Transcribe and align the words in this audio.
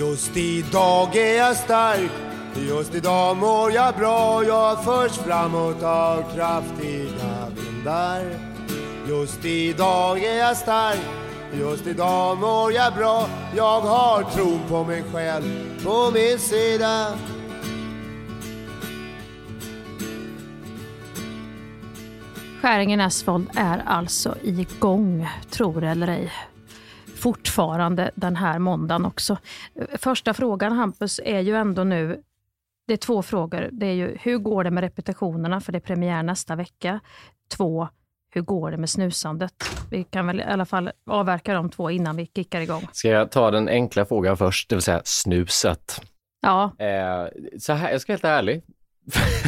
Just 0.00 0.36
idag 0.36 1.16
är 1.16 1.36
jag 1.36 1.56
stark, 1.56 2.10
just 2.54 2.94
idag 2.94 3.36
mår 3.36 3.72
jag 3.72 3.94
bra. 3.96 4.44
Jag 4.44 4.84
förs 4.84 5.12
framåt 5.12 5.82
av 5.82 6.34
kraftiga 6.34 7.48
vindar. 7.56 8.24
Just 9.08 9.44
idag 9.44 10.24
är 10.24 10.38
jag 10.38 10.56
stark, 10.56 11.00
just 11.52 11.86
idag 11.86 12.38
mår 12.38 12.72
jag 12.72 12.94
bra. 12.94 13.28
Jag 13.56 13.80
har 13.80 14.22
tron 14.22 14.60
på 14.68 14.84
mig 14.84 15.04
själv 15.12 15.84
på 15.84 16.10
min 16.14 16.38
sida. 16.38 17.06
Skäringen 22.62 23.00
Asphalt 23.00 23.50
är 23.56 23.82
alltså 23.86 24.36
igång, 24.42 25.28
tror 25.50 25.84
eller 25.84 26.08
ej. 26.08 26.32
Fortfarande 27.20 28.10
den 28.14 28.36
här 28.36 28.58
måndagen 28.58 29.04
också. 29.04 29.36
Första 29.98 30.34
frågan 30.34 30.72
Hampus 30.72 31.20
är 31.24 31.40
ju 31.40 31.56
ändå 31.56 31.84
nu, 31.84 32.22
det 32.86 32.92
är 32.92 32.96
två 32.96 33.22
frågor. 33.22 33.68
Det 33.72 33.86
är 33.86 33.92
ju 33.92 34.16
hur 34.20 34.38
går 34.38 34.64
det 34.64 34.70
med 34.70 34.80
repetitionerna, 34.84 35.60
för 35.60 35.72
det 35.72 35.78
är 35.78 35.80
premiär 35.80 36.22
nästa 36.22 36.56
vecka. 36.56 37.00
Två, 37.56 37.88
hur 38.30 38.40
går 38.40 38.70
det 38.70 38.76
med 38.76 38.90
snusandet? 38.90 39.52
Vi 39.90 40.04
kan 40.04 40.26
väl 40.26 40.40
i 40.40 40.42
alla 40.42 40.64
fall 40.66 40.90
avverka 41.06 41.54
de 41.54 41.70
två 41.70 41.90
innan 41.90 42.16
vi 42.16 42.26
kickar 42.36 42.60
igång. 42.60 42.88
Ska 42.92 43.08
jag 43.08 43.30
ta 43.30 43.50
den 43.50 43.68
enkla 43.68 44.04
frågan 44.04 44.36
först, 44.36 44.68
det 44.68 44.74
vill 44.76 44.82
säga 44.82 45.02
snuset? 45.04 46.00
Ja, 46.42 46.72
Eh, 46.78 47.26
så 47.58 47.72
här, 47.72 47.90
jag 47.90 48.00
ska 48.00 48.12
vara 48.12 48.16
helt 48.16 48.24
ärlig, 48.24 48.62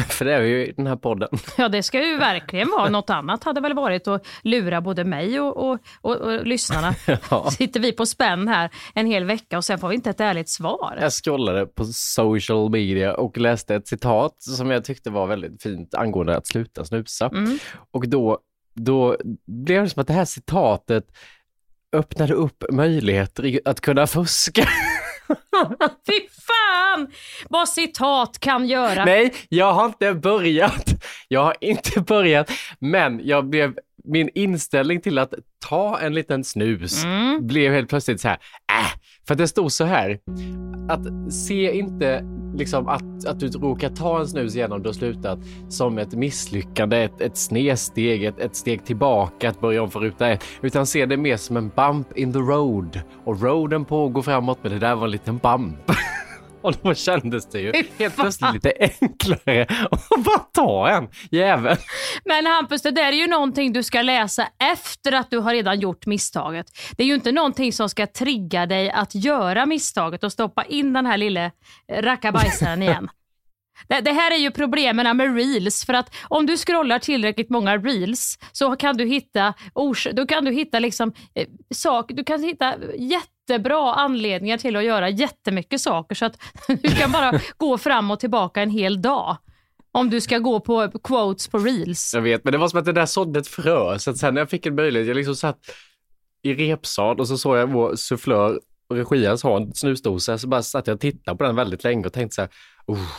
för 0.09 0.25
det 0.25 0.33
är 0.33 0.41
ju 0.41 0.73
den 0.77 0.87
här 0.87 0.95
podden. 0.95 1.29
ja 1.57 1.69
det 1.69 1.83
ska 1.83 2.05
ju 2.05 2.17
verkligen 2.17 2.69
vara. 2.69 2.89
Något 2.89 3.09
annat 3.09 3.43
hade 3.43 3.61
väl 3.61 3.73
varit 3.73 4.07
att 4.07 4.25
lura 4.41 4.81
både 4.81 5.03
mig 5.03 5.39
och, 5.39 5.69
och, 5.71 5.79
och, 6.01 6.15
och 6.15 6.47
lyssnarna. 6.47 6.95
Ja. 7.29 7.51
Sitter 7.51 7.79
vi 7.79 7.91
på 7.91 8.05
spänn 8.05 8.47
här 8.47 8.69
en 8.95 9.05
hel 9.05 9.25
vecka 9.25 9.57
och 9.57 9.65
sen 9.65 9.79
får 9.79 9.87
vi 9.87 9.95
inte 9.95 10.09
ett 10.09 10.19
ärligt 10.19 10.49
svar. 10.49 10.97
Jag 11.01 11.11
scrollade 11.11 11.65
på 11.65 11.85
social 11.85 12.69
media 12.69 13.13
och 13.13 13.37
läste 13.37 13.75
ett 13.75 13.87
citat 13.87 14.43
som 14.43 14.71
jag 14.71 14.85
tyckte 14.85 15.09
var 15.09 15.27
väldigt 15.27 15.63
fint 15.63 15.93
angående 15.95 16.37
att 16.37 16.47
sluta 16.47 16.85
snusa. 16.85 17.27
Mm. 17.27 17.57
Och 17.91 18.07
då, 18.09 18.39
då 18.73 19.17
blev 19.45 19.83
det 19.83 19.89
som 19.89 20.01
att 20.01 20.07
det 20.07 20.13
här 20.13 20.25
citatet 20.25 21.05
öppnade 21.93 22.33
upp 22.33 22.63
möjligheter 22.71 23.59
att 23.65 23.81
kunna 23.81 24.07
fuska. 24.07 24.67
Fy 26.05 26.27
fan 26.47 27.07
vad 27.49 27.69
citat 27.69 28.39
kan 28.39 28.65
göra. 28.65 29.05
Nej, 29.05 29.33
jag 29.49 29.73
har 29.73 29.85
inte 29.85 30.13
börjat. 30.13 30.89
Jag 31.27 31.43
har 31.43 31.55
inte 31.61 32.01
börjat, 32.01 32.51
men 32.79 33.21
jag 33.23 33.45
blev, 33.45 33.73
min 34.03 34.29
inställning 34.35 35.01
till 35.01 35.17
att 35.17 35.33
ta 35.69 35.99
en 35.99 36.13
liten 36.13 36.43
snus 36.43 37.03
Mm. 37.03 37.47
blev 37.47 37.73
helt 37.73 37.89
plötsligt 37.89 38.21
så 38.21 38.27
här, 38.27 38.37
äh, 38.71 38.99
för 39.27 39.35
det 39.35 39.47
stod 39.47 39.71
så 39.71 39.83
här, 39.83 40.19
att 40.89 41.33
se 41.33 41.77
inte 41.77 42.25
liksom 42.55 42.87
att, 42.87 43.25
att 43.27 43.39
du 43.39 43.47
råkar 43.47 43.89
ta 43.89 44.19
en 44.19 44.27
snus 44.27 44.55
igenom 44.55 44.83
du 44.83 44.89
har 44.89 44.93
slutat 44.93 45.39
som 45.69 45.97
ett 45.97 46.13
misslyckande, 46.13 47.03
ett, 47.03 47.21
ett 47.21 47.37
snedsteg, 47.37 48.23
ett, 48.23 48.39
ett 48.39 48.55
steg 48.55 48.85
tillbaka, 48.85 49.49
att 49.49 49.61
börja 49.61 49.83
om 49.83 49.91
från 49.91 50.03
ruta 50.03 50.29
ett, 50.29 50.43
utan 50.61 50.85
se 50.85 51.05
det 51.05 51.17
mer 51.17 51.37
som 51.37 51.57
en 51.57 51.69
bump 51.69 52.17
in 52.17 52.33
the 52.33 52.39
road. 52.39 52.99
Och 53.25 53.41
roaden 53.41 53.85
pågår 53.85 54.21
framåt, 54.21 54.59
men 54.61 54.71
det 54.71 54.79
där 54.79 54.95
var 54.95 55.05
en 55.05 55.11
liten 55.11 55.37
bump. 55.37 55.91
Och 56.63 56.73
då 56.83 56.93
kändes 56.93 57.49
det 57.49 57.59
ju 57.59 57.73
helt 57.99 58.15
plötsligt 58.15 58.53
lite 58.53 58.73
enklare 59.01 59.67
att 59.91 60.09
bara 60.25 60.39
ta 60.39 60.89
en 60.89 61.09
jävel. 61.31 61.77
Men 62.25 62.45
Hampus, 62.45 62.81
det 62.81 62.91
där 62.91 63.07
är 63.07 63.11
ju 63.17 63.27
någonting 63.27 63.73
du 63.73 63.83
ska 63.83 64.01
läsa 64.01 64.47
efter 64.73 65.11
att 65.11 65.31
du 65.31 65.37
har 65.39 65.53
redan 65.53 65.79
gjort 65.79 66.05
misstaget. 66.05 66.65
Det 66.97 67.03
är 67.03 67.07
ju 67.07 67.15
inte 67.15 67.31
någonting 67.31 67.73
som 67.73 67.89
ska 67.89 68.07
trigga 68.07 68.65
dig 68.65 68.91
att 68.91 69.15
göra 69.15 69.65
misstaget 69.65 70.23
och 70.23 70.31
stoppa 70.31 70.63
in 70.63 70.93
den 70.93 71.05
här 71.05 71.17
lille 71.17 71.51
rackabajsaren 71.91 72.81
igen. 72.83 73.09
Det, 73.87 74.11
här 74.11 74.31
är 74.31 74.37
ju 74.37 74.51
problemen 74.51 75.17
med 75.17 75.35
reels, 75.35 75.85
för 75.85 75.93
att 75.93 76.15
om 76.23 76.45
du 76.45 76.57
scrollar 76.57 76.99
tillräckligt 76.99 77.49
många 77.49 77.77
reels 77.77 78.39
så 78.51 78.75
kan 78.75 78.97
du 78.97 79.05
hitta, 79.05 79.53
ors- 79.75 80.13
då 80.13 80.25
kan 80.25 80.45
du 80.45 80.51
hitta 80.51 80.79
liksom, 80.79 81.13
eh, 81.35 81.47
sak, 81.75 82.11
du 82.13 82.23
kan 82.23 82.43
hitta 82.43 82.75
jättebra 83.47 83.93
anledningar 83.93 84.57
till 84.57 84.75
att 84.75 84.83
göra 84.83 85.09
jättemycket 85.09 85.81
saker 85.81 86.15
så 86.15 86.25
att 86.25 86.37
du 86.67 86.89
kan 86.89 87.11
bara 87.11 87.39
gå 87.57 87.77
fram 87.77 88.11
och 88.11 88.19
tillbaka 88.19 88.61
en 88.61 88.69
hel 88.69 89.01
dag. 89.01 89.37
Om 89.91 90.09
du 90.09 90.21
ska 90.21 90.37
gå 90.37 90.59
på 90.59 90.91
quotes 91.03 91.47
på 91.47 91.57
reels. 91.57 92.13
Jag 92.13 92.21
vet, 92.21 92.43
men 92.43 92.51
det 92.51 92.57
var 92.57 92.67
som 92.67 92.79
att 92.79 92.85
det 92.85 92.93
där 92.93 93.05
sådde 93.05 93.39
ett 93.39 93.47
frö. 93.47 93.99
Så 93.99 94.11
att 94.11 94.17
sen 94.17 94.33
när 94.33 94.41
jag 94.41 94.49
fick 94.49 94.65
en 94.65 94.75
möjlighet, 94.75 95.07
jag 95.07 95.17
liksom 95.17 95.35
satt 95.35 95.59
i 96.43 96.53
repsal 96.53 97.19
och 97.19 97.27
så 97.27 97.37
såg 97.37 97.57
jag 97.57 97.71
vår 97.71 97.95
sufflör 97.95 98.59
och 98.89 98.95
regians 98.95 99.43
ha 99.43 99.57
en 99.57 99.73
snusdosa, 99.73 100.37
så 100.37 100.47
bara 100.47 100.63
satt 100.63 100.87
jag 100.87 100.95
och 100.95 101.01
tittade 101.01 101.37
på 101.37 101.43
den 101.43 101.55
väldigt 101.55 101.83
länge 101.83 102.05
och 102.05 102.13
tänkte 102.13 102.35
så 102.35 102.41
här, 102.41 102.49
oh, 102.85 103.09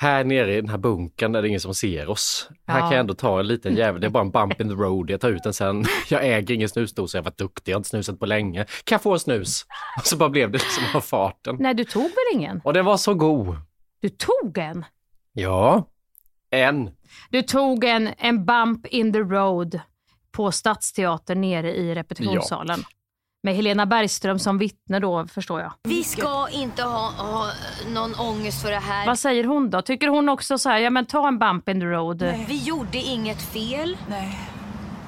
här 0.00 0.24
nere 0.24 0.52
i 0.54 0.60
den 0.60 0.70
här 0.70 0.78
bunkern 0.78 1.34
är 1.34 1.42
det 1.42 1.48
ingen 1.48 1.60
som 1.60 1.74
ser 1.74 2.08
oss. 2.08 2.48
Här 2.66 2.74
Ja. 2.76 2.80
kan 2.80 2.90
jag 2.90 3.00
ändå 3.00 3.14
ta 3.14 3.40
en 3.40 3.46
liten 3.46 3.76
jävel, 3.76 4.00
det 4.00 4.06
är 4.06 4.10
bara 4.10 4.22
en 4.22 4.30
bump 4.30 4.60
in 4.60 4.68
the 4.68 4.74
road, 4.74 5.10
jag 5.10 5.20
tar 5.20 5.28
ut 5.30 5.42
den 5.42 5.52
sen. 5.52 5.84
Jag 6.10 6.26
äger 6.26 6.54
ingen 6.54 6.68
snusdosa, 6.68 7.18
jag 7.18 7.22
var 7.22 7.32
duktig, 7.36 7.72
jag 7.72 7.76
har 7.76 7.80
inte 7.80 7.88
snusat 7.88 8.18
på 8.20 8.26
länge. 8.26 8.64
Kan 8.84 8.94
jag 8.96 9.02
få 9.02 9.12
en 9.12 9.20
snus? 9.20 9.66
Och 10.00 10.06
så 10.06 10.16
bara 10.16 10.28
blev 10.28 10.50
det 10.50 10.58
liksom 10.58 10.84
av 10.94 11.00
farten. 11.00 11.56
Nej, 11.60 11.74
du 11.74 11.84
tog 11.84 12.02
väl 12.02 12.10
ingen? 12.34 12.60
Och 12.64 12.72
den 12.72 12.84
var 12.84 12.96
så 12.96 13.14
god. 13.14 13.56
Du 14.00 14.08
tog 14.08 14.58
en. 14.58 14.84
Ja, 15.32 15.88
en. 16.50 16.90
Du 17.30 17.42
tog 17.42 17.84
en, 17.84 18.08
en 18.18 18.44
bump 18.44 18.86
in 18.86 19.12
the 19.12 19.18
road 19.18 19.80
på 20.32 20.52
Stadsteatern 20.52 21.40
nere 21.40 21.74
i 21.76 21.94
repetitionssalen. 21.94 22.84
Med 23.42 23.54
Helena 23.54 23.86
Bergström 23.86 24.38
som 24.38 24.58
vittne 24.58 24.98
då, 25.00 25.26
förstår 25.26 25.60
jag. 25.60 25.72
Vi 25.82 26.04
ska 26.04 26.48
inte 26.52 26.82
ha, 26.82 27.10
ha 27.10 27.46
någon 27.94 28.14
ångest 28.14 28.62
för 28.62 28.70
det 28.70 28.76
här. 28.76 29.06
Vad 29.06 29.18
säger 29.18 29.44
hon 29.44 29.70
då? 29.70 29.82
Tycker 29.82 30.08
hon 30.08 30.28
också 30.28 30.58
så 30.58 30.68
här, 30.68 30.78
ja 30.78 30.90
men 30.90 31.06
ta 31.06 31.28
en 31.28 31.38
bump 31.38 31.68
in 31.68 31.80
the 31.80 31.86
road? 31.86 32.34
Vi 32.48 32.64
gjorde 32.64 32.98
inget 32.98 33.42
fel. 33.42 33.96
Nej. 34.08 34.38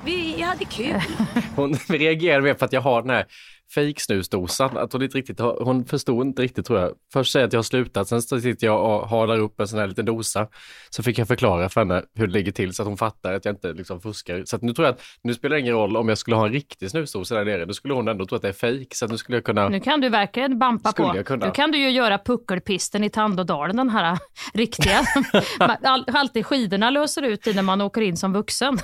Vi 0.04 0.42
hade 0.42 0.64
kul. 0.64 1.00
Hon 1.56 1.74
reagerade 1.74 2.42
mer 2.42 2.54
på 2.54 2.64
att 2.64 2.72
jag 2.72 2.80
har 2.80 3.02
den 3.02 3.10
här 3.10 3.26
fejksnusdosan. 3.74 4.76
Att 4.76 4.92
hon, 4.92 5.02
inte 5.02 5.18
riktigt 5.18 5.40
har, 5.40 5.58
hon 5.64 5.84
förstod 5.84 6.26
inte 6.26 6.42
riktigt 6.42 6.66
tror 6.66 6.80
jag. 6.80 6.92
Först 7.12 7.32
säger 7.32 7.42
jag 7.42 7.46
att 7.46 7.52
jag 7.52 7.58
har 7.58 7.62
slutat, 7.62 8.08
sen 8.08 8.22
sitter 8.22 8.66
jag 8.66 8.84
och 8.84 9.08
halar 9.08 9.38
upp 9.38 9.60
en 9.60 9.68
sån 9.68 9.78
här 9.78 9.86
liten 9.86 10.04
dosa. 10.04 10.46
Så 10.90 11.02
fick 11.02 11.18
jag 11.18 11.28
förklara 11.28 11.68
för 11.68 11.80
henne 11.80 12.02
hur 12.14 12.26
det 12.26 12.32
ligger 12.32 12.52
till 12.52 12.74
så 12.74 12.82
att 12.82 12.88
hon 12.88 12.96
fattar 12.96 13.32
att 13.32 13.44
jag 13.44 13.52
inte 13.52 13.72
liksom 13.72 14.00
fuskar. 14.00 14.42
Så 14.44 14.58
nu 14.60 14.72
tror 14.72 14.86
jag 14.86 14.92
att 14.92 15.02
nu 15.22 15.34
spelar 15.34 15.56
det 15.56 15.60
ingen 15.60 15.74
roll 15.74 15.96
om 15.96 16.08
jag 16.08 16.18
skulle 16.18 16.36
ha 16.36 16.46
en 16.46 16.52
riktig 16.52 16.90
snusdosa 16.90 17.34
där 17.34 17.44
nere. 17.44 17.64
Då 17.64 17.72
skulle 17.72 17.94
hon 17.94 18.08
ändå 18.08 18.26
tro 18.26 18.36
att 18.36 18.42
det 18.42 18.48
är 18.48 18.52
fejk. 18.52 18.94
Så 18.94 19.06
nu 19.06 19.18
skulle 19.18 19.36
jag 19.36 19.44
kunna... 19.44 19.68
Nu 19.68 19.80
kan 19.80 20.00
du 20.00 20.08
verkligen 20.08 20.58
bampa 20.58 20.92
på. 20.92 21.12
jag 21.16 21.26
kunna? 21.26 21.46
Nu 21.46 21.52
kan 21.52 21.70
du 21.70 21.78
ju 21.78 21.90
göra 21.90 22.18
puckelpisten 22.18 23.04
i 23.04 23.10
Tandådalen, 23.10 23.76
den 23.76 23.90
här 23.90 24.18
riktiga. 24.54 25.00
All, 25.58 26.04
alltid 26.12 26.46
skidorna 26.46 26.90
löser 26.90 27.22
ut 27.22 27.46
i 27.46 27.54
när 27.54 27.62
man 27.62 27.80
åker 27.80 28.00
in 28.00 28.16
som 28.16 28.32
vuxen. 28.32 28.78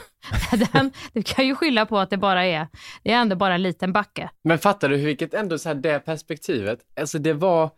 Den, 0.72 0.92
du 1.12 1.22
kan 1.22 1.46
ju 1.46 1.54
skylla 1.54 1.86
på 1.86 1.98
att 1.98 2.10
det 2.10 2.16
bara 2.16 2.46
är, 2.46 2.68
det 3.02 3.12
är 3.12 3.16
ändå 3.16 3.36
bara 3.36 3.54
en 3.54 3.62
liten 3.62 3.92
backe. 3.92 4.30
Men 4.44 4.58
fattar 4.78 4.88
du 4.88 4.96
vilket 4.96 5.34
ändå 5.34 5.58
så 5.58 5.68
här 5.68 5.76
det 5.76 5.98
perspektivet, 5.98 6.78
alltså 7.00 7.18
det 7.18 7.32
var 7.32 7.70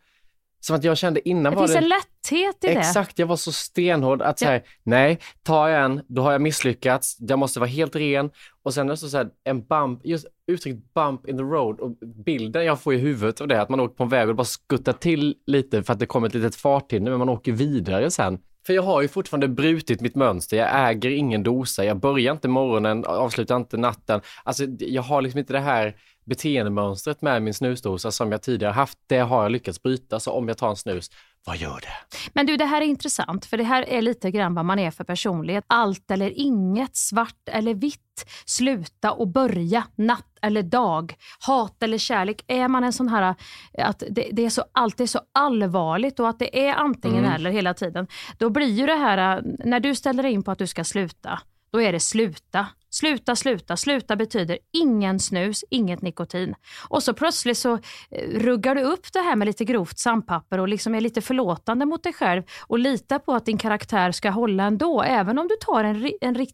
som 0.63 0.77
att 0.77 0.85
jag 0.85 0.97
kände 0.99 1.29
innan 1.29 1.53
Det 1.53 1.57
var 1.59 1.67
finns 1.67 1.73
det... 1.73 1.79
en 1.85 1.89
lätthet 1.89 2.65
i 2.65 2.67
det. 2.67 2.73
Exakt, 2.73 3.19
jag 3.19 3.27
var 3.27 3.37
så 3.37 3.53
stenhård 3.53 4.23
att 4.23 4.41
Ja. 4.41 4.47
säga 4.47 4.61
nej, 4.83 5.19
tar 5.43 5.69
jag 5.69 5.85
en, 5.85 6.01
då 6.09 6.23
har 6.23 6.33
jag 6.33 6.41
misslyckats, 6.41 7.17
jag 7.21 7.39
måste 7.39 7.61
vara 7.61 7.69
helt 7.71 7.97
ren. 7.97 8.31
Och 8.63 8.75
sen 8.75 8.87
är 8.87 8.91
det 8.91 8.97
så 8.97 9.17
här, 9.17 9.29
en 9.45 9.63
bump, 9.67 10.01
just 10.05 10.27
uttrycket 10.47 10.95
bump 10.95 11.29
in 11.29 11.37
the 11.37 11.43
road 11.43 11.81
och 11.81 11.91
bilden 12.25 12.65
jag 12.65 12.81
får 12.81 12.95
i 12.95 12.99
huvudet 12.99 13.41
av 13.41 13.49
det, 13.49 13.61
att 13.63 13.69
man 13.69 13.81
åker 13.81 13.95
på 13.95 14.03
en 14.03 14.09
väg 14.09 14.29
och 14.29 14.35
bara 14.35 14.45
skuttar 14.45 14.93
till 14.93 15.35
lite 15.47 15.83
för 15.83 15.93
att 15.93 15.99
det 15.99 16.07
kommer 16.07 16.27
ett 16.29 16.35
litet 16.35 16.57
farthinder, 16.57 17.11
men 17.11 17.19
man 17.19 17.29
åker 17.29 17.53
vidare 17.53 18.11
sen. 18.11 18.39
För 18.67 18.73
jag 18.73 18.83
har 18.83 19.03
ju 19.03 19.09
fortfarande 19.09 19.49
brutit 19.49 20.01
mitt 20.01 20.15
mönster, 20.15 20.57
jag 20.57 20.91
äger 20.91 21.11
ingen 21.11 21.43
dosa, 21.43 21.85
jag 21.85 21.97
börjar 21.97 22.33
inte 22.33 22.49
morgonen, 22.49 23.05
avslutar 23.05 23.57
inte 23.57 23.77
natten. 23.77 24.21
Alltså 24.45 24.65
jag 24.79 25.03
har 25.03 25.23
liksom 25.23 25.39
inte 25.39 25.53
det 25.53 25.61
här 25.61 25.97
beteendemönstret 26.25 27.23
med 27.23 27.43
min 27.43 27.55
snusdosa 27.55 28.11
som 28.11 28.33
jag 28.33 28.43
tidigare 28.43 28.73
haft, 28.73 28.99
det 29.07 29.19
har 29.19 29.43
jag 29.43 29.53
lyckats 29.53 29.83
bryta. 29.83 30.21
Så 30.21 30.33
om 30.33 30.49
jag 30.49 30.59
tar 30.59 30.71
en 30.71 30.77
snus, 30.77 31.11
vad 31.47 31.57
gör 31.57 31.81
det? 31.81 32.19
Men 32.33 32.47
du, 32.47 32.57
det 32.57 32.65
här 32.65 32.81
är 32.81 32.85
intressant, 32.87 33.47
för 33.47 33.57
det 33.57 33.65
här 33.65 33.83
är 33.83 34.03
lite 34.03 34.31
grann 34.31 34.55
vad 34.55 34.65
man 34.65 34.79
är 34.79 34.91
för 34.91 35.05
personlighet. 35.05 35.65
Allt 35.67 36.11
eller 36.11 36.33
inget, 36.39 36.97
svart 36.97 37.49
eller 37.49 37.75
vitt, 37.75 38.27
sluta 38.45 39.13
och 39.13 39.29
börja, 39.29 39.87
natt 39.97 40.39
eller 40.43 40.63
dag, 40.63 41.15
hat 41.41 41.83
eller 41.83 41.99
kärlek. 41.99 42.45
Är 42.47 42.69
man 42.69 42.85
en 42.85 42.93
sån 42.93 43.09
här, 43.09 43.35
att 43.79 44.03
det, 44.11 44.29
det 44.33 44.45
är 44.45 44.51
så, 44.51 44.65
allt 44.73 45.01
är 45.01 45.07
så 45.07 45.21
allvarligt 45.33 46.21
och 46.21 46.29
att 46.29 46.39
det 46.39 46.69
är 46.69 46.75
antingen 46.75 47.25
eller 47.25 47.51
hela 47.51 47.75
tiden, 47.75 48.07
då 48.39 48.51
blir 48.51 48.71
ju 48.71 48.87
det 48.87 48.95
här, 48.95 49.43
när 49.65 49.81
du 49.81 49.95
ställer 49.95 50.25
in 50.27 50.43
på 50.43 50.51
att 50.51 50.59
du 50.59 50.67
ska 50.67 50.85
sluta, 50.85 51.41
då 51.73 51.81
är 51.81 51.93
det 51.93 52.01
sluta. 52.01 52.67
Sluta, 52.91 53.37
sluta. 53.37 53.77
Sluta 53.77 54.17
betyder 54.17 54.59
ingen 54.73 55.21
snus, 55.21 55.65
inget 55.71 56.03
nikotin. 56.03 56.55
Och 56.89 57.03
så 57.03 57.15
plötsligt 57.15 57.59
så 57.59 57.75
eh, 58.11 58.29
ruggar 58.35 58.75
du 58.75 58.83
upp 58.83 59.13
det 59.13 59.21
här 59.21 59.37
med 59.37 59.47
lite 59.47 59.65
grovt 59.65 59.99
sandpapper 59.99 60.59
och 60.59 60.69
liksom 60.69 60.95
är 60.95 61.01
lite 61.01 61.21
förlåtande 61.21 61.87
mot 61.87 62.03
dig 62.03 62.13
själv 62.13 62.43
och 62.67 62.79
litar 62.79 63.19
på 63.19 63.33
att 63.33 63.47
din 63.47 63.59
karaktär 63.59 64.13
ska 64.13 64.31
hålla 64.31 64.65
ändå, 64.65 65.03
även 65.03 65.39
om 65.39 65.49
du 65.49 65.57
tar 65.61 65.85
en, 65.85 66.13
en, 66.21 66.47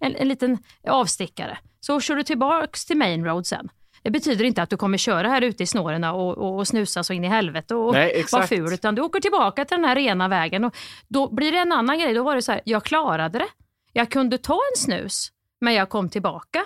en, 0.00 0.16
en 0.16 0.28
liten 0.28 0.58
avstickare. 0.88 1.58
Så 1.80 2.00
kör 2.00 2.16
du 2.16 2.22
tillbaks 2.22 2.84
till 2.84 2.96
main 2.96 3.24
road 3.24 3.46
sen. 3.46 3.68
Det 4.02 4.10
betyder 4.10 4.44
inte 4.44 4.62
att 4.62 4.70
du 4.70 4.76
kommer 4.76 4.98
köra 4.98 5.28
här 5.28 5.42
ute 5.42 5.62
i 5.62 5.66
snåren 5.66 6.04
och, 6.04 6.38
och, 6.38 6.58
och 6.58 6.68
snusa 6.68 7.04
så 7.04 7.12
in 7.12 7.24
i 7.24 7.28
helvete 7.28 7.74
och 7.74 7.92
Nej, 7.92 8.24
vara 8.32 8.46
ful, 8.46 8.72
utan 8.72 8.94
du 8.94 9.02
åker 9.02 9.20
tillbaka 9.20 9.64
till 9.64 9.76
den 9.76 9.84
här 9.84 9.94
rena 9.94 10.28
vägen. 10.28 10.64
Och 10.64 10.76
då 11.08 11.34
blir 11.34 11.52
det 11.52 11.58
en 11.58 11.72
annan 11.72 11.98
grej. 11.98 12.14
Då 12.14 12.22
var 12.22 12.34
det 12.34 12.42
så 12.42 12.52
här, 12.52 12.60
jag 12.64 12.84
klarade 12.84 13.38
det. 13.38 13.46
Jag 13.96 14.10
kunde 14.10 14.38
ta 14.38 14.54
en 14.54 14.76
snus, 14.76 15.32
men 15.60 15.74
jag 15.74 15.88
kom 15.88 16.08
tillbaka. 16.08 16.62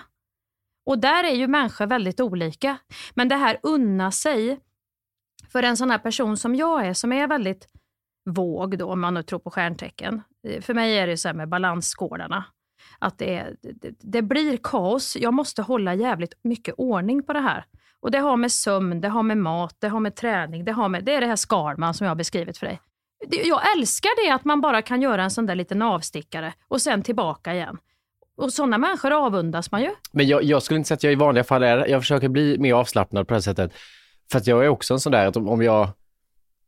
Och 0.87 0.99
där 0.99 1.25
är 1.25 1.35
ju 1.35 1.47
människor 1.47 1.87
väldigt 1.87 2.21
olika. 2.21 2.79
Men 3.15 3.29
det 3.29 3.37
här 3.37 3.59
unna 3.63 4.13
sig, 4.13 4.61
för 5.53 5.63
en 5.63 5.77
sån 5.77 5.91
här 5.91 5.99
person 5.99 6.37
som 6.37 6.55
jag 6.55 6.87
är, 6.87 6.95
som 6.95 7.13
är 7.13 7.27
väldigt 7.27 7.69
våg 8.31 8.79
då, 8.79 8.93
om 8.93 9.01
man 9.01 9.15
nu 9.15 9.23
tror 9.23 9.39
på 9.39 9.51
stjärntecken. 9.51 10.23
Eh, 10.49 10.61
för 10.61 10.75
mig 10.75 10.99
är 10.99 11.07
det 11.07 11.17
så 11.17 11.29
här 11.29 11.35
med 11.35 11.49
balansskålarna. 11.49 12.45
Att 12.99 13.19
det, 13.19 13.35
är, 13.35 13.57
det, 13.61 13.95
det 14.01 14.23
blir 14.23 14.59
kaos. 14.63 15.17
Jag 15.17 15.35
måste 15.35 15.63
hålla 15.63 15.95
jävligt 15.95 16.35
mycket 16.43 16.75
ordning 16.79 17.23
på 17.23 17.33
det 17.33 17.41
här. 17.41 17.65
Och 18.01 18.11
det 18.11 18.19
har 18.19 18.37
med 18.37 18.53
sömn, 18.53 19.01
det 19.01 19.09
har 19.09 19.23
med 19.23 19.39
mat, 19.39 19.77
det 19.79 19.89
har 19.89 20.01
med 20.01 20.17
träning, 20.17 20.65
det, 20.65 20.73
har 20.73 20.89
med, 20.89 21.05
det 21.05 21.15
är 21.15 21.21
det 21.21 21.27
här 21.27 21.37
Skalman 21.37 21.95
som 21.95 22.05
jag 22.05 22.11
har 22.11 22.17
beskrivit 22.17 22.59
för 22.59 22.67
dig. 22.67 22.81
Jag 23.31 23.77
älskar 23.77 24.27
det 24.27 24.35
att 24.35 24.45
man 24.45 24.61
bara 24.61 24.83
kan 24.83 25.03
göra 25.03 25.23
en 25.23 25.31
sån 25.31 25.47
där 25.47 25.55
liten 25.55 25.83
avstickare 25.83 26.55
och 26.69 26.83
sen 26.83 27.03
tillbaka 27.03 27.55
igen. 27.55 27.79
Och 28.37 28.53
sådana 28.53 28.79
människor 28.79 29.13
avundas 29.13 29.71
man 29.71 29.83
ju. 29.83 29.91
Men 30.13 30.27
jag, 30.27 30.43
jag 30.43 30.63
skulle 30.63 30.79
inte 30.79 30.89
säga 30.89 30.97
att 30.97 31.03
jag 31.03 31.13
i 31.13 31.17
vanliga 31.17 31.45
fall 31.45 31.63
är 31.63 31.87
Jag 31.87 32.03
försöker 32.03 32.29
bli 32.29 32.59
mer 32.59 32.75
avslappnad 32.75 33.29
på 33.29 33.35
det 33.35 33.37
här 33.37 33.43
sättet. 33.43 33.73
För 34.31 34.39
att 34.39 34.47
jag 34.47 34.65
är 34.65 34.69
också 34.69 34.95
en 34.95 35.01
sån 35.01 35.13
där 35.13 35.27
att 35.27 35.37
om, 35.37 35.49
om 35.49 35.63
jag... 35.63 35.89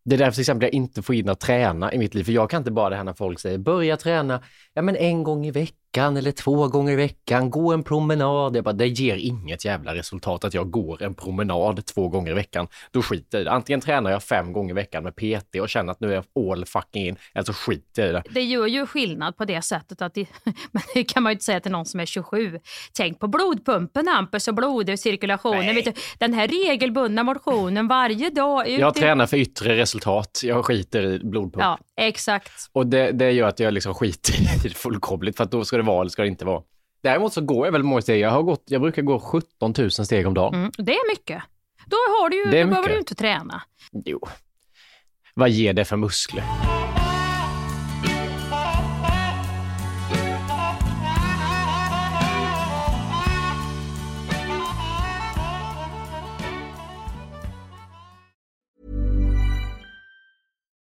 Det 0.05 0.15
är 0.15 0.19
därför 0.19 0.33
till 0.33 0.41
exempel 0.41 0.67
jag 0.67 0.75
inte 0.75 1.03
får 1.03 1.15
in 1.15 1.29
att 1.29 1.41
träna 1.41 1.93
i 1.93 1.99
mitt 1.99 2.15
liv. 2.15 2.25
För 2.25 2.33
jag 2.33 2.51
kan 2.51 2.61
inte 2.61 2.71
bara 2.71 2.91
det 2.91 2.97
här 2.97 3.05
när 3.05 3.13
folk 3.13 3.41
säger 3.41 3.59
börja 3.59 3.97
träna, 3.97 4.43
ja 4.75 4.83
men 4.83 4.97
en 4.97 5.23
gång 5.23 5.47
i 5.47 5.51
veckan 5.51 5.77
eller 5.99 6.33
två 6.33 6.69
gånger 6.69 6.93
i 6.93 6.97
veckan, 6.97 7.51
gå 7.51 7.73
en 7.73 7.83
promenad. 7.83 8.57
Jag 8.57 8.65
bara, 8.65 8.73
det 8.73 8.87
ger 8.87 9.17
inget 9.17 9.65
jävla 9.65 9.95
resultat 9.95 10.45
att 10.45 10.55
jag 10.55 10.71
går 10.71 11.03
en 11.03 11.15
promenad 11.15 11.87
två 11.87 12.09
gånger 12.09 12.31
i 12.31 12.35
veckan. 12.35 12.69
Då 12.91 13.03
skiter 13.03 13.39
jag 13.39 13.43
i 13.43 13.45
det. 13.45 13.51
Antingen 13.51 13.81
tränar 13.81 14.11
jag 14.11 14.23
fem 14.23 14.53
gånger 14.53 14.71
i 14.71 14.75
veckan 14.75 15.05
med 15.05 15.17
PT 15.17 15.61
och 15.61 15.69
känner 15.69 15.93
att 15.93 16.01
nu 16.01 16.11
är 16.11 16.15
jag 16.15 16.51
all 16.51 16.65
fucking 16.67 17.07
in, 17.07 17.17
eller 17.35 17.45
så 17.45 17.53
skiter 17.53 18.03
jag 18.03 18.11
i 18.11 18.13
det. 18.13 18.23
Det 18.31 18.43
gör 18.43 18.67
ju 18.67 18.87
skillnad 18.87 19.37
på 19.37 19.45
det 19.45 19.63
sättet 19.63 20.03
att 20.03 20.15
det, 20.15 20.27
men 20.71 20.83
det 20.95 21.05
kan 21.05 21.23
man 21.23 21.31
ju 21.31 21.35
inte 21.35 21.45
säga 21.45 21.61
till 21.61 21.73
någon 21.73 21.87
som 21.87 22.01
är 22.01 22.07
27. 22.07 22.59
Tänk 22.93 23.19
på 23.19 23.29
blodpumpen 23.29 24.09
Hampus 24.09 24.49
och 24.49 24.55
blodcirkulationen. 24.55 25.65
Nej. 25.65 25.75
Vet 25.75 25.85
du, 25.85 25.93
den 26.19 26.35
här 26.35 26.49
regelbundna 26.49 27.23
motionen 27.23 27.89
varje 27.89 28.31
dag. 28.31 28.69
Ut 28.69 28.81
Jag 28.81 28.95
tränar 28.95 29.27
för 29.27 29.37
yttre 29.37 29.77
resultat, 29.77 30.41
jag 30.45 30.65
skiter 30.65 31.03
i 31.03 31.19
blodpump. 31.19 31.63
Ja, 31.63 31.79
exakt. 32.09 32.53
Och 32.73 32.87
det, 32.87 33.13
det 33.13 33.31
gör 33.31 33.49
att 33.49 33.61
jag 33.61 33.75
liksom 33.75 33.95
skiter 33.95 34.41
i 34.41 34.69
det 34.69 34.75
fullkomligt, 34.75 35.37
för 35.37 35.45
att 35.45 35.51
då 35.51 35.65
ska 35.65 35.77
det 35.77 35.83
vara 35.83 36.01
eller 36.01 36.11
ska 36.11 36.23
det 36.23 36.29
inte 36.29 36.45
vara. 36.45 36.63
Däremot 37.03 37.33
så 37.33 37.41
går 37.41 37.67
jag 37.67 37.73
väldigt 37.73 37.89
många 37.89 38.03
steg. 38.03 38.21
Jag, 38.21 38.31
har 38.31 38.43
gått, 38.43 38.65
jag 38.67 38.81
brukar 38.81 39.03
gå 39.03 39.21
17 39.21 39.75
000 39.79 39.91
steg 39.91 40.27
om 40.27 40.35
dagen. 40.35 40.55
Mm, 40.55 40.71
det 40.79 40.93
är 40.93 41.13
mycket. 41.13 41.43
Då, 41.87 41.97
har 41.97 42.31
du 42.31 42.37
ju, 42.37 42.45
då 42.45 42.51
behöver 42.51 42.75
mycket. 42.75 42.93
du 42.93 42.99
inte 42.99 43.15
träna. 43.15 43.63
Jo. 44.05 44.21
Vad 45.35 45.51
ger 45.51 45.73
det 45.73 45.85
för 45.85 45.97
muskler? 45.97 46.45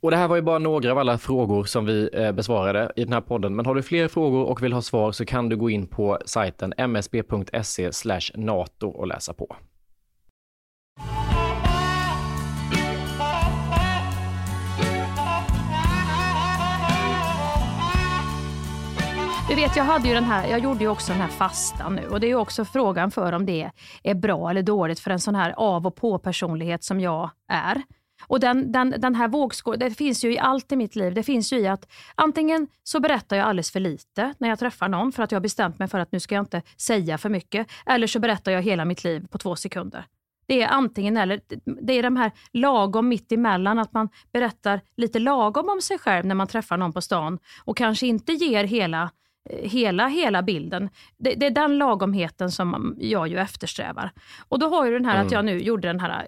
Och 0.00 0.10
det 0.10 0.16
här 0.16 0.28
var 0.28 0.36
ju 0.36 0.42
bara 0.42 0.58
några 0.58 0.92
av 0.92 0.98
alla 0.98 1.18
frågor 1.18 1.64
som 1.64 1.84
vi 1.84 2.10
eh, 2.12 2.32
besvarade 2.32 2.92
i 2.96 3.04
den 3.04 3.12
här 3.12 3.20
podden. 3.20 3.56
Men 3.56 3.66
har 3.66 3.74
du 3.74 3.82
fler 3.82 4.08
frågor 4.08 4.44
och 4.44 4.62
vill 4.62 4.72
ha 4.72 4.82
svar 4.82 5.12
så 5.12 5.24
kan 5.24 5.48
du 5.48 5.56
gå 5.56 5.70
in 5.70 5.86
på 5.86 6.18
sajten 6.26 6.74
msb.se 6.76 7.90
nato 8.34 8.88
och 8.88 9.06
läsa 9.06 9.32
på. 9.34 9.56
Du 19.48 19.54
vet, 19.54 19.76
jag, 19.76 19.84
hade 19.84 20.08
ju 20.08 20.14
den 20.14 20.24
här, 20.24 20.48
jag 20.48 20.60
gjorde 20.60 20.80
ju 20.80 20.88
också 20.88 21.12
den 21.12 21.20
här 21.20 21.28
fastan 21.28 21.94
nu 21.94 22.08
och 22.08 22.20
det 22.20 22.26
är 22.26 22.28
ju 22.28 22.34
också 22.34 22.64
frågan 22.64 23.10
för 23.10 23.32
om 23.32 23.46
det 23.46 23.70
är 24.02 24.14
bra 24.14 24.50
eller 24.50 24.62
dåligt 24.62 25.00
för 25.00 25.10
en 25.10 25.20
sån 25.20 25.34
här 25.34 25.54
av 25.56 25.86
och 25.86 25.96
på 25.96 26.18
personlighet 26.18 26.84
som 26.84 27.00
jag 27.00 27.30
är. 27.48 27.82
Och 28.28 28.40
den, 28.40 28.72
den, 28.72 28.94
den 28.98 29.14
här 29.14 29.28
vågskålen, 29.28 29.80
det 29.80 29.90
finns 29.90 30.24
ju 30.24 30.32
i 30.32 30.38
allt 30.38 30.72
i 30.72 30.76
mitt 30.76 30.96
liv. 30.96 31.14
Det 31.14 31.22
finns 31.22 31.52
ju 31.52 31.58
i 31.58 31.66
att 31.66 31.88
antingen 32.14 32.68
så 32.82 33.00
berättar 33.00 33.36
jag 33.36 33.46
alldeles 33.46 33.70
för 33.70 33.80
lite 33.80 34.34
när 34.38 34.48
jag 34.48 34.58
träffar 34.58 34.88
någon 34.88 35.12
för 35.12 35.22
att 35.22 35.32
jag 35.32 35.36
har 35.36 35.42
bestämt 35.42 35.78
mig 35.78 35.88
för 35.88 35.98
att 35.98 36.12
nu 36.12 36.20
ska 36.20 36.34
jag 36.34 36.42
inte 36.42 36.62
säga 36.76 37.18
för 37.18 37.28
mycket. 37.28 37.66
Eller 37.86 38.06
så 38.06 38.18
berättar 38.18 38.52
jag 38.52 38.62
hela 38.62 38.84
mitt 38.84 39.04
liv 39.04 39.26
på 39.26 39.38
två 39.38 39.56
sekunder. 39.56 40.04
Det 40.46 40.62
är 40.62 40.68
antingen 40.68 41.16
eller. 41.16 41.40
Det 41.82 41.92
är 41.92 42.02
de 42.02 42.16
här 42.16 42.32
lagom 42.52 43.08
mitt 43.08 43.32
emellan, 43.32 43.78
att 43.78 43.92
man 43.92 44.08
berättar 44.32 44.80
lite 44.96 45.18
lagom 45.18 45.68
om 45.68 45.80
sig 45.80 45.98
själv 45.98 46.26
när 46.26 46.34
man 46.34 46.46
träffar 46.46 46.76
någon 46.76 46.92
på 46.92 47.00
stan 47.00 47.38
och 47.64 47.76
kanske 47.76 48.06
inte 48.06 48.32
ger 48.32 48.64
hela 48.64 49.10
hela, 49.50 50.08
hela 50.08 50.42
bilden. 50.42 50.88
Det, 51.16 51.34
det, 51.34 51.46
är 51.46 51.50
den 51.50 51.78
lagomheten 51.78 52.50
som 52.50 52.96
jag 52.98 53.28
ju 53.28 53.38
eftersträvar. 53.38 54.10
Och 54.48 54.58
då 54.58 54.68
har 54.68 54.86
ju 54.86 54.92
den 54.92 55.04
här 55.04 55.14
mm. 55.14 55.26
att 55.26 55.32
jag 55.32 55.44
nu 55.44 55.58
gjorde 55.58 55.88
den 55.88 56.00
här, 56.00 56.26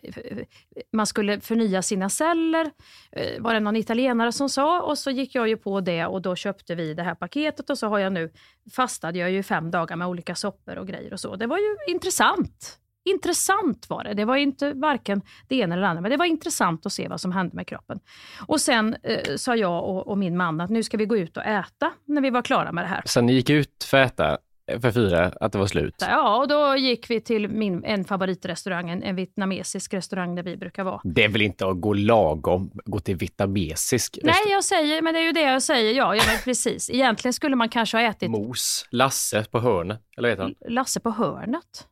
man 0.92 1.06
skulle 1.06 1.40
förnya 1.40 1.82
sina 1.82 2.08
celler, 2.08 2.70
eh, 3.12 3.42
var 3.42 3.54
det 3.54 3.60
någon 3.60 3.76
italienare 3.76 4.32
som 4.32 4.48
sa, 4.48 4.82
och 4.82 4.98
så 4.98 5.10
gick 5.10 5.34
jag 5.34 5.48
ju 5.48 5.56
på 5.56 5.80
det 5.80 6.06
och 6.06 6.22
då 6.22 6.36
köpte 6.36 6.74
vi 6.74 6.94
det 6.94 7.02
här 7.02 7.14
paketet 7.14 7.70
och 7.70 7.78
så 7.78 7.86
har 7.86 7.98
jag 7.98 8.12
nu 8.12 8.30
fastade 8.72 9.18
jag 9.18 9.30
ju 9.30 9.42
fem 9.42 9.70
dagar 9.70 9.96
med 9.96 10.08
olika 10.08 10.34
soppor 10.34 10.76
och 10.78 10.88
grejer 10.88 11.12
och 11.12 11.20
så. 11.20 11.36
Det 11.36 11.46
var 11.46 11.58
ju 11.58 11.92
intressant. 11.92 12.79
Intressant 13.04 13.90
var 13.90 14.04
det. 14.04 14.14
Det 14.14 14.24
var 14.24 14.36
inte 14.36 14.72
varken 14.72 15.22
det 15.48 15.56
ena 15.56 15.74
eller 15.74 15.82
det 15.82 15.88
andra, 15.88 16.00
men 16.00 16.10
det 16.10 16.16
var 16.16 16.24
intressant 16.24 16.86
att 16.86 16.92
se 16.92 17.08
vad 17.08 17.20
som 17.20 17.32
hände 17.32 17.56
med 17.56 17.66
kroppen. 17.66 18.00
Och 18.46 18.60
sen 18.60 18.96
eh, 19.02 19.36
sa 19.36 19.56
jag 19.56 19.84
och, 19.84 20.08
och, 20.08 20.18
min 20.18 20.36
man 20.36 20.60
att 20.60 20.70
nu 20.70 20.82
ska 20.82 20.96
vi 20.96 21.06
gå 21.06 21.16
ut 21.16 21.36
och 21.36 21.44
äta 21.44 21.92
när 22.04 22.22
vi 22.22 22.30
var 22.30 22.42
klara 22.42 22.72
med 22.72 22.84
det 22.84 22.88
här. 22.88 23.02
Så 23.04 23.20
ni 23.20 23.32
gick 23.32 23.50
ut 23.50 23.84
för 23.90 24.02
att 24.02 24.12
äta 24.12 24.38
för 24.80 24.92
fyra, 24.92 25.32
att 25.40 25.52
det 25.52 25.58
var 25.58 25.66
slut? 25.66 25.94
Ja, 25.98 26.36
och 26.36 26.48
då 26.48 26.76
gick 26.76 27.10
vi 27.10 27.20
till 27.20 27.48
min, 27.48 27.84
en 27.84 28.04
favoritrestaurang, 28.04 28.90
en, 28.90 29.02
en 29.02 29.16
vietnamesisk 29.16 29.94
restaurang 29.94 30.34
där 30.34 30.42
vi 30.42 30.56
brukar 30.56 30.84
vara. 30.84 31.00
Det 31.04 31.24
är 31.24 31.28
väl 31.28 31.42
inte 31.42 31.66
att 31.66 31.80
gå 31.80 31.94
lagom, 31.94 32.70
gå 32.84 33.00
till 33.00 33.16
vietnamesisk 33.16 34.18
Nej, 34.22 34.34
jag 34.48 34.64
säger, 34.64 35.02
men 35.02 35.14
det 35.14 35.20
är 35.20 35.24
ju 35.24 35.32
det 35.32 35.40
jag 35.40 35.62
säger. 35.62 35.92
Ja, 35.92 36.14
ja 36.16 36.22
precis. 36.44 36.90
Egentligen 36.90 37.32
skulle 37.32 37.56
man 37.56 37.68
kanske 37.68 37.96
ha 37.96 38.04
ätit... 38.04 38.30
Mos, 38.30 38.86
Lasse 38.90 39.44
på 39.44 39.60
hörnet, 39.60 40.00
eller 40.16 40.28
heter 40.28 40.42
han? 40.42 40.54
Lasse 40.68 41.00
på 41.00 41.10
hörnet? 41.10 41.86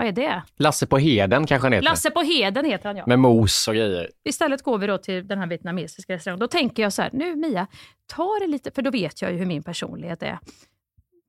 Vad 0.00 0.08
är 0.08 0.12
det? 0.12 0.42
Lasse 0.56 0.86
på 0.86 0.98
Heden 0.98 1.46
kanske 1.46 1.66
han 1.66 1.72
heter. 1.72 1.84
Lasse 1.84 2.10
på 2.10 2.20
Heden 2.20 2.64
heter 2.64 2.88
han 2.88 2.96
ja. 2.96 3.04
Med 3.06 3.18
mos 3.18 3.68
och 3.68 3.74
grejer. 3.74 4.10
Istället 4.24 4.62
går 4.62 4.78
vi 4.78 4.86
då 4.86 4.98
till 4.98 5.28
den 5.28 5.38
här 5.38 5.46
vietnamesiska 5.46 6.14
restaurangen. 6.14 6.40
Då 6.40 6.46
tänker 6.46 6.82
jag 6.82 6.92
så 6.92 7.02
här, 7.02 7.10
nu 7.12 7.36
Mia, 7.36 7.66
ta 8.06 8.38
det 8.40 8.46
lite, 8.46 8.70
för 8.70 8.82
då 8.82 8.90
vet 8.90 9.22
jag 9.22 9.32
ju 9.32 9.38
hur 9.38 9.46
min 9.46 9.62
personlighet 9.62 10.22
är. 10.22 10.38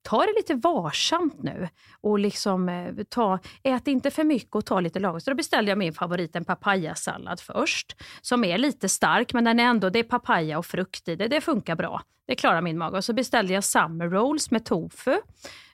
Ta 0.02 0.26
det 0.26 0.34
lite 0.38 0.56
varsamt 0.56 1.44
nu 1.44 1.70
och 2.02 2.20
liksom 2.20 2.70
eh, 2.70 2.94
ta, 3.10 3.40
ät 3.64 3.88
inte 3.88 4.12
för 4.12 4.24
mycket 4.24 4.56
och 4.56 4.66
ta 4.66 4.80
lite 4.80 5.00
lagom. 5.00 5.22
Så 5.22 5.32
då 5.32 5.36
beställde 5.36 5.72
jag 5.72 5.78
min 5.78 5.94
favorit, 5.94 6.36
en 6.36 6.46
papayasallad 6.46 7.40
först, 7.40 7.96
som 8.22 8.44
är 8.44 8.58
lite 8.58 8.90
stark 8.90 9.34
men 9.34 9.44
den 9.44 9.60
är 9.60 9.64
ändå, 9.64 9.90
det 9.90 10.00
är 10.00 10.04
papaya 10.04 10.58
och 10.58 10.66
frukt 10.66 11.08
i 11.08 11.16
det. 11.16 11.28
Det 11.28 11.42
funkar 11.42 11.76
bra. 11.76 12.02
Det 12.32 12.36
klarar 12.36 12.62
min 12.62 12.78
mage. 12.78 12.98
Och 12.98 13.06
så 13.06 13.14
beställde 13.14 13.54
jag 13.54 13.64
summer 13.64 14.10
rolls 14.10 14.52
med 14.52 14.66
tofu. 14.66 15.18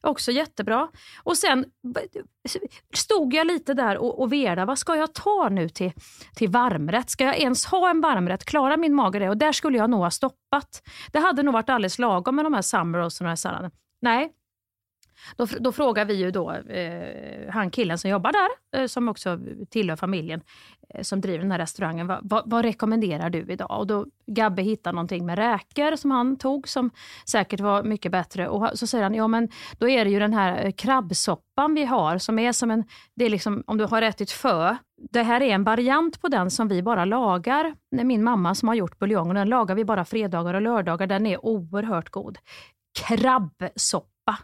Också 0.02 0.32
jättebra. 0.32 0.88
Och 1.24 1.38
sen 1.38 1.66
stod 2.94 3.34
jag 3.34 3.48
lite 3.48 3.74
där 3.74 3.98
och, 3.98 4.22
och 4.22 4.34
verade. 4.34 4.66
Vad 4.66 4.78
ska 4.78 4.96
jag 4.96 5.14
ta 5.14 5.50
nu 5.52 5.70
till, 5.70 5.92
till 6.36 6.50
varmrätt? 6.50 7.10
Ska 7.10 7.24
jag 7.24 7.38
ens 7.38 7.66
ha 7.66 7.90
en 7.90 8.02
varmrätt? 8.02 8.46
Klarar 8.46 8.78
min 8.78 8.94
mage 8.94 9.20
det? 9.20 9.30
Och 9.30 9.38
där 9.38 9.52
skulle 9.52 9.78
jag 9.78 9.90
nog 9.90 10.00
ha 10.00 10.12
stoppat. 10.12 10.82
Det 11.12 11.20
hade 11.20 11.44
nog 11.44 11.54
varit 11.54 11.70
alldeles 11.70 12.00
lagom 12.00 12.36
med 12.36 12.46
de 12.46 12.54
här 12.54 12.62
summer 12.62 13.00
rolls 13.00 13.20
och 13.20 13.24
den 13.24 13.30
här 13.30 13.36
salladen. 13.36 13.72
Nej, 14.02 14.34
Då, 15.36 15.46
då 15.60 15.72
frågar 15.72 16.06
vi 16.06 16.14
ju 16.14 16.32
då 16.32 16.52
eh, 16.52 17.50
han 17.50 17.72
killen 17.72 17.98
som 17.98 18.10
jobbar 18.10 18.32
där, 18.32 18.82
eh, 18.82 18.88
som 18.88 19.10
också 19.10 19.40
tillhör 19.70 19.96
familjen, 19.96 20.42
eh, 20.90 21.02
som 21.02 21.22
driver 21.22 21.40
den 21.40 21.52
här 21.52 21.60
restaurangen. 21.60 22.08
Va, 22.08 22.20
va, 22.24 22.44
vad 22.46 22.66
rekommenderar 22.66 23.30
du 23.30 23.46
idag? 23.50 23.80
Och 23.80 23.88
då 23.88 24.06
Gabbe 24.28 24.62
hittar 24.62 24.94
någonting 24.94 25.26
med 25.26 25.38
räkor 25.38 25.96
som 25.96 26.12
han 26.12 26.38
tog, 26.38 26.68
som 26.68 26.92
säkert 27.26 27.60
var 27.60 27.84
mycket 27.84 28.12
bättre. 28.12 28.48
Och 28.48 28.80
så 28.80 28.88
säger 28.88 29.04
han, 29.04 29.14
ja 29.14 29.28
men 29.28 29.50
då 29.78 29.90
är 29.90 30.06
det 30.06 30.12
ju 30.12 30.20
den 30.20 30.34
här 30.34 30.66
eh, 30.66 30.72
krabbsoppan 30.72 31.74
vi 31.74 31.86
har, 31.86 32.18
som 32.18 32.40
är 32.40 32.52
som 32.52 32.72
en, 32.72 32.84
det 33.16 33.26
är 33.26 33.30
liksom, 33.30 33.64
om 33.68 33.78
du 33.78 33.86
har 33.86 34.02
ätit 34.02 34.32
fö, 34.32 34.76
det 35.12 35.24
här 35.24 35.42
är 35.42 35.54
en 35.54 35.64
variant 35.64 36.22
på 36.22 36.28
den 36.28 36.52
som 36.52 36.68
vi 36.68 36.84
bara 36.84 37.06
lagar. 37.06 37.76
Min 37.92 38.24
mamma 38.24 38.56
som 38.56 38.68
har 38.68 38.76
gjort 38.76 39.00
buljongen. 39.00 39.36
den 39.36 39.50
lagar 39.50 39.76
vi 39.76 39.86
bara 39.86 40.06
fredagar 40.06 40.54
och 40.54 40.62
lördagar. 40.62 41.08
Den 41.08 41.26
är 41.26 41.46
oerhört 41.46 42.10
god. 42.10 42.38
Krabbsoppa 42.98 44.38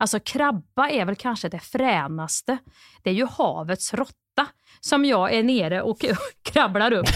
Alltså 0.00 0.20
krabba 0.20 0.88
är 0.90 1.04
väl 1.04 1.16
kanske 1.16 1.48
det 1.48 1.58
fränaste. 1.58 2.58
Det 3.02 3.10
är 3.10 3.14
ju 3.14 3.26
havets 3.26 3.94
råtta 3.94 4.46
som 4.80 5.04
jag 5.04 5.34
är 5.34 5.42
nere 5.42 5.82
och 5.82 6.04
krabblar 6.42 6.92
upp. 6.92 7.08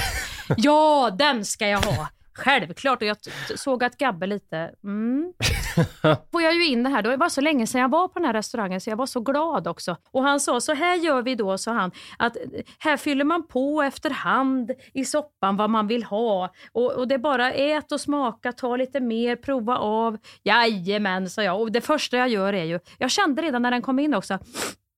Ja, 0.57 1.11
den 1.19 1.45
ska 1.45 1.69
jag 1.69 1.83
ha. 1.83 2.09
Självklart. 2.35 3.03
Och 3.03 3.09
jag 3.09 3.17
såg 3.57 3.85
att 3.85 3.99
Gabbe 3.99 4.27
lite, 4.27 4.71
mm. 4.85 5.33
Får 6.33 6.43
jag 6.43 6.55
ju 6.55 6.67
in 6.67 6.83
det 6.83 6.91
här, 6.91 7.03
det 7.03 7.17
var 7.17 7.29
så 7.29 7.41
länge 7.41 7.67
sedan 7.67 7.81
jag 7.81 7.89
var 7.89 8.09
på 8.09 8.19
den 8.19 8.27
här 8.27 8.33
restaurangen 8.33 8.81
så 8.81 8.91
jag 8.91 8.97
var 8.97 9.07
så 9.07 9.21
glad 9.21 9.69
också. 9.69 9.97
Och 10.11 10.23
han 10.23 10.41
sa, 10.41 10.61
så 10.61 10.75
här 10.75 10.97
gör 10.97 11.23
vi 11.23 11.35
då, 11.35 11.59
sa 11.59 11.73
han, 11.73 11.91
att 12.19 12.37
här 12.79 12.97
fyller 12.97 13.25
man 13.25 13.47
på 13.47 13.83
efterhand 13.83 14.73
i 14.95 15.05
soppan 15.05 15.57
vad 15.57 15.71
man 15.71 15.87
vill 15.87 16.05
ha. 16.05 16.53
Och, 16.73 16.93
och 16.93 17.09
det 17.09 17.15
är 17.15 17.19
bara 17.19 17.53
ät 17.53 17.93
och 17.93 18.01
smaka, 18.01 18.53
ta 18.53 18.77
lite 18.77 19.01
mer, 19.01 19.37
prova 19.37 19.77
av. 19.77 20.19
Jajamän, 20.43 21.31
sa 21.31 21.43
jag. 21.43 21.61
Och 21.61 21.73
det 21.73 21.81
första 21.81 22.17
jag 22.17 22.29
gör 22.29 22.53
är 22.53 22.65
ju, 22.65 22.79
jag 22.99 23.11
kände 23.11 23.43
redan 23.43 23.63
när 23.63 23.71
den 23.71 23.83
kom 23.83 23.99
in 23.99 24.15
också, 24.15 24.39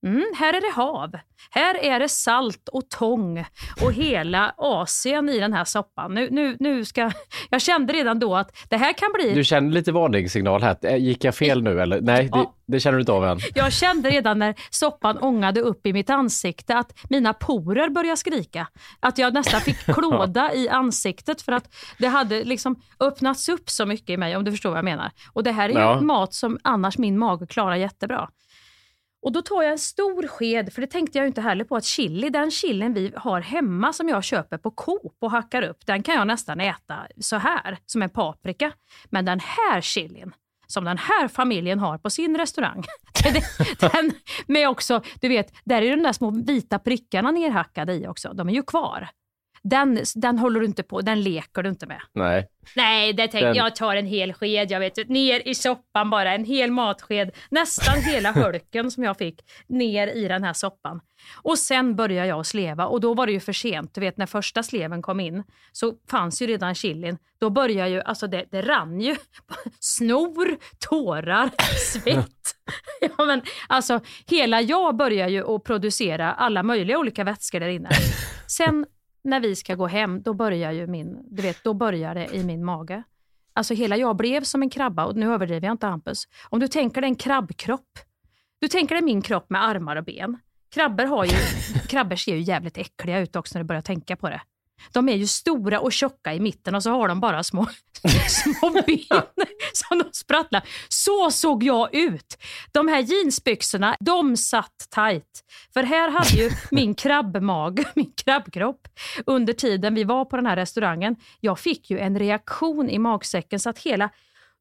Mm, 0.04 0.24
här 0.36 0.54
är 0.54 0.60
det 0.60 0.72
hav. 0.74 1.10
Här 1.50 1.84
är 1.84 2.00
det 2.00 2.08
salt 2.08 2.68
och 2.68 2.90
tång 2.90 3.44
och 3.82 3.92
hela 3.92 4.54
Asien 4.56 5.28
i 5.28 5.38
den 5.38 5.52
här 5.52 5.64
soppan. 5.64 6.14
Nu, 6.14 6.28
nu, 6.30 6.56
nu 6.60 6.84
ska... 6.84 7.10
Jag 7.50 7.62
kände 7.62 7.92
redan 7.92 8.18
då 8.18 8.36
att 8.36 8.56
det 8.68 8.76
här 8.76 8.92
kan 8.92 9.08
bli... 9.14 9.34
Du 9.34 9.44
känner 9.44 9.70
lite 9.70 9.92
varningssignal 9.92 10.62
här. 10.62 10.76
Äh, 10.82 10.96
gick 10.96 11.24
jag 11.24 11.34
fel 11.34 11.62
nu 11.62 11.80
eller? 11.80 12.00
Nej, 12.00 12.30
det, 12.32 12.46
det 12.66 12.80
känner 12.80 12.96
du 12.96 13.02
inte 13.02 13.12
av 13.12 13.24
än. 13.24 13.38
Jag 13.54 13.72
kände 13.72 14.10
redan 14.10 14.38
när 14.38 14.54
soppan 14.70 15.18
ångade 15.18 15.60
upp 15.60 15.86
i 15.86 15.92
mitt 15.92 16.10
ansikte 16.10 16.76
att 16.76 16.98
mina 17.10 17.32
porer 17.32 17.88
började 17.88 18.16
skrika. 18.16 18.68
Att 19.00 19.18
jag 19.18 19.34
nästan 19.34 19.60
fick 19.60 19.78
klåda 19.94 20.54
i 20.54 20.68
ansiktet 20.68 21.42
för 21.42 21.52
att 21.52 21.74
det 21.98 22.06
hade 22.06 22.44
liksom 22.44 22.76
öppnats 23.00 23.48
upp 23.48 23.70
så 23.70 23.86
mycket 23.86 24.10
i 24.10 24.16
mig, 24.16 24.36
om 24.36 24.44
du 24.44 24.50
förstår 24.50 24.70
vad 24.70 24.78
jag 24.78 24.84
menar. 24.84 25.10
Och 25.32 25.42
det 25.42 25.52
här 25.52 25.68
är 25.68 25.80
ja. 25.80 26.00
mat 26.00 26.34
som 26.34 26.58
annars 26.62 26.98
min 26.98 27.18
mage 27.18 27.46
klarar 27.46 27.76
jättebra. 27.76 28.28
Och 29.24 29.32
då 29.32 29.42
tar 29.42 29.62
jag 29.62 29.72
en 29.72 29.78
stor 29.78 30.26
sked, 30.26 30.72
för 30.72 30.80
det 30.80 30.86
tänkte 30.86 31.18
jag 31.18 31.26
inte 31.26 31.40
heller 31.40 31.64
på 31.64 31.76
att 31.76 31.84
chili, 31.84 32.30
den 32.30 32.50
chilin 32.50 32.94
vi 32.94 33.12
har 33.16 33.40
hemma 33.40 33.92
som 33.92 34.08
jag 34.08 34.24
köper 34.24 34.58
på 34.58 34.70
Coop 34.70 35.16
och 35.20 35.30
hackar 35.30 35.62
upp, 35.62 35.86
den 35.86 36.02
kan 36.02 36.14
jag 36.14 36.26
nästan 36.26 36.60
äta 36.60 37.06
så 37.20 37.36
här, 37.36 37.78
som 37.86 38.02
en 38.02 38.10
paprika. 38.10 38.72
Men 39.10 39.24
den 39.24 39.40
här 39.40 39.80
chilin, 39.80 40.32
som 40.66 40.84
den 40.84 40.98
här 40.98 41.28
familjen 41.28 41.78
har 41.78 41.98
på 41.98 42.10
sin 42.10 42.38
restaurang. 42.38 42.84
den 43.78 44.12
med 44.46 44.68
också, 44.68 45.02
du 45.20 45.28
vet, 45.28 45.52
där 45.64 45.82
är 45.82 45.96
de 45.96 46.02
där 46.02 46.12
små 46.12 46.30
vita 46.30 46.78
prickarna 46.78 47.30
nerhackade 47.30 47.94
i 47.94 48.06
också. 48.06 48.32
De 48.32 48.48
är 48.48 48.52
ju 48.52 48.62
kvar 48.62 49.08
den, 49.64 49.98
den 50.14 50.38
håller 50.38 50.60
du 50.60 50.66
inte 50.66 50.82
på, 50.82 51.00
den 51.00 51.22
leker 51.22 51.62
du 51.62 51.68
inte 51.68 51.86
med. 51.86 52.00
Nej. 52.12 52.48
Nej, 52.76 53.12
det 53.12 53.28
tänk, 53.28 53.42
den... 53.42 53.54
jag 53.54 53.76
tar 53.76 53.96
en 53.96 54.06
hel 54.06 54.32
sked, 54.32 54.70
jag 54.70 54.80
vet 54.80 55.08
ner 55.08 55.48
i 55.48 55.54
soppan 55.54 56.10
bara, 56.10 56.34
en 56.34 56.44
hel 56.44 56.70
matsked, 56.70 57.30
nästan 57.50 57.98
hela 58.00 58.32
hölken 58.32 58.90
som 58.90 59.04
jag 59.04 59.18
fick, 59.18 59.40
ner 59.66 60.06
i 60.06 60.28
den 60.28 60.44
här 60.44 60.52
soppan. 60.52 61.00
Och 61.42 61.58
sen 61.58 61.96
började 61.96 62.28
jag 62.28 62.46
sleva 62.46 62.86
och 62.86 63.00
då 63.00 63.14
var 63.14 63.26
det 63.26 63.32
ju 63.32 63.40
för 63.40 63.52
sent. 63.52 63.94
Du 63.94 64.00
vet 64.00 64.16
när 64.16 64.26
första 64.26 64.62
sleven 64.62 65.02
kom 65.02 65.20
in 65.20 65.44
så 65.72 65.94
fanns 66.10 66.42
ju 66.42 66.46
redan 66.46 66.74
chilin. 66.74 67.18
Då 67.40 67.50
började 67.50 67.90
ju, 67.90 68.00
alltså 68.00 68.26
det, 68.26 68.44
det 68.50 68.62
rann 68.62 69.00
ju. 69.00 69.16
Snor, 69.80 70.56
tårar, 70.88 71.50
svett. 71.76 72.56
ja, 73.18 73.24
men, 73.24 73.42
alltså 73.68 74.00
hela 74.26 74.60
jag 74.60 74.96
började 74.96 75.32
ju 75.32 75.54
att 75.54 75.64
producera 75.64 76.32
alla 76.32 76.62
möjliga 76.62 76.98
olika 76.98 77.24
vätskor 77.24 77.60
där 77.60 77.68
inne. 77.68 77.90
Sen 78.46 78.86
när 79.24 79.40
vi 79.40 79.56
ska 79.56 79.74
gå 79.74 79.86
hem, 79.86 80.22
då 80.22 80.34
börjar 80.34 80.72
ju 80.72 80.86
min, 80.86 81.18
du 81.30 81.42
vet, 81.42 81.64
då 81.64 81.74
börjar 81.74 82.14
det 82.14 82.34
i 82.34 82.44
min 82.44 82.64
mage. 82.64 83.02
Alltså 83.52 83.74
hela 83.74 83.96
jag 83.96 84.16
blev 84.16 84.42
som 84.44 84.62
en 84.62 84.70
krabba 84.70 85.04
och 85.04 85.16
nu 85.16 85.32
överdriver 85.32 85.66
jag 85.66 85.74
inte 85.74 85.86
Hampus. 85.86 86.28
Om 86.48 86.60
du 86.60 86.68
tänker 86.68 87.00
dig 87.00 87.10
en 87.10 87.16
krabbkropp. 87.16 87.98
Du 88.60 88.68
tänker 88.68 88.94
dig 88.94 89.04
min 89.04 89.22
kropp 89.22 89.50
med 89.50 89.64
armar 89.64 89.96
och 89.96 90.04
ben. 90.04 90.38
Krabbor, 90.74 91.04
har 91.04 91.24
ju, 91.24 91.32
krabbor 91.88 92.16
ser 92.16 92.34
ju 92.34 92.40
jävligt 92.40 92.78
äckliga 92.78 93.18
ut 93.18 93.36
också 93.36 93.58
när 93.58 93.62
du 93.62 93.66
börjar 93.66 93.82
tänka 93.82 94.16
på 94.16 94.28
det. 94.28 94.40
De 94.92 95.08
är 95.08 95.14
ju 95.16 95.26
stora 95.26 95.80
och 95.80 95.92
tjocka 95.92 96.34
i 96.34 96.40
mitten 96.40 96.74
och 96.74 96.82
så 96.82 96.90
har 96.90 97.08
de 97.08 97.20
bara 97.20 97.42
små, 97.42 97.66
små 98.28 98.70
ben 98.70 99.22
som 99.72 99.98
de 99.98 100.04
sprattlar. 100.12 100.62
Så 100.88 101.30
såg 101.30 101.62
jag 101.62 101.94
ut. 101.94 102.36
De 102.72 102.88
här 102.88 103.00
jeansbyxorna, 103.00 103.96
de 104.00 104.36
satt 104.36 104.86
tight. 104.94 105.44
För 105.74 105.82
här 105.82 106.10
hade 106.10 106.28
ju 106.28 106.50
min 106.70 106.94
krabbmag, 106.94 107.84
min 107.94 108.12
krabbkropp, 108.24 108.88
under 109.26 109.52
tiden 109.52 109.94
vi 109.94 110.04
var 110.04 110.24
på 110.24 110.36
den 110.36 110.46
här 110.46 110.56
restaurangen, 110.56 111.16
jag 111.40 111.58
fick 111.58 111.90
ju 111.90 111.98
en 111.98 112.18
reaktion 112.18 112.90
i 112.90 112.98
magsäcken 112.98 113.60
så 113.60 113.70
att 113.70 113.78
hela, 113.78 114.10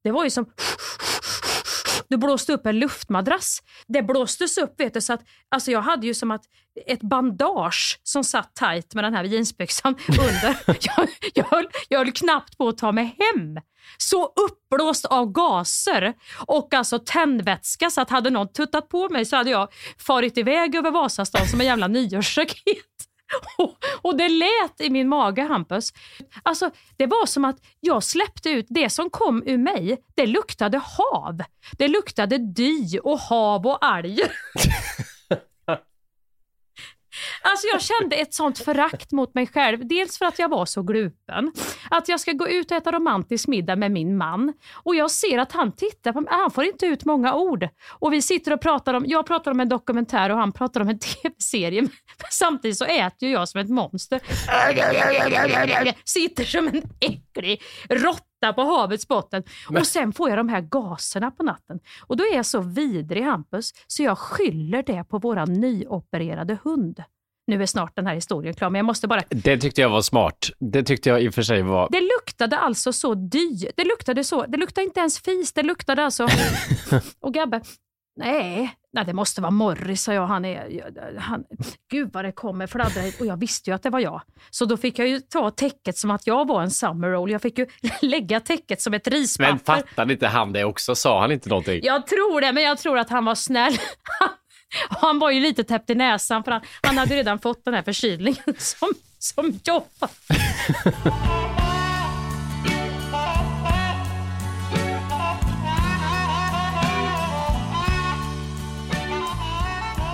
det 0.03 0.11
var 0.11 0.23
ju 0.23 0.29
som 0.29 0.45
du 2.13 2.17
blåste 2.17 2.53
upp 2.53 2.65
en 2.65 2.79
luftmadrass. 2.79 3.63
Det 3.87 4.01
blåstes 4.01 4.57
upp 4.57 4.79
vet 4.79 4.93
du, 4.93 5.01
så 5.01 5.13
att 5.13 5.21
alltså 5.49 5.71
jag 5.71 5.81
hade 5.81 6.07
ju 6.07 6.13
som 6.13 6.31
att 6.31 6.43
ett 6.87 7.01
bandage 7.01 7.99
som 8.03 8.23
satt 8.23 8.55
tight 8.55 8.95
med 8.95 9.03
den 9.03 9.13
här 9.13 9.23
jeansbyxan 9.23 9.95
under. 10.07 10.57
jag, 10.65 11.09
jag, 11.33 11.45
höll, 11.45 11.67
jag 11.89 11.99
höll 11.99 12.11
knappt 12.11 12.57
på 12.57 12.67
att 12.67 12.77
ta 12.77 12.91
mig 12.91 13.05
hem. 13.19 13.57
Så 13.97 14.25
uppblåst 14.25 15.05
av 15.05 15.31
gaser 15.31 16.13
och 16.47 16.73
alltså 16.73 16.99
tändvätska 16.99 17.89
så 17.89 18.01
att 18.01 18.09
hade 18.09 18.29
någon 18.29 18.53
tuttat 18.53 18.89
på 18.89 19.09
mig 19.09 19.25
så 19.25 19.35
hade 19.35 19.49
jag 19.49 19.73
farit 19.97 20.37
iväg 20.37 20.75
över 20.75 20.91
Vasastan 20.91 21.47
som 21.47 21.61
en 21.61 21.67
jävla 21.67 21.87
nyårsraket. 21.87 23.12
Och, 24.01 24.17
det 24.17 24.29
lät 24.29 24.81
i 24.81 24.89
min 24.89 25.09
mage, 25.09 25.41
Hampus. 25.41 25.93
Alltså, 26.43 26.71
det 26.97 27.05
var 27.05 27.25
som 27.25 27.45
att 27.45 27.57
jag 27.79 28.03
släppte 28.03 28.49
ut 28.49 28.65
det 28.69 28.89
som 28.89 29.09
kom 29.09 29.43
ur 29.45 29.57
mig. 29.57 29.97
Det 30.15 30.25
luktade 30.25 30.77
hav. 30.77 31.41
Det 31.77 31.87
luktade 31.87 32.37
dy 32.37 32.99
och 32.99 33.19
hav 33.19 33.67
och 33.67 33.85
alger. 33.85 34.31
Alltså 37.45 37.67
jag 37.67 37.81
kände 37.81 38.15
ett 38.15 38.33
sånt 38.33 38.59
förakt 38.59 39.11
mot 39.11 39.33
mig 39.33 39.47
själv. 39.47 39.87
Dels 39.87 40.17
för 40.17 40.25
att 40.25 40.39
jag 40.39 40.49
var 40.49 40.65
så 40.65 40.81
glupen. 40.83 41.51
Att 41.89 42.09
jag 42.09 42.19
ska 42.19 42.31
gå 42.31 42.47
ut 42.47 42.71
och 42.71 42.77
äta 42.77 42.91
romantisk 42.91 43.47
middag 43.47 43.75
med 43.75 43.91
min 43.91 44.17
man. 44.17 44.53
Och 44.73 44.95
jag 44.95 45.11
ser 45.11 45.37
att 45.37 45.51
han 45.51 45.71
tittar 45.71 46.13
på 46.13 46.21
mig. 46.21 46.29
Han 46.33 46.51
får 46.51 46.63
inte 46.63 46.85
ut 46.85 47.05
många 47.05 47.33
ord. 47.33 47.67
Och 47.89 48.13
vi 48.13 48.21
sitter 48.21 48.53
och 48.53 48.61
pratar 48.61 48.93
om, 48.93 49.03
jag 49.07 49.25
pratar 49.25 49.51
om 49.51 49.59
en 49.59 49.69
dokumentär 49.69 50.29
och 50.29 50.37
han 50.37 50.51
pratar 50.51 50.81
om 50.81 50.89
en 50.89 50.99
tv-serie. 51.21 51.87
Samtidigt 52.31 52.77
så 52.77 52.85
äter 52.85 53.29
jag 53.29 53.49
som 53.49 53.61
ett 53.61 53.69
monster. 53.69 54.21
Sitter 56.05 56.43
som 56.43 56.67
en 56.67 56.81
äcklig 56.99 57.61
råtta 57.89 58.53
på 58.55 58.61
havets 58.61 59.07
botten. 59.07 59.43
Men... 59.69 59.81
Och 59.81 59.87
sen 59.87 60.13
får 60.13 60.29
jag 60.29 60.39
de 60.39 60.49
här 60.49 60.61
gaserna 60.61 61.31
på 61.31 61.43
natten. 61.43 61.79
Och 62.07 62.17
då 62.17 62.23
är 62.23 62.35
jag 62.35 62.45
så 62.45 62.61
vidrig 62.61 63.23
Hampus, 63.23 63.71
så 63.87 64.03
jag 64.03 64.17
skyller 64.17 64.83
det 64.83 65.03
på 65.03 65.19
våran 65.19 65.53
nyopererade 65.53 66.57
hund. 66.63 67.03
Nu 67.47 67.61
är 67.61 67.65
snart 67.65 67.95
den 67.95 68.07
här 68.07 68.15
historien 68.15 68.53
klar, 68.53 68.69
men 68.69 68.79
jag 68.79 68.85
måste 68.85 69.07
bara... 69.07 69.23
Det 69.29 69.57
tyckte 69.57 69.81
jag 69.81 69.89
var 69.89 70.01
smart. 70.01 70.49
Det 70.59 70.83
tyckte 70.83 71.09
jag 71.09 71.21
i 71.21 71.29
och 71.29 71.33
för 71.33 71.41
sig 71.41 71.61
var... 71.61 71.87
Det 71.91 72.01
luktade 72.01 72.57
alltså 72.57 72.93
så 72.93 73.13
dy. 73.13 73.67
Det 73.75 73.83
luktade 73.83 74.23
så. 74.23 74.45
Det 74.45 74.57
luktade 74.57 74.85
inte 74.85 74.99
ens 74.99 75.19
fis. 75.21 75.53
Det 75.53 75.63
luktade 75.63 76.03
alltså... 76.03 76.27
och 77.19 77.33
Gabbe, 77.33 77.61
nej, 78.15 78.75
nej, 78.93 79.05
det 79.05 79.13
måste 79.13 79.41
vara 79.41 79.51
Morris, 79.51 80.03
sa 80.03 80.13
jag. 80.13 80.27
Han 80.27 80.45
är... 80.45 81.19
Han, 81.19 81.43
gud 81.91 82.09
vad 82.13 82.25
det 82.25 82.31
kommer 82.31 82.67
fladdra 82.67 83.01
hit. 83.01 83.19
Och 83.19 83.25
jag 83.25 83.37
visste 83.37 83.69
ju 83.69 83.75
att 83.75 83.83
det 83.83 83.89
var 83.89 83.99
jag. 83.99 84.21
Så 84.49 84.65
då 84.65 84.77
fick 84.77 84.99
jag 84.99 85.07
ju 85.07 85.19
ta 85.19 85.51
täcket 85.51 85.97
som 85.97 86.11
att 86.11 86.27
jag 86.27 86.47
var 86.47 86.61
en 86.61 86.71
summer 86.71 87.07
roll. 87.09 87.31
Jag 87.31 87.41
fick 87.41 87.57
ju 87.57 87.67
lägga 88.01 88.39
täcket 88.39 88.81
som 88.81 88.93
ett 88.93 89.07
rispapper. 89.07 89.51
Men 89.51 89.59
fattade 89.59 90.13
inte 90.13 90.27
han 90.27 90.53
det 90.53 90.63
också? 90.63 90.95
Sa 90.95 91.21
han 91.21 91.31
inte 91.31 91.49
någonting? 91.49 91.79
Jag 91.83 92.07
tror 92.07 92.41
det, 92.41 92.51
men 92.51 92.63
jag 92.63 92.77
tror 92.77 92.97
att 92.97 93.09
han 93.09 93.25
var 93.25 93.35
snäll. 93.35 93.73
Han 94.89 95.19
var 95.19 95.31
ju 95.31 95.39
lite 95.39 95.63
täppt 95.63 95.89
i 95.89 95.95
näsan 95.95 96.43
för 96.43 96.51
han, 96.51 96.61
han 96.81 96.97
hade 96.97 97.15
redan 97.15 97.39
fått 97.39 97.65
den 97.65 97.73
här 97.73 97.81
förkylningen 97.81 98.43
som, 98.57 98.89
som 99.19 99.59
jag. 99.63 99.83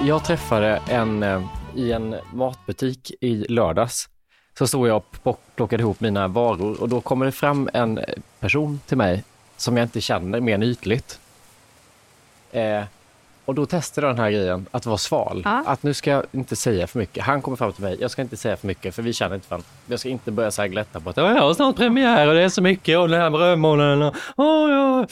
Jag 0.02 0.26
träffade 0.26 0.82
en 0.88 1.24
eh, 1.24 1.42
i 1.76 1.92
en 1.92 2.16
matbutik 2.34 3.12
i 3.22 3.36
lördags. 3.36 4.10
Så 4.58 4.68
stod 4.68 4.88
jag 4.88 5.04
och 5.24 5.40
plockade 5.56 5.82
ihop 5.84 6.00
mina 6.00 6.28
varor 6.28 6.82
och 6.82 6.90
då 6.90 7.02
kommer 7.02 7.26
det 7.26 7.32
fram 7.32 7.70
en 7.74 8.00
person 8.40 8.80
till 8.86 8.98
mig 8.98 9.24
som 9.58 9.78
jag 9.78 9.86
inte 9.86 10.02
känner 10.02 10.40
mer 10.40 10.54
än 10.54 10.64
ytligt. 10.64 11.20
Eh, 12.52 12.84
och 13.50 13.56
då 13.56 13.66
testade 13.66 14.08
jag 14.08 14.16
den 14.16 14.24
här 14.24 14.32
grejen, 14.32 14.66
att 14.72 14.86
vara 14.86 14.98
sval. 14.98 15.42
Ja. 15.46 15.64
Att 15.66 15.84
nu 15.84 15.94
ska 15.94 16.12
jag 16.12 16.24
inte 16.32 16.56
säga 16.56 16.88
för 16.88 17.00
mycket. 17.00 17.24
Han 17.24 17.42
kommer 17.42 17.58
fram 17.58 17.74
till 17.74 17.84
mig, 17.84 17.98
jag 18.00 18.12
ska 18.12 18.22
inte 18.22 18.38
säga 18.38 18.58
för 18.58 18.68
mycket 18.68 18.96
för 18.96 19.02
vi 19.02 19.14
känner 19.14 19.36
inte 19.36 19.50
varandra. 19.50 19.68
Jag 19.88 20.00
ska 20.00 20.10
inte 20.10 20.32
börja 20.32 20.52
så 20.52 20.62
här 20.62 20.70
glätta 20.70 21.00
på 21.00 21.10
att 21.10 21.18
"Ja, 21.18 21.36
jag 21.36 21.42
har 21.42 21.54
snart 21.54 21.76
premiär 21.76 22.28
och 22.28 22.34
det 22.34 22.42
är 22.42 22.50
så 22.50 22.62
mycket 22.62 22.98
och 22.98 23.10
den 23.10 23.22
här 23.22 23.30
brödmånaden 23.30 24.02
och 24.02 24.16
åh, 24.38 24.72
ja. 24.72 25.08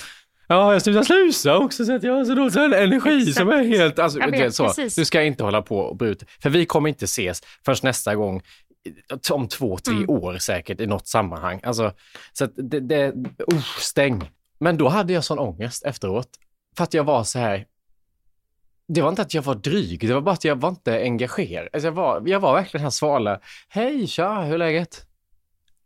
Ja, 0.48 0.74
jag 0.74 0.82
slutar 0.82 1.04
slusa 1.04 1.58
också 1.58 1.86
så 1.86 1.96
att 1.96 2.04
jag 2.04 2.14
har 2.14 2.26
så 2.26 2.36
dålig 2.36 2.78
energi 2.84 3.18
Exakt. 3.20 3.38
som 3.38 3.50
är 3.50 3.64
helt... 3.64 4.00
Alltså, 4.00 4.20
är 4.20 4.32
vet, 4.32 4.56
så. 4.56 4.66
precis. 4.66 4.96
Du 4.96 5.06
ska 5.06 5.24
inte 5.24 5.44
hålla 5.44 5.62
på 5.62 5.78
och 5.80 5.96
bryta. 5.98 6.26
För 6.42 6.50
vi 6.50 6.66
kommer 6.66 6.90
inte 6.90 7.06
ses 7.06 7.42
förrän 7.66 7.78
nästa 7.84 8.16
gång 8.16 8.42
om 9.32 9.48
två, 9.48 9.78
tre 9.78 9.96
Mm. 9.96 10.10
år 10.10 10.38
säkert 10.38 10.82
i 10.82 10.88
något 10.88 11.08
sammanhang. 11.08 11.60
Alltså, 11.64 11.92
så 12.34 12.44
att 12.44 12.52
det, 12.56 12.80
det 12.80 13.08
uh, 13.54 13.62
stäng. 13.80 14.30
Men 14.60 14.78
då 14.78 14.88
hade 14.88 15.14
jag 15.14 15.24
sån 15.24 15.40
ångest 15.40 15.86
efteråt. 15.86 16.30
För 16.78 16.84
att 16.84 16.94
jag 16.94 17.04
var 17.04 17.24
så 17.24 17.40
här, 17.40 17.66
det 18.88 19.02
var 19.02 19.10
inte 19.10 19.22
att 19.22 19.34
jag 19.34 19.42
var 19.42 19.56
dryg, 19.56 20.08
det 20.08 20.14
var 20.14 20.22
bara 20.22 20.32
att 20.34 20.44
jag 20.44 20.56
var 20.56 20.70
inte 20.70 21.02
engagerad. 21.02 21.68
Alltså 21.74 21.88
jag, 21.88 21.92
var, 21.92 22.24
jag 22.26 22.40
var 22.40 22.54
verkligen 22.54 22.80
den 22.82 22.86
här 22.86 22.90
svala, 22.90 23.40
hej 23.70 24.08
tja, 24.08 24.42
hur 24.42 24.54
är 24.54 24.58
läget? 24.58 25.06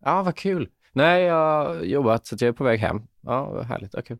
Ja, 0.05 0.23
vad 0.23 0.35
kul. 0.35 0.69
Nej, 0.93 1.23
jag 1.23 1.65
har 1.65 1.75
jobbat 1.83 2.27
så 2.27 2.35
jag 2.39 2.47
är 2.47 2.51
på 2.51 2.63
väg 2.63 2.79
hem. 2.79 3.01
Ja, 3.21 3.45
vad 3.45 3.65
härligt, 3.65 3.95
kul. 4.07 4.17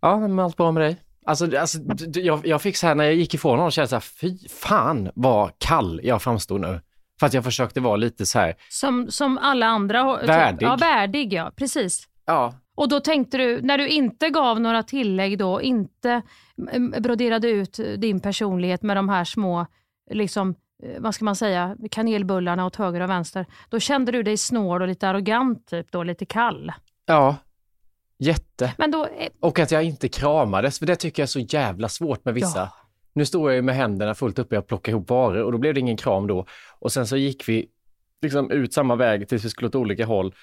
Ja, 0.00 0.18
men 0.18 0.38
allt 0.38 0.56
bra 0.56 0.72
med 0.72 0.82
dig? 0.82 0.96
Alltså, 1.26 1.58
alltså 1.58 1.78
jag, 2.14 2.46
jag 2.46 2.62
fick 2.62 2.76
så 2.76 2.86
här, 2.86 2.94
när 2.94 3.04
jag 3.04 3.14
gick 3.14 3.34
ifrån 3.34 3.58
honom, 3.58 3.70
kände 3.70 3.82
jag 3.82 3.88
så 3.88 3.94
här, 3.96 4.00
fy 4.30 4.48
fan 4.48 5.10
vad 5.14 5.50
kall 5.58 6.00
jag 6.04 6.22
framstod 6.22 6.60
nu. 6.60 6.80
För 7.20 7.26
att 7.26 7.34
jag 7.34 7.44
försökte 7.44 7.80
vara 7.80 7.96
lite 7.96 8.26
så 8.26 8.38
här, 8.38 8.54
Som, 8.70 9.10
som 9.10 9.38
alla 9.38 9.66
andra. 9.66 10.02
har- 10.02 10.22
Värdig. 10.26 10.66
Ja, 10.66 10.76
värdig 10.76 11.32
ja. 11.32 11.52
Precis. 11.56 12.08
ja, 12.26 12.54
Och 12.74 12.88
då 12.88 13.00
tänkte 13.00 13.36
du, 13.38 13.62
när 13.62 13.78
du 13.78 13.88
inte 13.88 14.28
gav 14.30 14.60
några 14.60 14.82
tillägg 14.82 15.38
då, 15.38 15.62
inte 15.62 16.22
broderade 17.02 17.48
ut 17.48 17.80
din 17.98 18.20
personlighet 18.20 18.82
med 18.82 18.96
de 18.96 19.08
här 19.08 19.24
små, 19.24 19.66
liksom, 20.10 20.54
eh, 20.82 21.00
vad 21.00 21.14
ska 21.14 21.24
man 21.24 21.36
säga, 21.36 21.76
kanelbullarna 21.90 22.66
åt 22.66 22.76
höger 22.76 23.00
och 23.00 23.10
vänster. 23.10 23.46
Då 23.68 23.80
kände 23.80 24.12
du 24.12 24.22
dig 24.22 24.36
snål 24.36 24.82
och 24.82 24.88
lite 24.88 25.08
arrogant, 25.08 25.66
typ 25.66 25.92
då, 25.92 26.02
lite 26.02 26.26
kall. 26.26 26.72
ja, 27.06 27.36
jätte. 28.18 28.74
Då, 28.92 29.04
eh, 29.04 29.28
Och 29.40 29.58
att 29.58 29.70
jag 29.70 29.84
inte 29.84 30.08
kramades, 30.08 30.78
för 30.78 30.86
det 30.86 30.96
tycker 30.96 31.22
jag 31.22 31.24
är 31.24 31.28
så 31.28 31.40
jävla 31.40 31.88
svårt 31.88 32.24
med 32.24 32.34
vissa. 32.34 32.58
Ja. 32.58 32.72
Nu 33.12 33.24
står 33.26 33.50
jag 33.50 33.56
ju 33.56 33.62
med 33.62 33.74
händerna 33.74 34.14
fullt 34.14 34.38
uppe 34.38 34.54
i 34.54 34.58
att 34.58 34.66
plocka 34.66 34.90
ihop 34.90 35.10
varor 35.10 35.42
och 35.42 35.52
då 35.52 35.58
blev 35.58 35.74
det 35.74 35.80
ingen 35.80 35.96
kram 35.96 36.26
då. 36.26 36.46
Och 36.78 36.92
sen 36.92 37.06
så 37.06 37.16
gick 37.16 37.48
vi 37.48 37.68
liksom 38.22 38.50
ut 38.50 38.72
samma 38.72 38.96
väg 38.96 39.28
tills 39.28 39.44
vi 39.44 39.50
skulle 39.50 39.68
åt 39.68 39.74
olika 39.74 40.06
håll. 40.06 40.34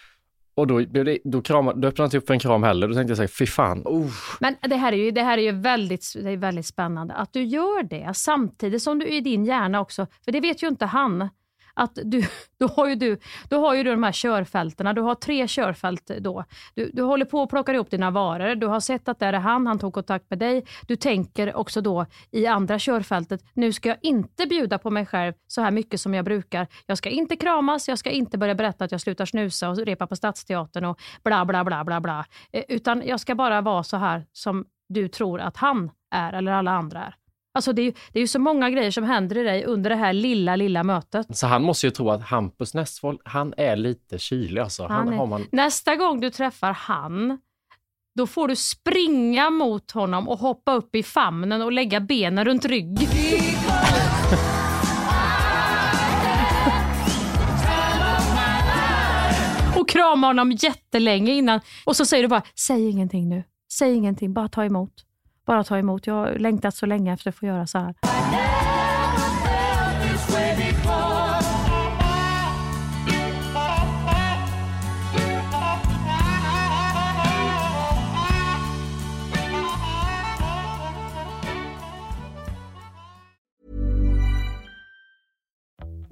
Och 0.55 0.67
då, 0.67 0.85
blev 0.85 1.05
det, 1.05 1.19
då, 1.23 1.41
kramade, 1.41 1.81
då 1.81 1.87
öppnade 1.87 2.03
jag 2.03 2.07
inte 2.07 2.17
upp 2.17 2.27
för 2.27 2.33
en 2.33 2.39
kram 2.39 2.63
heller. 2.63 2.87
Då 2.87 2.93
tänkte 2.93 3.11
jag 3.11 3.17
så 3.17 3.23
här, 3.23 3.27
fy 3.27 3.45
fan. 3.45 3.81
Oh. 3.85 4.11
Men 4.39 4.55
det 4.61 4.75
här 4.75 4.93
är 4.93 4.97
ju, 4.97 5.11
det 5.11 5.23
här 5.23 5.37
är 5.37 5.41
ju 5.41 5.51
väldigt, 5.51 6.13
det 6.23 6.31
är 6.31 6.37
väldigt 6.37 6.65
spännande 6.65 7.13
att 7.13 7.33
du 7.33 7.43
gör 7.43 7.83
det 7.83 8.13
samtidigt 8.13 8.81
som 8.81 8.99
du 8.99 9.07
i 9.07 9.21
din 9.21 9.45
hjärna 9.45 9.81
också, 9.81 10.07
för 10.25 10.31
det 10.31 10.39
vet 10.39 10.63
ju 10.63 10.67
inte 10.67 10.85
han, 10.85 11.29
att 11.75 11.99
du, 12.03 12.23
då 12.57 12.67
har 12.67 12.87
ju 12.87 12.95
du, 12.95 13.17
då 13.49 13.59
har 13.59 13.75
ju 13.75 13.83
du 13.83 13.91
de 13.91 14.03
här 14.03 14.11
körfältena, 14.11 14.93
du 14.93 15.01
har 15.01 15.15
tre 15.15 15.47
körfält 15.47 16.11
då. 16.19 16.43
Du, 16.75 16.89
du 16.93 17.03
håller 17.03 17.25
på 17.25 17.41
att 17.41 17.49
plockar 17.49 17.73
ihop 17.73 17.91
dina 17.91 18.11
varor, 18.11 18.55
du 18.55 18.67
har 18.67 18.79
sett 18.79 19.07
att 19.07 19.19
det 19.19 19.25
är 19.25 19.33
han, 19.33 19.67
han 19.67 19.79
tog 19.79 19.93
kontakt 19.93 20.29
med 20.29 20.39
dig. 20.39 20.65
Du 20.87 20.95
tänker 20.95 21.55
också 21.55 21.81
då 21.81 22.05
i 22.31 22.45
andra 22.47 22.79
körfältet, 22.79 23.41
nu 23.53 23.73
ska 23.73 23.89
jag 23.89 23.97
inte 24.01 24.45
bjuda 24.45 24.77
på 24.77 24.89
mig 24.89 25.05
själv 25.05 25.33
så 25.47 25.61
här 25.61 25.71
mycket 25.71 26.01
som 26.01 26.13
jag 26.13 26.25
brukar. 26.25 26.67
Jag 26.85 26.97
ska 26.97 27.09
inte 27.09 27.35
kramas, 27.35 27.87
jag 27.87 27.99
ska 27.99 28.09
inte 28.09 28.37
börja 28.37 28.55
berätta 28.55 28.85
att 28.85 28.91
jag 28.91 29.01
slutar 29.01 29.25
snusa 29.25 29.69
och 29.69 29.77
repa 29.77 30.07
på 30.07 30.15
Stadsteatern 30.15 30.85
och 30.85 30.99
bla 31.23 31.45
bla 31.45 31.63
bla 31.63 31.83
bla 31.83 32.01
bla. 32.01 32.25
Eh, 32.51 32.63
Utan 32.67 33.03
jag 33.05 33.19
ska 33.19 33.35
bara 33.35 33.61
vara 33.61 33.83
så 33.83 33.97
här 33.97 34.25
som 34.33 34.65
du 34.89 35.07
tror 35.07 35.39
att 35.39 35.57
han 35.57 35.91
är 36.11 36.33
eller 36.33 36.51
alla 36.51 36.71
andra 36.71 36.99
är. 36.99 37.15
Alltså 37.55 37.73
det 37.73 37.81
är, 37.81 37.83
ju, 37.83 37.93
det 38.11 38.19
är 38.19 38.21
ju 38.21 38.27
så 38.27 38.39
många 38.39 38.69
grejer 38.69 38.91
som 38.91 39.03
händer 39.03 39.37
i 39.37 39.43
dig 39.43 39.65
under 39.65 39.89
det 39.89 39.95
här 39.95 40.13
lilla, 40.13 40.55
lilla 40.55 40.83
mötet. 40.83 41.37
Så 41.37 41.47
han 41.47 41.63
måste 41.63 41.87
ju 41.87 41.91
tro 41.91 42.09
att 42.09 42.21
Hampus 42.21 42.73
Nessvold, 42.73 43.19
han 43.25 43.53
är 43.57 43.75
lite 43.75 44.19
kylig 44.19 44.61
alltså. 44.61 44.83
Han, 44.87 44.91
Han 45.07 45.13
är- 45.13 45.25
man... 45.25 45.47
Nästa 45.51 45.95
gång 45.95 46.19
du 46.19 46.29
träffar 46.29 46.73
han, 46.73 47.37
då 48.15 48.27
får 48.27 48.47
du 48.47 48.55
springa 48.55 49.49
mot 49.49 49.91
honom 49.91 50.29
och 50.29 50.39
hoppa 50.39 50.73
upp 50.73 50.95
i 50.95 51.03
famnen 51.03 51.61
och 51.61 51.71
lägga 51.71 51.99
benen 51.99 52.45
runt 52.45 52.65
rygg. 52.65 52.97
och 59.79 59.89
krama 59.89 60.27
honom 60.27 60.51
jättelänge 60.51 61.31
innan. 61.33 61.59
Och 61.85 61.95
så 61.95 62.05
säger 62.05 62.23
du 62.23 62.27
bara, 62.29 62.43
säg 62.59 62.89
ingenting 62.89 63.29
nu. 63.29 63.43
Säg 63.73 63.93
ingenting, 63.93 64.33
bara 64.33 64.47
ta 64.47 64.65
emot. 64.65 64.91
Bara 65.45 65.63
ta 65.63 65.77
emot. 65.77 66.07
Jag 66.07 66.13
har 66.13 66.33
längtat 66.35 66.75
så 66.75 66.85
länge 66.85 67.13
efter 67.13 67.29
att 67.29 67.35
få 67.35 67.45
göra 67.45 67.67
så 67.67 67.77
här. 67.77 67.93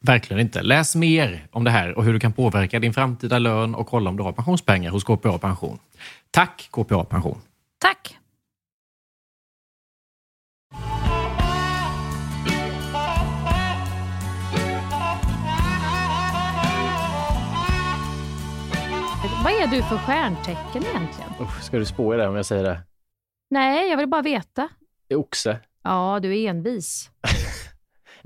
Verkligen 0.00 0.40
inte. 0.40 0.62
Läs 0.62 0.96
mer 0.96 1.46
om 1.50 1.64
det 1.64 1.70
här 1.70 1.98
och 1.98 2.04
hur 2.04 2.12
du 2.12 2.20
kan 2.20 2.32
påverka 2.32 2.78
din 2.78 2.92
framtida 2.92 3.38
lön 3.38 3.74
och 3.74 3.86
kolla 3.86 4.10
om 4.10 4.16
du 4.16 4.22
har 4.22 4.32
pensionspengar 4.32 4.90
hos 4.90 5.04
KPA 5.04 5.38
Pension. 5.38 5.78
Tack 6.30 6.68
KPA 6.70 7.04
Pension! 7.04 7.40
Tack! 7.78 8.14
Vad 19.44 19.52
är 19.52 19.66
du 19.66 19.82
för 19.82 19.98
stjärntecken 19.98 20.82
egentligen? 20.90 21.30
Usch, 21.40 21.62
ska 21.62 21.78
du 21.78 21.86
spå 21.86 22.14
i 22.14 22.16
det 22.16 22.28
om 22.28 22.36
jag 22.36 22.46
säger 22.46 22.64
det? 22.64 22.80
Nej, 23.50 23.90
jag 23.90 23.96
vill 23.96 24.08
bara 24.08 24.22
veta. 24.22 24.68
Det 25.08 25.14
är 25.14 25.18
oxe. 25.18 25.58
Ja, 25.82 26.18
du 26.22 26.38
är 26.38 26.50
envis. 26.50 27.10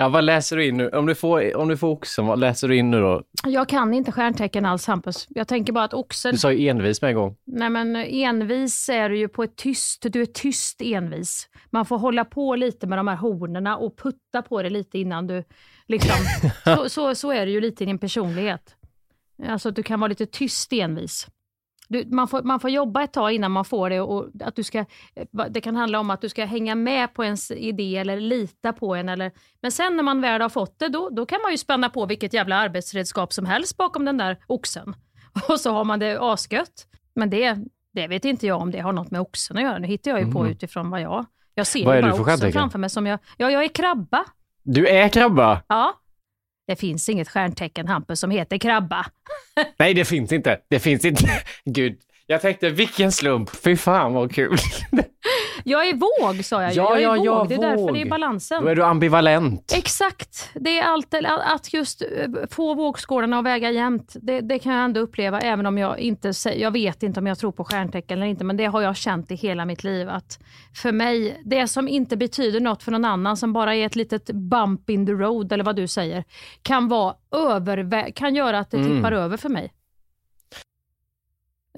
Ja, 0.02 0.08
vad 0.08 0.24
läser 0.24 0.56
du 0.56 0.66
in 0.66 0.76
nu? 0.76 0.88
Om 0.88 1.06
du 1.06 1.14
får, 1.14 1.56
om 1.56 1.68
du 1.68 1.76
får 1.76 1.88
oxen, 1.88 2.26
vad 2.26 2.38
läser 2.38 2.68
du 2.68 2.76
in 2.76 2.90
nu 2.90 3.00
då? 3.00 3.22
Jag 3.46 3.68
kan 3.68 3.94
inte 3.94 4.12
stjärntecken 4.12 4.64
alls, 4.64 4.86
Hampus. 4.86 5.26
Jag 5.28 5.48
tänker 5.48 5.72
bara 5.72 5.84
att 5.84 5.94
oxen... 5.94 6.32
Du 6.32 6.38
sa 6.38 6.52
ju 6.52 6.68
envis 6.68 7.02
med 7.02 7.08
en 7.08 7.14
gång. 7.14 7.36
Nej 7.46 7.70
men 7.70 7.96
envis 7.96 8.88
är 8.88 9.08
du 9.08 9.18
ju 9.18 9.28
på 9.28 9.42
ett 9.42 9.56
tyst, 9.56 10.06
du 10.12 10.22
är 10.22 10.26
tyst 10.26 10.82
envis. 10.82 11.48
Man 11.70 11.86
får 11.86 11.98
hålla 11.98 12.24
på 12.24 12.56
lite 12.56 12.86
med 12.86 12.98
de 12.98 13.08
här 13.08 13.16
hornerna 13.16 13.76
och 13.76 13.98
putta 13.98 14.42
på 14.42 14.62
det 14.62 14.70
lite 14.70 14.98
innan 14.98 15.26
du 15.26 15.44
liksom, 15.86 16.16
så, 16.64 16.88
så, 16.88 17.14
så 17.14 17.32
är 17.32 17.46
det 17.46 17.52
ju 17.52 17.60
lite 17.60 17.84
i 17.84 17.86
din 17.86 17.98
personlighet. 17.98 18.76
Alltså 19.48 19.68
att 19.68 19.76
du 19.76 19.82
kan 19.82 20.00
vara 20.00 20.08
lite 20.08 20.26
tyst 20.26 20.72
envis. 20.72 21.26
Du, 21.92 22.04
man, 22.06 22.28
får, 22.28 22.42
man 22.42 22.60
får 22.60 22.70
jobba 22.70 23.02
ett 23.02 23.12
tag 23.12 23.32
innan 23.32 23.50
man 23.52 23.64
får 23.64 23.90
det 23.90 24.00
och 24.00 24.26
att 24.44 24.56
du 24.56 24.62
ska, 24.62 24.84
det 25.50 25.60
kan 25.60 25.76
handla 25.76 26.00
om 26.00 26.10
att 26.10 26.20
du 26.20 26.28
ska 26.28 26.44
hänga 26.44 26.74
med 26.74 27.14
på 27.14 27.24
ens 27.24 27.50
idé 27.50 27.96
eller 27.96 28.20
lita 28.20 28.72
på 28.72 28.94
en. 28.94 29.08
Eller, 29.08 29.30
men 29.62 29.72
sen 29.72 29.96
när 29.96 30.02
man 30.02 30.20
väl 30.20 30.40
har 30.40 30.48
fått 30.48 30.78
det, 30.78 30.88
då, 30.88 31.08
då 31.10 31.26
kan 31.26 31.38
man 31.42 31.50
ju 31.50 31.58
spänna 31.58 31.90
på 31.90 32.06
vilket 32.06 32.32
jävla 32.32 32.56
arbetsredskap 32.56 33.32
som 33.32 33.46
helst 33.46 33.76
bakom 33.76 34.04
den 34.04 34.16
där 34.18 34.38
oxen. 34.46 34.94
Och 35.48 35.60
så 35.60 35.72
har 35.72 35.84
man 35.84 35.98
det 35.98 36.18
asgött. 36.20 36.86
Men 37.14 37.30
det, 37.30 37.58
det 37.94 38.06
vet 38.08 38.24
inte 38.24 38.46
jag 38.46 38.60
om 38.60 38.70
det 38.70 38.80
har 38.80 38.92
något 38.92 39.10
med 39.10 39.20
oxen 39.20 39.56
att 39.56 39.62
göra. 39.62 39.78
Nu 39.78 39.86
hittar 39.86 40.10
jag 40.10 40.20
ju 40.20 40.32
på 40.32 40.42
Mhm. 40.42 40.50
utifrån 40.52 40.90
vad 40.90 41.00
jag... 41.00 41.26
Jag 41.54 41.66
ser 41.66 41.84
Vad 41.86 41.96
är 41.96 42.02
du 42.02 42.08
bara 42.10 42.16
för 42.24 42.32
oxen 42.34 42.52
framför 42.52 42.78
mig 42.78 42.90
som 42.90 43.06
jag... 43.06 43.18
Ja, 43.36 43.50
jag 43.50 43.64
är 43.64 43.68
krabba. 43.68 44.24
Du 44.62 44.86
är 44.88 45.08
krabba! 45.08 45.62
Ja. 45.68 45.94
Det 46.66 46.76
finns 46.76 47.08
inget 47.08 47.28
stjärntecken, 47.28 47.88
Hampus, 47.88 48.20
som 48.20 48.30
heter 48.30 48.58
krabba. 48.58 49.06
Nej, 49.78 49.94
det 49.94 50.04
finns 50.04 50.32
inte. 50.32 50.60
Det 50.70 50.80
finns 50.80 51.04
inte. 51.04 51.42
Gud, 51.64 51.98
jag 52.26 52.40
tänkte 52.40 52.70
vilken 52.70 53.12
slump. 53.12 53.50
Fy 53.64 53.76
fan 53.76 54.12
vad 54.12 54.34
kul. 54.34 54.56
Jag 55.64 55.88
är 55.88 55.94
våg, 55.94 56.44
sa 56.44 56.62
jag. 56.62 56.72
Ja, 56.72 56.74
jag 56.74 56.98
är 56.98 57.02
ja, 57.02 57.14
våg. 57.14 57.26
ja, 57.26 57.46
det 57.48 57.54
är 57.54 57.58
därför 57.58 57.92
det 57.92 58.00
är 58.00 58.08
balansen. 58.10 58.62
Då 58.64 58.68
är 58.68 58.74
du 58.74 58.84
ambivalent. 58.84 59.72
Exakt. 59.76 60.50
Det 60.54 60.78
är 60.78 60.82
allt, 60.82 61.14
att 61.44 61.72
just 61.74 62.02
eh, 62.02 62.08
få 62.50 62.74
vågskålarna 62.74 63.38
att 63.38 63.44
väga 63.44 63.70
jämnt. 63.70 64.16
Det, 64.22 64.40
det 64.40 64.58
kan 64.58 64.74
jag 64.74 64.84
ändå 64.84 65.00
uppleva, 65.00 65.40
även 65.40 65.66
om 65.66 65.78
jag 65.78 65.98
inte 65.98 66.32
jag 66.56 66.70
vet 66.70 67.02
inte 67.02 67.20
om 67.20 67.26
jag 67.26 67.38
tror 67.38 67.52
på 67.52 67.64
stjärntecken 67.64 68.18
eller 68.18 68.26
inte, 68.26 68.44
men 68.44 68.56
det 68.56 68.64
har 68.64 68.82
jag 68.82 68.96
känt 68.96 69.30
i 69.30 69.34
hela 69.34 69.64
mitt 69.64 69.84
liv. 69.84 70.08
Att 70.08 70.38
för 70.74 70.92
mig, 70.92 71.40
det 71.44 71.68
som 71.68 71.88
inte 71.88 72.16
betyder 72.16 72.60
något 72.60 72.82
för 72.82 72.92
någon 72.92 73.04
annan, 73.04 73.36
som 73.36 73.52
bara 73.52 73.74
är 73.74 73.86
ett 73.86 73.96
litet 73.96 74.30
bump 74.30 74.90
in 74.90 75.06
the 75.06 75.12
road, 75.12 75.52
eller 75.52 75.64
vad 75.64 75.76
du 75.76 75.88
säger, 75.88 76.24
kan, 76.62 76.88
vara 76.88 77.14
kan 78.14 78.34
göra 78.34 78.58
att 78.58 78.70
det 78.70 78.76
Mm. 78.76 78.96
tippar 78.96 79.12
över 79.12 79.36
för 79.36 79.48
mig. 79.48 79.72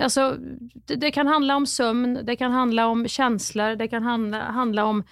Alltså, 0.01 0.37
det, 0.75 0.95
det 0.95 1.11
kan 1.11 1.27
handla 1.27 1.57
om 1.57 1.67
sömn, 1.67 2.21
det 2.23 2.37
kan 2.37 2.53
handla 2.53 2.87
om 2.87 3.09
känslor, 3.09 3.77
det 3.77 3.89
kan 3.89 4.03
handla, 4.03 4.39
handla 4.39 4.85
om 4.85 5.05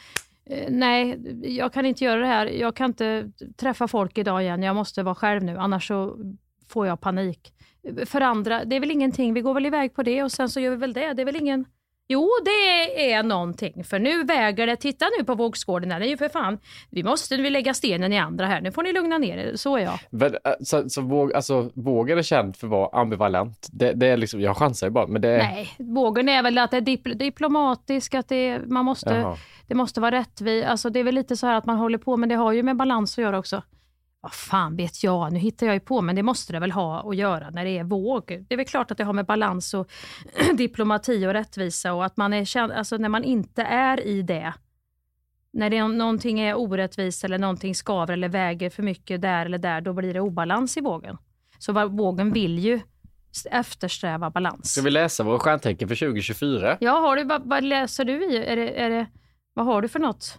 eh, 0.46 0.66
nej, 0.68 1.20
jag 1.56 1.72
kan 1.72 1.86
inte 1.86 2.04
göra 2.04 2.20
det 2.20 2.26
här. 2.26 2.46
Jag 2.46 2.76
kan 2.76 2.90
inte 2.90 3.32
träffa 3.56 3.88
folk 3.88 4.18
idag 4.18 4.42
igen. 4.42 4.62
Jag 4.62 4.76
måste 4.76 5.02
vara 5.02 5.14
själv 5.14 5.44
nu, 5.44 5.56
annars 5.56 5.88
så 5.88 6.16
får 6.68 6.86
jag 6.86 7.00
panik. 7.00 7.54
För 8.06 8.20
andra, 8.20 8.64
det 8.64 8.76
är 8.76 8.80
väl 8.80 8.90
ingenting. 8.90 9.34
Vi 9.34 9.40
går 9.40 9.54
väl 9.54 9.66
iväg 9.66 9.94
på 9.94 10.02
det 10.02 10.22
och 10.22 10.32
sen 10.32 10.48
så 10.48 10.60
gör 10.60 10.70
vi 10.70 10.76
väl 10.76 10.92
det. 10.92 11.12
Det 11.12 11.22
är 11.22 11.26
väl 11.26 11.36
ingen... 11.36 11.64
Jo, 12.12 12.28
det 12.44 13.12
är 13.12 13.22
någonting. 13.22 13.84
För 13.84 13.98
nu 13.98 14.24
väger 14.24 14.66
det. 14.66 14.76
Titta 14.76 15.06
nu 15.18 15.24
på 15.24 15.34
vågskålen. 15.34 15.88
Det 15.88 16.06
är 16.06 16.10
ju 16.10 16.16
för 16.16 16.28
fan... 16.28 16.58
Vi 16.90 17.02
måste 17.02 17.36
vi 17.36 17.50
lägga 17.50 17.74
stenen 17.74 18.12
i 18.12 18.18
andra 18.18 18.46
här. 18.46 18.60
Nu 18.60 18.72
får 18.72 18.82
ni 18.82 18.92
lugna 18.92 19.18
ner 19.18 19.36
er. 19.38 19.56
Så 19.56 19.76
är 19.76 19.80
jag. 19.80 19.98
Men, 20.10 20.34
äh, 20.34 20.52
Så, 20.60 20.88
så 20.88 21.00
våg, 21.00 21.32
alltså, 21.32 21.70
vågen 21.74 22.18
är 22.18 22.22
känd 22.22 22.56
för 22.56 22.66
att 22.66 22.70
vara 22.70 23.00
ambivalent. 23.00 23.68
Det, 23.72 23.92
det 23.92 24.06
är 24.06 24.16
liksom, 24.16 24.40
jag 24.40 24.56
chansar 24.56 24.86
ju 24.86 24.90
bara, 24.90 25.06
men 25.06 25.22
det 25.22 25.28
är... 25.28 25.38
Nej, 25.38 25.68
vågen 25.78 26.28
är 26.28 26.42
väl 26.42 26.58
att 26.58 26.70
det 26.70 26.76
är 26.76 26.80
dipl- 26.80 27.14
diplomatisk, 27.14 28.14
att 28.14 28.28
det, 28.28 28.58
man 28.66 28.84
måste, 28.84 29.14
Jaha. 29.14 29.36
det 29.66 29.74
måste 29.74 30.00
vara 30.00 30.10
rättvist. 30.10 30.66
Alltså 30.66 30.90
det 30.90 31.00
är 31.00 31.04
väl 31.04 31.14
lite 31.14 31.36
så 31.36 31.46
här 31.46 31.54
att 31.54 31.66
man 31.66 31.76
håller 31.76 31.98
på, 31.98 32.16
men 32.16 32.28
det 32.28 32.34
har 32.34 32.52
ju 32.52 32.62
med 32.62 32.76
balans 32.76 33.18
att 33.18 33.22
göra 33.22 33.38
också. 33.38 33.62
Vad 34.22 34.32
fan 34.32 34.76
vet 34.76 35.04
jag, 35.04 35.32
nu 35.32 35.38
hittar 35.38 35.66
jag 35.66 35.74
ju 35.74 35.80
på, 35.80 36.00
men 36.00 36.16
det 36.16 36.22
måste 36.22 36.52
det 36.52 36.58
väl 36.58 36.72
ha 36.72 37.10
att 37.10 37.16
göra 37.16 37.50
när 37.50 37.64
det 37.64 37.78
är 37.78 37.84
våg. 37.84 38.44
Det 38.48 38.54
är 38.54 38.56
väl 38.56 38.66
klart 38.66 38.90
att 38.90 38.98
det 38.98 39.04
har 39.04 39.12
med 39.12 39.26
balans 39.26 39.74
och 39.74 39.90
diplomati 40.54 41.26
och 41.26 41.32
rättvisa 41.32 41.92
och 41.92 42.04
att 42.04 42.16
man 42.16 42.32
är 42.32 42.44
känd, 42.44 42.72
alltså 42.72 42.96
när 42.96 43.08
man 43.08 43.24
inte 43.24 43.62
är 43.62 44.06
i 44.06 44.22
det, 44.22 44.54
när 45.52 45.70
det 45.70 45.76
är, 45.76 45.88
någonting 45.88 46.40
är 46.40 46.54
orättvist 46.54 47.24
eller 47.24 47.38
någonting 47.38 47.74
skaver 47.74 48.12
eller 48.12 48.28
väger 48.28 48.70
för 48.70 48.82
mycket 48.82 49.22
där 49.22 49.46
eller 49.46 49.58
där, 49.58 49.80
då 49.80 49.92
blir 49.92 50.14
det 50.14 50.20
obalans 50.20 50.76
i 50.76 50.80
vågen. 50.80 51.18
Så 51.58 51.88
vågen 51.88 52.32
vill 52.32 52.58
ju 52.58 52.80
eftersträva 53.50 54.30
balans. 54.30 54.72
Ska 54.72 54.82
vi 54.82 54.90
läsa 54.90 55.24
våra 55.24 55.38
stjärntecken 55.38 55.88
för 55.88 55.94
2024? 55.94 56.76
Ja, 56.80 56.92
har 56.92 57.16
du, 57.16 57.24
vad, 57.24 57.42
vad 57.44 57.64
läser 57.64 58.04
du 58.04 58.24
i? 58.24 58.44
Är 58.44 58.56
det, 58.56 58.80
är 58.80 58.90
det, 58.90 59.06
vad 59.54 59.66
har 59.66 59.82
du 59.82 59.88
för 59.88 59.98
något? 59.98 60.38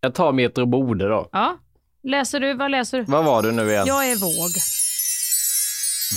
Jag 0.00 0.14
tar 0.14 0.32
Meter 0.32 0.62
och 0.62 0.68
Bode 0.68 1.08
då. 1.08 1.28
Ja, 1.32 1.58
läser 2.04 2.40
du? 2.40 2.54
Vad 2.54 2.70
läser 2.70 2.98
du? 2.98 3.04
Vad 3.04 3.24
var 3.24 3.42
du 3.42 3.52
nu 3.52 3.70
igen? 3.70 3.86
Jag 3.86 4.10
är 4.10 4.16
våg. 4.16 4.50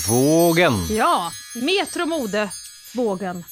Vågen. 0.10 0.74
Ja, 0.90 1.32
Metro 1.56 2.06
Mode, 2.06 2.50
vågen. 2.96 3.44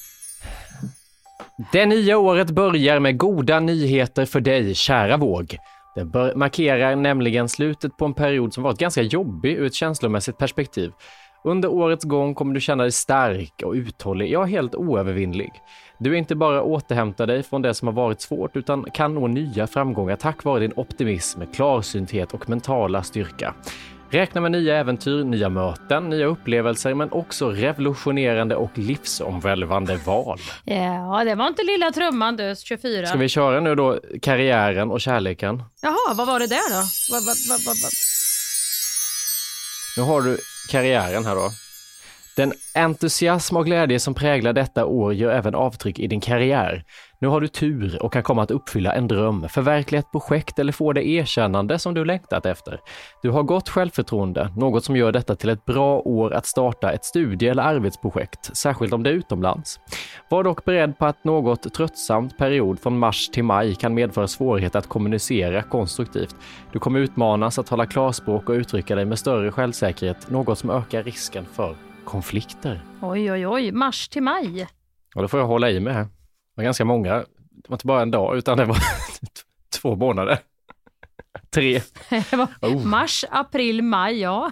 Det 1.72 1.86
nya 1.86 2.18
året 2.18 2.50
börjar 2.50 3.00
med 3.00 3.18
goda 3.18 3.60
nyheter 3.60 4.24
för 4.24 4.40
dig, 4.40 4.74
kära 4.74 5.16
våg. 5.16 5.56
Det 5.94 6.36
markerar 6.36 6.96
nämligen 6.96 7.48
slutet 7.48 7.96
på 7.96 8.04
en 8.04 8.14
period 8.14 8.54
som 8.54 8.62
varit 8.62 8.78
ganska 8.78 9.02
jobbig 9.02 9.52
ur 9.52 9.66
ett 9.66 9.74
känslomässigt 9.74 10.38
perspektiv. 10.38 10.92
Under 11.46 11.68
årets 11.68 12.04
gång 12.04 12.34
kommer 12.34 12.54
du 12.54 12.60
känna 12.60 12.82
dig 12.82 12.92
stark 12.92 13.62
och 13.64 13.72
uthållig, 13.72 14.30
ja 14.30 14.44
helt 14.44 14.74
oövervinnlig. 14.74 15.52
Du 15.98 16.12
är 16.12 16.18
inte 16.18 16.34
bara 16.34 16.62
återhämtar 16.62 17.26
dig 17.26 17.42
från 17.42 17.62
det 17.62 17.74
som 17.74 17.88
har 17.88 17.92
varit 17.92 18.20
svårt 18.20 18.56
utan 18.56 18.84
kan 18.90 19.14
nå 19.14 19.26
nya 19.26 19.66
framgångar 19.66 20.16
tack 20.16 20.44
vare 20.44 20.60
din 20.60 20.72
optimism, 20.76 21.40
klarsynthet 21.54 22.34
och 22.34 22.48
mentala 22.48 23.02
styrka. 23.02 23.54
Räkna 24.10 24.40
med 24.40 24.52
nya 24.52 24.76
äventyr, 24.76 25.24
nya 25.24 25.48
möten, 25.48 26.08
nya 26.08 26.26
upplevelser 26.26 26.94
men 26.94 27.12
också 27.12 27.50
revolutionerande 27.50 28.56
och 28.56 28.78
livsomvälvande 28.78 29.96
val. 29.96 30.38
Ja, 30.64 31.22
det 31.24 31.34
var 31.34 31.48
inte 31.48 31.62
lilla 31.62 31.90
trumman 31.92 32.36
du, 32.36 32.54
24. 32.64 33.06
Ska 33.06 33.18
vi 33.18 33.28
köra 33.28 33.60
nu 33.60 33.74
då 33.74 34.00
karriären 34.22 34.90
och 34.90 35.00
kärleken? 35.00 35.62
Jaha, 35.82 36.14
vad 36.14 36.26
var 36.26 36.40
det 36.40 36.46
där 36.46 36.70
då? 36.70 36.82
Vad, 37.12 37.22
vad, 37.48 37.60
vad? 37.66 38.15
Nu 39.96 40.02
har 40.02 40.22
du 40.22 40.38
karriären 40.68 41.26
här 41.26 41.34
då. 41.34 41.52
Den 42.36 42.52
entusiasm 42.74 43.56
och 43.56 43.66
glädje 43.66 44.00
som 44.00 44.14
präglar 44.14 44.52
detta 44.52 44.86
år 44.86 45.14
gör 45.14 45.30
även 45.30 45.54
avtryck 45.54 45.98
i 45.98 46.06
din 46.06 46.20
karriär. 46.20 46.84
Nu 47.18 47.28
har 47.28 47.40
du 47.40 47.48
tur 47.48 48.02
och 48.02 48.12
kan 48.12 48.22
komma 48.22 48.42
att 48.42 48.50
uppfylla 48.50 48.94
en 48.94 49.08
dröm, 49.08 49.48
förverkliga 49.48 49.98
ett 49.98 50.12
projekt 50.12 50.58
eller 50.58 50.72
få 50.72 50.92
det 50.92 51.08
erkännande 51.08 51.78
som 51.78 51.94
du 51.94 52.04
längtat 52.04 52.46
efter. 52.46 52.80
Du 53.22 53.30
har 53.30 53.42
gott 53.42 53.68
självförtroende, 53.68 54.50
något 54.56 54.84
som 54.84 54.96
gör 54.96 55.12
detta 55.12 55.36
till 55.36 55.48
ett 55.48 55.64
bra 55.64 55.98
år 55.98 56.34
att 56.34 56.46
starta 56.46 56.92
ett 56.92 57.04
studie 57.04 57.48
eller 57.48 57.62
arbetsprojekt, 57.62 58.56
särskilt 58.56 58.92
om 58.92 59.02
det 59.02 59.10
är 59.10 59.14
utomlands. 59.14 59.80
Var 60.30 60.44
dock 60.44 60.64
beredd 60.64 60.98
på 60.98 61.06
att 61.06 61.24
något 61.24 61.74
tröttsamt 61.74 62.38
period 62.38 62.80
från 62.80 62.98
mars 62.98 63.28
till 63.28 63.44
maj 63.44 63.74
kan 63.74 63.94
medföra 63.94 64.28
svårighet 64.28 64.76
att 64.76 64.86
kommunicera 64.86 65.62
konstruktivt. 65.62 66.36
Du 66.72 66.78
kommer 66.78 67.00
utmanas 67.00 67.58
att 67.58 67.66
tala 67.66 67.86
klarspråk 67.86 68.48
och 68.48 68.54
uttrycka 68.54 68.94
dig 68.94 69.04
med 69.04 69.18
större 69.18 69.52
självsäkerhet, 69.52 70.30
något 70.30 70.58
som 70.58 70.70
ökar 70.70 71.02
risken 71.02 71.46
för 71.52 71.76
konflikter. 72.06 72.80
Oj, 73.02 73.32
oj, 73.32 73.46
oj. 73.46 73.72
Mars 73.72 74.08
till 74.08 74.22
maj. 74.22 74.66
Och 75.14 75.22
då 75.22 75.28
får 75.28 75.40
jag 75.40 75.46
hålla 75.46 75.70
i 75.70 75.80
mig 75.80 75.92
här. 75.94 76.02
Det 76.02 76.08
var 76.54 76.64
ganska 76.64 76.84
många. 76.84 77.14
Det 77.50 77.68
var 77.68 77.74
inte 77.74 77.86
bara 77.86 78.02
en 78.02 78.10
dag, 78.10 78.36
utan 78.38 78.58
det 78.58 78.64
var 78.64 78.76
två 79.80 79.96
månader. 79.96 80.38
Tre. 81.54 81.80
Oh. 82.60 82.84
Mars, 82.86 83.24
april, 83.30 83.82
maj, 83.82 84.20
ja. 84.20 84.50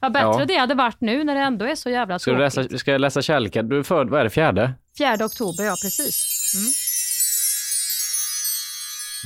Vad 0.00 0.12
bättre 0.12 0.28
Ja. 0.40 0.44
det 0.44 0.56
hade 0.56 0.74
varit 0.74 1.00
nu 1.00 1.24
när 1.24 1.34
det 1.34 1.40
ändå 1.40 1.64
är 1.64 1.74
så 1.74 1.90
jävla 1.90 2.18
Ska 2.18 2.30
du 2.30 2.36
tråkigt. 2.36 2.56
läsa, 2.56 2.78
ska 2.78 2.92
jag 2.92 3.00
läsa 3.00 3.22
kärleken? 3.22 3.68
Du 3.68 3.78
är 3.78 3.82
född, 3.82 4.10
vad 4.10 4.20
är 4.20 4.24
det, 4.24 4.30
fjärde? 4.30 4.72
4 4.98 5.24
oktober, 5.24 5.64
ja 5.64 5.76
precis. 5.82 6.24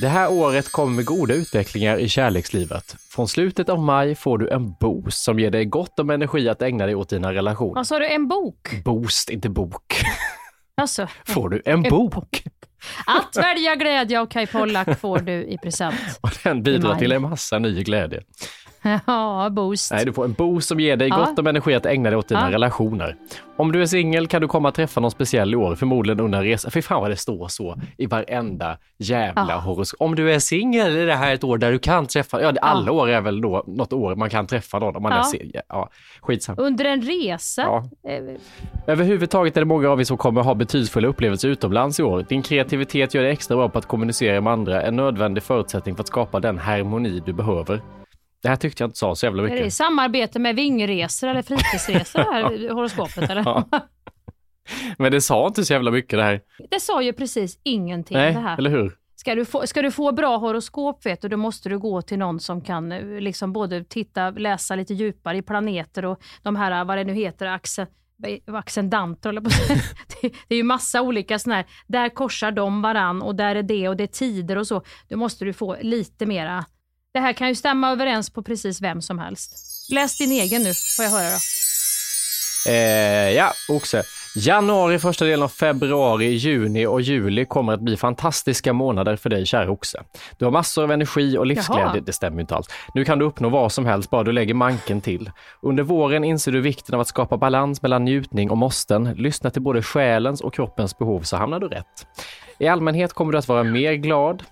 Det 0.01 0.07
här 0.07 0.31
året 0.31 0.71
kommer 0.71 0.95
med 0.95 1.05
goda 1.05 1.33
utvecklingar 1.33 1.97
i 1.97 2.09
kärlekslivet. 2.09 2.95
Från 3.09 3.27
slutet 3.27 3.69
av 3.69 3.79
maj 3.79 4.15
får 4.15 4.37
du 4.37 4.49
en 4.49 4.73
boost 4.73 5.23
som 5.23 5.39
ger 5.39 5.51
dig 5.51 5.65
gott 5.65 5.99
om 5.99 6.09
energi 6.09 6.49
att 6.49 6.61
ägna 6.61 6.85
dig 6.85 6.95
åt 6.95 7.09
dina 7.09 7.33
relationer. 7.33 7.75
Vad 7.75 7.87
sa 7.87 7.99
du, 7.99 8.07
en 8.07 8.27
bok? 8.27 8.83
Boost, 8.85 9.29
inte 9.29 9.49
bok. 9.49 9.95
Alltså, 10.77 11.07
Får 11.25 11.49
du 11.49 11.61
en 11.65 11.83
bok? 11.83 12.43
att 13.05 13.35
välja 13.37 13.75
glädje 13.75 14.19
av 14.19 14.25
Kai 14.25 14.47
Pollak 14.47 14.99
får 14.99 15.19
du 15.19 15.43
i 15.43 15.57
present. 15.57 15.95
Och 16.21 16.29
den 16.43 16.63
bidrar 16.63 16.95
till 16.95 17.11
en 17.11 17.21
massa 17.21 17.59
ny 17.59 17.83
glädje. 17.83 18.21
Ja, 19.07 19.49
boost. 19.51 19.91
Nej, 19.91 20.05
du 20.05 20.13
får 20.13 20.25
en 20.25 20.33
boost 20.33 20.67
som 20.67 20.79
ger 20.79 20.95
dig 20.97 21.07
Ja. 21.07 21.17
gott 21.17 21.39
om 21.39 21.47
energi 21.47 21.73
att 21.75 21.85
ägna 21.85 22.09
dig 22.09 22.17
åt 22.19 22.27
dina 22.27 22.47
Ja. 22.49 22.51
relationer. 22.53 23.15
Om 23.57 23.71
du 23.71 23.81
är 23.81 23.85
singel 23.85 24.27
kan 24.27 24.41
du 24.41 24.47
komma 24.47 24.69
att 24.69 24.75
träffa 24.75 25.01
någon 25.01 25.11
speciell 25.11 25.53
i 25.53 25.55
år, 25.55 25.75
förmodligen 25.75 26.19
under 26.19 26.37
en 26.39 26.43
resa. 26.45 26.69
Fy 26.71 26.81
fan 26.81 27.01
vad 27.01 27.09
det 27.11 27.15
står 27.15 27.47
så 27.47 27.75
i 27.97 28.05
varenda 28.05 28.77
jävla 28.97 29.45
Ja. 29.49 29.57
horoskop. 29.59 30.01
Om 30.01 30.15
du 30.15 30.33
är 30.33 30.39
singel 30.39 30.95
är 30.97 31.05
det 31.05 31.15
här 31.15 31.33
ett 31.33 31.43
år 31.43 31.57
där 31.57 31.71
du 31.71 31.79
kan 31.79 32.07
träffa, 32.07 32.41
ja 32.41 32.53
alla 32.61 32.91
år 32.91 33.09
är 33.09 33.21
väl 33.21 33.41
då 33.41 33.63
något 33.67 33.93
år 33.93 34.15
man 34.15 34.29
kan 34.29 34.47
träffa 34.47 34.79
någon 34.79 34.95
om 34.95 35.03
man 35.03 35.11
Ja. 35.11 35.19
är 35.19 35.23
singel. 35.23 35.61
Ja, 35.69 35.89
skitsamma. 36.21 36.61
Under 36.61 36.85
en 36.85 37.01
resa? 37.01 37.61
Ja. 37.61 37.83
Eh, 38.11 38.23
Överhuvudtaget 38.87 39.57
är 39.57 39.61
det 39.61 39.65
många 39.65 39.89
av 39.89 39.99
er 39.99 40.03
som 40.03 40.17
kommer 40.17 40.41
ha 40.41 40.53
betydelsefulla 40.55 41.07
upplevelser 41.07 41.49
utomlands 41.49 41.99
i 41.99 42.03
år. 42.03 42.25
Din 42.29 42.41
kreativitet 42.41 43.13
gör 43.13 43.23
dig 43.23 43.31
extra 43.31 43.55
bra 43.57 43.69
på 43.69 43.77
att 43.79 43.85
kommunicera 43.85 44.41
med 44.41 44.53
andra, 44.53 44.81
en 44.81 44.95
nödvändig 44.95 45.43
förutsättning 45.43 45.95
för 45.95 46.03
att 46.03 46.07
skapa 46.07 46.39
den 46.39 46.57
harmoni 46.57 47.21
du 47.25 47.33
behöver. 47.33 47.81
Det 48.45 48.49
här 48.49 48.55
tyckte 48.55 48.83
jag 48.83 48.87
inte 48.87 48.97
sa 48.99 49.15
så 49.15 49.25
jävla 49.25 49.43
Är 49.43 49.47
det 49.47 49.53
i 49.53 49.59
mycket. 49.59 49.73
samarbete 49.73 50.39
med 50.39 50.55
vingresor 50.55 51.27
eller 51.27 51.41
fritidsresor 51.41 52.19
det 52.19 52.31
här 52.31 52.69
horoskopet? 52.73 53.29
Eller? 53.29 53.41
Ja. 53.45 53.63
Men 54.97 55.11
det 55.11 55.21
sa 55.21 55.47
inte 55.47 55.65
så 55.65 55.73
jävla 55.73 55.91
mycket 55.91 56.19
det 56.19 56.23
här. 56.23 56.41
Det 56.69 56.79
sa 56.79 57.01
ju 57.01 57.13
precis 57.13 57.59
ingenting 57.63 58.17
Nej, 58.17 58.33
det 58.33 58.39
här. 58.39 58.57
eller 58.57 58.69
hur? 58.69 58.95
Ska 59.15 59.35
du, 59.35 59.45
få, 59.45 59.67
ska 59.67 59.81
du 59.81 59.91
få 59.91 60.11
bra 60.11 60.37
horoskop 60.37 61.05
vet 61.05 61.21
du, 61.21 61.27
då 61.27 61.37
måste 61.37 61.69
du 61.69 61.79
gå 61.79 62.01
till 62.01 62.19
någon 62.19 62.39
som 62.39 62.61
kan 62.61 62.91
eh, 62.91 63.05
liksom 63.19 63.53
både 63.53 63.83
titta, 63.83 64.29
läsa 64.29 64.75
lite 64.75 64.93
djupare 64.93 65.37
i 65.37 65.41
planeter 65.41 66.05
och 66.05 66.19
de 66.41 66.55
här, 66.55 66.85
vad 66.85 66.97
det 66.97 67.03
nu 67.03 67.13
heter, 67.13 67.45
axen, 67.45 67.87
accendanter 68.47 69.33
jag 69.33 69.43
på 69.43 69.49
det, 70.21 70.33
det 70.47 70.55
är 70.55 70.57
ju 70.57 70.63
massa 70.63 71.01
olika 71.01 71.39
sådana 71.39 71.55
här, 71.55 71.65
där 71.87 72.09
korsar 72.09 72.51
de 72.51 72.81
varann 72.81 73.21
och 73.21 73.35
där 73.35 73.55
är 73.55 73.63
det 73.63 73.89
och 73.89 73.97
det 73.97 74.03
är 74.03 74.07
tider 74.07 74.55
och 74.57 74.67
så. 74.67 74.81
Då 75.09 75.17
måste 75.17 75.45
du 75.45 75.53
få 75.53 75.77
lite 75.81 76.25
mera, 76.25 76.65
det 77.15 77.21
här 77.21 77.33
kan 77.33 77.47
ju 77.47 77.55
stämma 77.55 77.91
överens 77.91 78.29
på 78.29 78.43
precis 78.43 78.81
vem 78.81 79.01
som 79.01 79.19
helst. 79.19 79.51
Läs 79.91 80.17
din 80.17 80.31
egen 80.31 80.63
nu, 80.63 80.73
får 80.97 81.05
jag 81.05 81.11
höra 81.11 81.29
då. 81.29 81.39
Eh, 82.71 83.31
ja, 83.31 83.51
Oxe. 83.69 84.03
Januari, 84.35 84.99
första 84.99 85.25
delen 85.25 85.43
av 85.43 85.47
februari, 85.47 86.25
juni 86.25 86.85
och 86.85 87.01
juli 87.01 87.45
kommer 87.45 87.73
att 87.73 87.81
bli 87.81 87.97
fantastiska 87.97 88.73
månader 88.73 89.15
för 89.15 89.29
dig, 89.29 89.45
kära 89.45 89.71
Oxe. 89.71 90.03
Du 90.37 90.45
har 90.45 90.51
massor 90.51 90.83
av 90.83 90.91
energi 90.91 91.37
och 91.37 91.45
livsglädje. 91.45 91.85
Jaha. 91.85 92.01
Det 92.05 92.13
stämmer 92.13 92.37
ju 92.37 92.41
inte 92.41 92.55
alls. 92.55 92.67
Nu 92.93 93.05
kan 93.05 93.19
du 93.19 93.25
uppnå 93.25 93.49
vad 93.49 93.71
som 93.71 93.85
helst 93.85 94.09
bara 94.09 94.23
du 94.23 94.31
lägger 94.31 94.53
manken 94.53 95.01
till. 95.01 95.31
Under 95.61 95.83
våren 95.83 96.23
inser 96.23 96.51
du 96.51 96.61
vikten 96.61 96.95
av 96.95 97.01
att 97.01 97.07
skapa 97.07 97.37
balans 97.37 97.81
mellan 97.81 98.05
njutning 98.05 98.51
och 98.51 98.57
måsten. 98.57 99.13
Lyssna 99.17 99.49
till 99.49 99.61
både 99.61 99.81
själens 99.81 100.41
och 100.41 100.53
kroppens 100.53 100.97
behov 100.97 101.21
så 101.21 101.37
hamnar 101.37 101.59
du 101.59 101.67
rätt. 101.67 102.07
I 102.59 102.67
allmänhet 102.67 103.13
kommer 103.13 103.31
du 103.31 103.37
att 103.37 103.47
vara 103.47 103.63
mer 103.63 103.93
glad, 103.93 104.43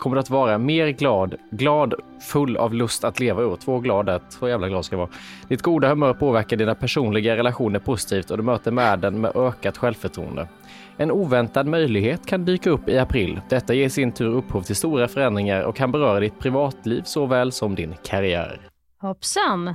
kommer 0.00 0.16
du 0.16 0.20
att 0.20 0.30
vara 0.30 0.58
mer 0.58 0.88
glad, 0.88 1.34
glad, 1.50 1.94
full 2.20 2.56
av 2.56 2.74
lust 2.74 3.04
att 3.04 3.20
leva 3.20 3.42
ur. 3.42 3.46
år. 3.46 3.56
Två 3.56 3.78
glada, 3.78 4.18
två 4.18 4.48
jävla 4.48 4.68
glad 4.68 4.84
ska 4.84 4.94
jag 4.94 4.98
vara. 4.98 5.10
Ditt 5.48 5.62
goda 5.62 5.88
humör 5.88 6.14
påverkar 6.14 6.56
dina 6.56 6.74
personliga 6.74 7.36
relationer 7.36 7.78
positivt 7.78 8.30
och 8.30 8.36
du 8.36 8.42
möter 8.42 8.70
världen 8.70 9.20
med 9.20 9.36
ökat 9.36 9.78
självförtroende. 9.78 10.48
En 10.96 11.10
oväntad 11.10 11.66
möjlighet 11.66 12.26
kan 12.26 12.44
dyka 12.44 12.70
upp 12.70 12.88
i 12.88 12.98
april. 12.98 13.40
Detta 13.48 13.74
ger 13.74 13.86
i 13.86 13.90
sin 13.90 14.12
tur 14.12 14.34
upphov 14.34 14.62
till 14.62 14.76
stora 14.76 15.08
förändringar 15.08 15.62
och 15.62 15.76
kan 15.76 15.92
beröra 15.92 16.20
ditt 16.20 16.38
privatliv 16.38 17.02
såväl 17.02 17.52
som 17.52 17.74
din 17.74 17.94
karriär. 18.04 18.60
Hoppsan. 19.00 19.74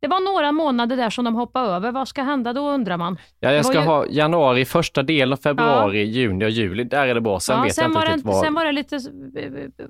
Det 0.00 0.08
var 0.08 0.32
några 0.34 0.52
månader 0.52 0.96
där 0.96 1.10
som 1.10 1.24
de 1.24 1.34
hoppade 1.34 1.68
över. 1.68 1.92
Vad 1.92 2.08
ska 2.08 2.22
hända 2.22 2.52
då 2.52 2.70
undrar 2.70 2.96
man? 2.96 3.18
Ja, 3.40 3.48
Det 3.48 3.56
jag 3.56 3.64
var 3.64 3.70
ska 3.70 3.80
ju- 3.80 3.86
ha 3.86 4.06
januari, 4.06 4.64
första 4.64 5.02
delen 5.02 5.32
av 5.32 5.36
februari, 5.36 6.02
juni 6.04 6.44
och 6.44 6.50
juli. 6.50 6.84
Där 6.84 7.06
är 7.06 7.14
det 7.14 7.20
bra. 7.20 7.40
Sen 7.40 7.56
ja, 7.56 7.62
vet 7.62 7.74
sen, 7.74 7.82
jag 7.82 7.88
inte 7.90 7.98
var 7.98 8.06
det, 8.06 8.12
riktigt 8.12 8.26
vad... 8.26 8.44
sen 8.44 8.54
var 8.54 8.64
det 8.64 8.72
lite 8.72 8.96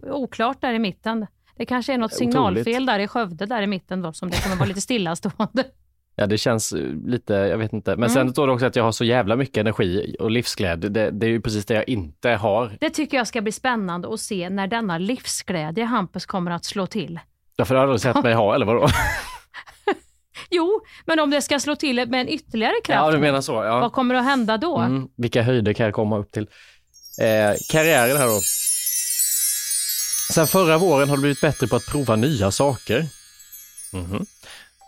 eh, 0.07 0.13
oklart 0.15 0.61
där 0.61 0.73
i 0.75 0.79
mitten. 0.79 1.27
Det 1.57 1.67
kanske 1.67 1.95
är 1.95 1.99
något 1.99 2.13
Otroligt. 2.13 2.33
signalfel 2.35 2.87
där 2.87 2.99
i 2.99 3.09
Skövde 3.09 3.47
där 3.47 3.63
i 3.63 3.67
mitten 3.67 4.03
då 4.03 4.13
som 4.13 4.31
det 4.31 4.43
kommer 4.43 4.57
vara 4.57 4.69
lite 4.69 4.81
stillastående. 4.81 5.65
Ja, 6.21 6.27
det 6.27 6.39
känns 6.39 6.73
eh, 6.73 6.81
lite, 7.07 7.33
jag 7.35 7.59
vet 7.59 7.73
inte. 7.73 7.91
Men 7.91 7.99
Mm. 7.99 8.09
sen 8.11 8.33
står 8.33 8.47
det 8.47 8.53
också 8.53 8.67
att 8.67 8.77
jag 8.77 8.85
har 8.85 8.93
så 8.93 9.05
jävla 9.05 9.37
mycket 9.37 9.57
energi 9.57 10.17
och 10.21 10.31
livsglädje. 10.31 10.91
Det, 10.91 11.11
det 11.11 11.27
är 11.27 11.31
ju 11.31 11.41
precis 11.41 11.67
det 11.67 11.75
jag 11.75 11.89
inte 11.89 12.31
har. 12.31 12.77
Det 12.81 12.91
tycker 12.91 13.17
jag 13.17 13.27
ska 13.27 13.41
bli 13.41 13.53
spännande 13.53 14.09
att 14.15 14.21
se 14.21 14.51
när 14.51 14.67
denna 14.67 14.99
livsglädje 14.99 15.85
Hampus 15.85 16.27
kommer 16.27 16.51
att 16.51 16.65
slå 16.65 16.87
till. 16.87 17.21
Därför 17.57 17.75
har 17.75 17.87
du 17.87 17.93
aldrig 17.93 18.15
sett 18.15 18.23
mig 18.25 18.35
ha, 18.35 18.55
eller 18.55 18.67
vadå? 18.67 18.87
Jo, 20.51 20.81
men 21.07 21.19
om 21.21 21.31
det 21.31 21.43
ska 21.43 21.61
slå 21.61 21.77
till 21.77 21.97
med 22.09 22.21
en 22.21 22.29
ytterligare 22.29 22.75
kraft, 22.85 23.07
Ja, 23.07 23.11
du 23.11 23.19
menar 23.19 23.41
så. 23.41 23.53
Ja. 23.53 23.81
vad 23.81 23.93
kommer 23.93 24.15
att 24.15 24.25
hända 24.25 24.57
då? 24.57 24.79
Mm, 24.79 25.09
vilka 25.17 25.43
höjder 25.43 25.73
kan 25.73 25.87
jag 25.87 25.95
komma 25.95 26.19
upp 26.19 26.33
till? 26.33 26.47
Eh, 27.21 27.57
karriären 27.71 28.17
här 28.17 28.27
då. 28.27 28.41
Sen 30.35 30.47
förra 30.47 30.79
våren 30.79 31.09
har 31.09 31.17
du 31.17 31.21
blivit 31.21 31.41
bättre 31.41 31.67
på 31.67 31.77
att 31.77 31.87
prova 31.87 32.17
nya 32.17 32.51
saker. 32.51 33.07
Mhm. 33.93 34.27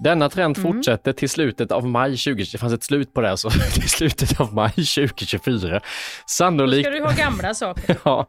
Denna 0.00 0.28
trend 0.28 0.58
Mm. 0.58 0.72
fortsätter 0.72 1.12
till 1.12 1.30
slutet 1.30 1.72
av 1.72 1.86
maj 1.86 2.16
20... 2.16 2.44
Det 2.52 2.58
fanns 2.58 2.72
ett 2.72 2.82
slut 2.82 3.14
på 3.14 3.20
det, 3.20 3.28
här, 3.28 3.36
så 3.36 3.50
till 3.74 3.88
slutet 3.90 4.40
av 4.40 4.54
maj 4.54 4.70
2024. 4.70 5.74
Då 5.74 5.80
Sannolikt... 6.26 6.88
ska 6.88 6.96
du 6.96 7.04
ha 7.04 7.12
gamla 7.12 7.54
saker. 7.54 7.96
Ja, 8.04 8.26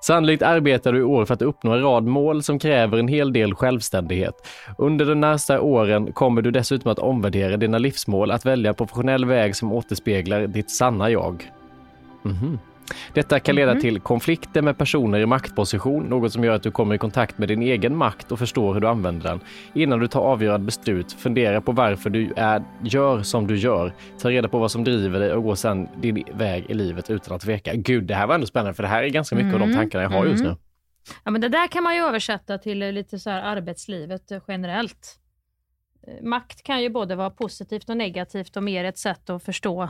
sannolikt 0.00 0.42
arbetar 0.42 0.92
du 0.92 0.98
i 0.98 1.02
år 1.02 1.24
för 1.24 1.34
att 1.34 1.42
uppnå 1.42 1.72
en 1.72 1.82
rad 1.82 2.04
mål 2.04 2.42
som 2.42 2.58
kräver 2.58 2.98
en 2.98 3.08
hel 3.08 3.32
del 3.32 3.54
självständighet. 3.54 4.34
Under 4.78 5.06
de 5.06 5.20
närsta 5.20 5.60
åren 5.60 6.12
kommer 6.12 6.42
du 6.42 6.50
dessutom 6.50 6.92
att 6.92 6.98
omvärdera 6.98 7.56
dina 7.56 7.78
livsmål, 7.78 8.30
att 8.30 8.46
välja 8.46 8.68
en 8.68 8.74
professionell 8.74 9.24
väg 9.24 9.56
som 9.56 9.72
återspeglar 9.72 10.46
ditt 10.46 10.70
sanna 10.70 11.10
jag. 11.10 11.50
Mhm. 12.22 12.58
Detta 13.14 13.40
kan 13.40 13.54
leda 13.54 13.74
till 13.74 14.00
konflikter 14.00 14.62
med 14.62 14.78
personer 14.78 15.18
i 15.18 15.26
maktposition, 15.26 16.02
något 16.04 16.32
som 16.32 16.44
gör 16.44 16.54
att 16.54 16.62
du 16.62 16.70
kommer 16.70 16.94
i 16.94 16.98
kontakt 16.98 17.38
med 17.38 17.48
din 17.48 17.62
egen 17.62 17.96
makt 17.96 18.32
och 18.32 18.38
förstår 18.38 18.74
hur 18.74 18.80
du 18.80 18.88
använder 18.88 19.30
den. 19.30 19.40
Innan 19.74 19.98
du 19.98 20.08
tar 20.08 20.20
avgörande 20.20 20.64
beslut, 20.66 21.12
fundera 21.12 21.60
på 21.60 21.72
varför 21.72 22.10
du 22.10 22.32
är, 22.36 22.62
gör 22.82 23.22
som 23.22 23.46
du 23.46 23.56
gör. 23.56 23.94
Ta 24.18 24.30
reda 24.30 24.48
på 24.48 24.58
vad 24.58 24.70
som 24.70 24.84
driver 24.84 25.20
dig 25.20 25.32
och 25.32 25.42
gå 25.42 25.56
sedan 25.56 25.88
din 26.00 26.24
väg 26.32 26.64
i 26.68 26.74
livet 26.74 27.10
utan 27.10 27.36
att 27.36 27.42
tveka. 27.42 27.74
Gud, 27.74 28.04
det 28.04 28.14
här 28.14 28.26
var 28.26 28.34
ändå 28.34 28.46
spännande 28.46 28.74
för 28.74 28.82
det 28.82 28.88
här 28.88 29.02
är 29.02 29.08
ganska 29.08 29.36
mycket 29.36 29.54
av 29.54 29.60
de 29.60 29.64
Mm. 29.64 29.76
tankarna 29.76 30.02
jag 30.04 30.10
har 30.10 30.26
just 30.26 30.44
nu. 30.44 30.56
Ja, 31.24 31.30
men 31.30 31.40
det 31.40 31.48
där 31.48 31.66
kan 31.68 31.82
man 31.82 31.94
ju 31.94 32.00
översätta 32.00 32.58
till 32.58 32.78
lite 32.78 33.18
så 33.18 33.30
här 33.30 33.42
arbetslivet 33.42 34.30
eh, 34.30 34.40
generellt. 34.48 35.18
Eh, 36.06 36.24
Makt 36.24 36.62
kan 36.62 36.82
ju 36.82 36.88
både 36.88 37.16
vara 37.16 37.30
positivt 37.30 37.90
och 37.90 37.96
negativt 37.96 38.56
och 38.56 38.62
mer 38.62 38.84
ett 38.84 38.98
sätt 38.98 39.30
att 39.30 39.42
förstå 39.44 39.88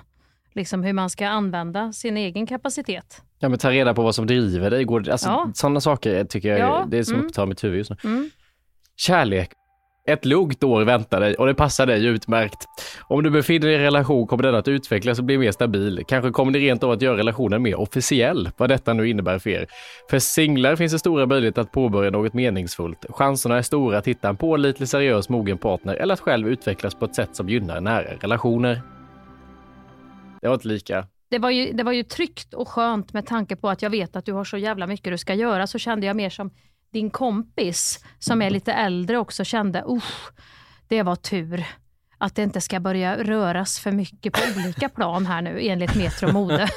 liksom 0.54 0.82
hur 0.82 0.92
man 0.92 1.10
ska 1.10 1.28
använda 1.28 1.92
sin 1.92 2.16
egen 2.16 2.46
kapacitet. 2.46 3.22
Ja, 3.38 3.48
men 3.48 3.58
ta 3.58 3.70
reda 3.70 3.94
på 3.94 4.02
vad 4.02 4.14
som 4.14 4.26
driver 4.26 4.70
dig. 4.70 4.84
Går, 4.84 5.10
alltså, 5.10 5.28
Ja. 5.28 5.50
Sådana 5.54 5.80
saker 5.80 6.24
tycker 6.24 6.48
jag 6.48 6.58
Ja, 6.58 6.86
det 6.90 6.98
är 6.98 7.02
som 7.02 7.14
mm. 7.14 7.26
upptar 7.26 7.46
mitt 7.46 7.64
huvud 7.64 7.78
just 7.78 7.90
nu. 7.90 7.96
Mm. 8.04 8.30
Kärlek. 8.96 9.50
Ett 10.06 10.24
lugnt 10.24 10.64
år 10.64 10.84
väntar 10.84 11.20
dig 11.20 11.34
och 11.34 11.46
det 11.46 11.54
passar 11.54 11.86
dig 11.86 12.06
utmärkt. 12.06 12.66
Om 13.02 13.22
du 13.22 13.30
befinner 13.30 13.66
dig 13.66 13.72
i 13.72 13.76
en 13.76 13.82
relation 13.82 14.26
kommer 14.26 14.42
den 14.42 14.54
att 14.54 14.68
utvecklas 14.68 15.18
och 15.18 15.24
bli 15.24 15.38
mer 15.38 15.52
stabil. 15.52 16.02
Kanske 16.08 16.30
kommer 16.30 16.52
det 16.52 16.58
rent 16.58 16.82
av 16.82 16.90
att 16.90 17.02
göra 17.02 17.16
relationen 17.16 17.62
mer 17.62 17.74
officiell, 17.74 18.50
vad 18.56 18.68
detta 18.68 18.92
nu 18.92 19.08
innebär 19.08 19.38
för 19.38 19.50
er. 19.50 19.66
För 20.10 20.18
singlar 20.18 20.76
finns 20.76 20.92
det 20.92 20.98
stora 20.98 21.26
möjligheter 21.26 21.62
att 21.62 21.72
påbörja 21.72 22.10
något 22.10 22.34
meningsfullt. 22.34 23.06
Chanserna 23.08 23.58
är 23.58 23.62
stora 23.62 23.98
att 23.98 24.08
hitta 24.08 24.28
en 24.28 24.36
pålitlig, 24.36 24.88
seriös, 24.88 25.28
mogen 25.28 25.58
partner 25.58 25.94
eller 25.94 26.14
att 26.14 26.20
själv 26.20 26.48
utvecklas 26.48 26.94
på 26.94 27.04
ett 27.04 27.14
sätt 27.14 27.36
som 27.36 27.48
gynnar 27.48 27.80
nära 27.80 28.14
relationer. 28.20 28.80
Det 30.44 30.48
var 30.48 30.54
inte 30.54 30.68
lika. 30.68 31.06
Det 31.28 31.38
var, 31.38 31.50
ju, 31.50 31.72
det 31.72 31.82
var 31.82 31.92
ju 31.92 32.02
tryggt 32.02 32.54
och 32.54 32.68
skönt 32.68 33.12
med 33.12 33.26
tanke 33.26 33.56
på 33.56 33.68
att 33.68 33.82
jag 33.82 33.90
vet 33.90 34.16
att 34.16 34.24
du 34.24 34.32
har 34.32 34.44
så 34.44 34.56
jävla 34.56 34.86
mycket 34.86 35.12
du 35.12 35.18
ska 35.18 35.34
göra, 35.34 35.66
så 35.66 35.78
kände 35.78 36.06
jag 36.06 36.16
mer 36.16 36.30
som 36.30 36.50
din 36.90 37.10
kompis 37.10 38.04
som 38.18 38.42
är 38.42 38.50
lite 38.50 38.72
äldre 38.72 39.18
också 39.18 39.44
kände, 39.44 39.84
usch, 39.88 40.30
det 40.88 41.02
var 41.02 41.16
tur 41.16 41.64
att 42.18 42.34
det 42.34 42.42
inte 42.42 42.60
ska 42.60 42.80
börja 42.80 43.24
röras 43.24 43.80
för 43.80 43.92
mycket 43.92 44.32
på 44.32 44.40
olika 44.56 44.88
plan 44.88 45.26
här 45.26 45.42
nu 45.42 45.60
enligt 45.60 45.94
Metro 45.94 46.32
Mode. 46.32 46.68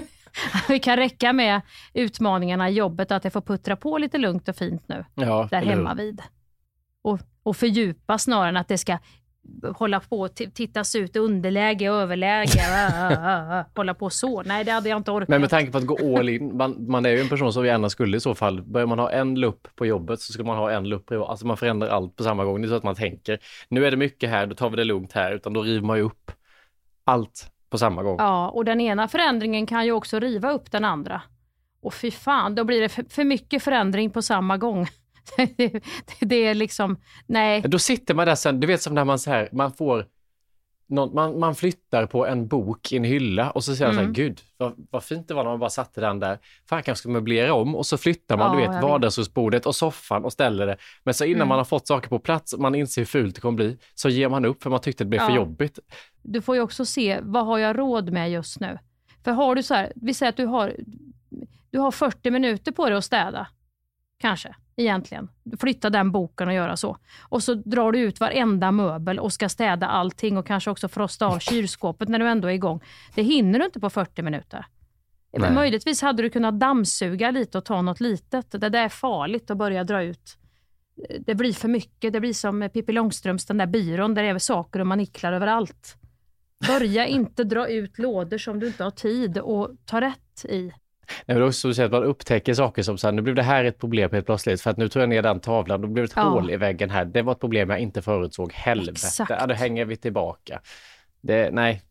Vi 0.68 0.78
kan 0.78 0.96
räcka 0.96 1.32
med 1.32 1.60
utmaningarna 1.94 2.70
i 2.70 2.72
jobbet, 2.72 3.12
att 3.12 3.22
det 3.22 3.30
får 3.30 3.40
puttra 3.40 3.76
på 3.76 3.98
lite 3.98 4.18
lugnt 4.18 4.48
och 4.48 4.56
fint 4.56 4.88
nu, 4.88 5.04
Ja, 5.14 5.48
där 5.50 5.62
hemma 5.62 5.94
vid. 5.94 6.22
Och, 7.02 7.20
och 7.42 7.56
fördjupa 7.56 8.18
snarare 8.18 8.48
än 8.48 8.56
att 8.56 8.68
det 8.68 8.78
ska 8.78 8.98
hålla 9.74 10.00
på 10.00 10.20
och 10.20 10.34
tittas 10.34 10.94
ut 10.94 11.16
underläge, 11.16 11.90
överläge, 11.90 12.60
ah, 12.70 13.08
ah, 13.08 13.58
ah, 13.58 13.64
hålla 13.76 13.94
på 13.94 14.10
så. 14.10 14.42
Nej, 14.42 14.64
det 14.64 14.70
hade 14.70 14.88
jag 14.88 14.96
inte 14.96 15.10
orkat. 15.10 15.28
Men 15.28 15.40
med 15.40 15.50
tanke 15.50 15.72
på 15.72 15.78
att 15.78 15.86
gå 15.86 16.18
all 16.18 16.28
in, 16.28 16.56
man, 16.56 16.86
man 16.88 17.06
är 17.06 17.10
ju 17.10 17.20
en 17.20 17.28
person 17.28 17.52
som 17.52 17.66
gärna 17.66 17.90
skulle 17.90 18.16
i 18.16 18.20
så 18.20 18.34
fall. 18.34 18.62
Börjar 18.62 18.86
man 18.86 18.98
ha 18.98 19.10
en 19.10 19.34
lupp 19.34 19.68
på 19.76 19.86
jobbet 19.86 20.20
så 20.20 20.32
ska 20.32 20.44
man 20.44 20.56
ha 20.56 20.70
en 20.70 20.88
lupp 20.88 21.06
privat. 21.06 21.28
Alltså 21.28 21.46
man 21.46 21.56
förändrar 21.56 21.88
allt 21.88 22.16
på 22.16 22.22
samma 22.22 22.44
gång. 22.44 22.62
Det 22.62 22.66
är 22.66 22.68
så 22.68 22.74
att 22.74 22.82
man 22.82 22.94
tänker, 22.94 23.38
nu 23.68 23.86
är 23.86 23.90
det 23.90 23.96
mycket 23.96 24.30
här, 24.30 24.46
då 24.46 24.54
tar 24.54 24.70
vi 24.70 24.76
det 24.76 24.84
lugnt 24.84 25.12
här, 25.12 25.32
utan 25.32 25.52
då 25.52 25.62
river 25.62 25.86
man 25.86 25.96
ju 25.96 26.02
upp 26.02 26.30
allt 27.04 27.52
på 27.70 27.78
samma 27.78 28.02
gång. 28.02 28.16
Ja, 28.18 28.48
och 28.48 28.64
den 28.64 28.80
ena 28.80 29.08
förändringen 29.08 29.66
kan 29.66 29.84
ju 29.84 29.92
också 29.92 30.18
riva 30.18 30.50
upp 30.52 30.70
den 30.70 30.84
andra. 30.84 31.22
Och 31.82 31.94
fy 31.94 32.10
fan, 32.10 32.54
då 32.54 32.64
blir 32.64 32.80
det 32.80 32.88
för, 32.88 33.04
för 33.08 33.24
mycket 33.24 33.62
förändring 33.62 34.10
på 34.10 34.22
samma 34.22 34.56
gång. 34.56 34.86
det, 36.20 36.36
är 36.46 36.54
liksom, 36.54 36.96
nej. 37.26 37.60
Då 37.62 37.78
sitter 37.78 38.14
man 38.14 38.26
där 38.26 38.34
sen, 38.34 38.60
du 38.60 38.66
vet 38.66 38.82
som 38.82 38.94
när 38.94 39.04
man 39.04 39.18
så 39.18 39.30
här, 39.30 39.48
man 39.52 39.72
får 39.72 40.06
någon, 40.86 41.14
man, 41.14 41.38
man 41.38 41.54
flyttar 41.54 42.06
på 42.06 42.26
en 42.26 42.48
bok 42.48 42.92
i 42.92 42.96
en 42.96 43.04
hylla 43.04 43.50
och 43.50 43.64
så 43.64 43.76
säger 43.76 43.86
man 43.86 43.94
så 43.94 43.98
här, 44.00 44.04
Mm. 44.04 44.12
gud 44.12 44.40
vad, 44.56 44.86
vad 44.90 45.04
fint 45.04 45.28
det 45.28 45.34
var 45.34 45.42
när 45.44 45.50
man 45.50 45.58
bara 45.60 45.70
satte 45.70 46.00
den 46.00 46.20
där. 46.20 46.38
Fan 46.68 46.82
kanske 46.82 47.00
ska 47.02 47.08
möblera 47.08 47.54
om 47.54 47.76
och 47.76 47.86
så 47.86 47.96
flyttar 47.98 48.36
man, 48.36 48.58
Ja, 48.60 48.66
du 48.66 48.72
vet, 48.72 48.82
vardagsrumsbordet 48.82 49.66
och 49.66 49.76
soffan 49.76 50.24
och 50.24 50.32
ställer 50.32 50.66
det. 50.66 50.76
Men 51.04 51.14
så 51.14 51.24
innan 51.24 51.36
Mm. 51.36 51.48
man 51.48 51.58
har 51.58 51.64
fått 51.64 51.86
saker 51.86 52.08
på 52.08 52.18
plats 52.18 52.52
och 52.52 52.60
man 52.60 52.74
inser 52.74 53.00
hur 53.00 53.06
fult 53.06 53.34
det 53.34 53.40
kommer 53.40 53.56
bli, 53.56 53.78
så 53.94 54.08
ger 54.08 54.28
man 54.28 54.44
upp 54.44 54.62
för 54.62 54.70
man 54.70 54.80
tyckte 54.80 55.04
det 55.04 55.08
blev 55.08 55.18
för 55.20 55.28
Ja. 55.30 55.36
jobbigt. 55.36 55.78
Du 56.22 56.42
får 56.42 56.54
ju 56.56 56.60
också 56.62 56.84
se, 56.84 57.18
vad 57.22 57.46
har 57.46 57.58
jag 57.58 57.78
råd 57.78 58.10
med 58.12 58.30
just 58.30 58.60
nu? 58.60 58.78
För 59.24 59.30
har 59.30 59.54
du 59.54 59.62
så 59.62 59.74
här, 59.74 59.92
vi 59.96 60.14
säger 60.14 60.30
att 60.30 60.36
du 60.36 60.46
har, 60.46 60.76
du 61.70 61.78
har 61.78 61.90
40 61.90 62.30
minuter 62.30 62.72
på 62.72 62.88
dig 62.88 62.98
att 62.98 63.04
städa. 63.04 63.46
Kanske, 64.22 64.54
egentligen. 64.76 65.28
Flytta 65.60 65.90
den 65.90 66.12
boken 66.12 66.48
och 66.48 66.54
göra 66.54 66.76
så. 66.76 66.96
Och 67.20 67.42
så 67.42 67.54
drar 67.54 67.92
du 67.92 67.98
ut 67.98 68.20
varenda 68.20 68.70
möbel 68.70 69.18
och 69.18 69.32
ska 69.32 69.48
städa 69.48 69.86
allting 69.86 70.36
och 70.36 70.46
kanske 70.46 70.70
också 70.70 70.88
frosta 70.88 71.26
av 71.26 71.38
kylskåpet 71.38 72.08
när 72.08 72.18
du 72.18 72.28
ändå 72.28 72.48
är 72.48 72.52
igång. 72.52 72.80
Det 73.14 73.22
hinner 73.22 73.58
du 73.58 73.64
inte 73.64 73.80
på 73.80 73.90
40 73.90 74.22
minuter. 74.22 74.66
Nej. 75.36 75.52
Möjligtvis 75.52 76.02
hade 76.02 76.22
du 76.22 76.30
kunnat 76.30 76.60
dammsuga 76.60 77.30
lite 77.30 77.58
och 77.58 77.64
ta 77.64 77.82
något 77.82 78.00
litet. 78.00 78.50
Det 78.50 78.68
där 78.68 78.84
är 78.84 78.88
farligt 78.88 79.50
att 79.50 79.56
börja 79.56 79.84
dra 79.84 80.02
ut. 80.02 80.38
Det 81.20 81.34
blir 81.34 81.52
för 81.52 81.68
mycket. 81.68 82.12
Det 82.12 82.20
blir 82.20 82.32
som 82.32 82.68
Pippi 82.72 82.92
Långstrumps, 82.92 83.46
den 83.46 83.58
där 83.58 83.66
byrån 83.66 84.14
där 84.14 84.22
det 84.22 84.28
är 84.28 84.38
saker 84.38 84.80
och 84.80 84.86
maniklar 84.86 85.32
överallt. 85.32 85.96
Börja 86.66 87.06
inte 87.06 87.44
dra 87.44 87.68
ut 87.68 87.98
lådor 87.98 88.38
som 88.38 88.60
du 88.60 88.66
inte 88.66 88.84
har 88.84 88.90
tid 88.90 89.38
att 89.38 89.86
ta 89.86 90.00
rätt 90.00 90.44
i. 90.44 90.72
Nej, 91.26 91.36
men 91.38 91.46
också 91.46 91.74
så 91.74 91.82
att 91.82 91.90
man 91.92 92.02
upptäcker 92.04 92.54
saker 92.54 92.82
som 92.82 92.98
så 92.98 93.06
här, 93.06 93.12
nu 93.12 93.22
blev 93.22 93.34
det 93.34 93.42
här 93.42 93.64
ett 93.64 93.78
problem 93.78 94.10
helt 94.12 94.26
plötsligt 94.26 94.60
för 94.62 94.70
att 94.70 94.76
nu 94.76 94.88
tog 94.88 95.02
jag 95.02 95.08
ner 95.08 95.22
den 95.22 95.40
tavlan, 95.40 95.80
då 95.80 95.88
blev 95.88 96.04
det 96.06 96.10
ett 96.10 96.16
Ja. 96.16 96.22
hål 96.22 96.50
i 96.50 96.56
väggen 96.56 96.90
här. 96.90 97.04
Det 97.04 97.22
var 97.22 97.32
ett 97.32 97.40
problem 97.40 97.70
jag 97.70 97.78
inte 97.78 98.02
förutsåg. 98.02 98.52
Helvete, 98.52 98.90
Exakt. 98.92 99.30
ja, 99.30 99.46
då 99.46 99.54
hänger 99.54 99.84
vi 99.84 99.96
tillbaka. 99.96 100.60
Det, 101.20 101.50
nej, 101.52 101.82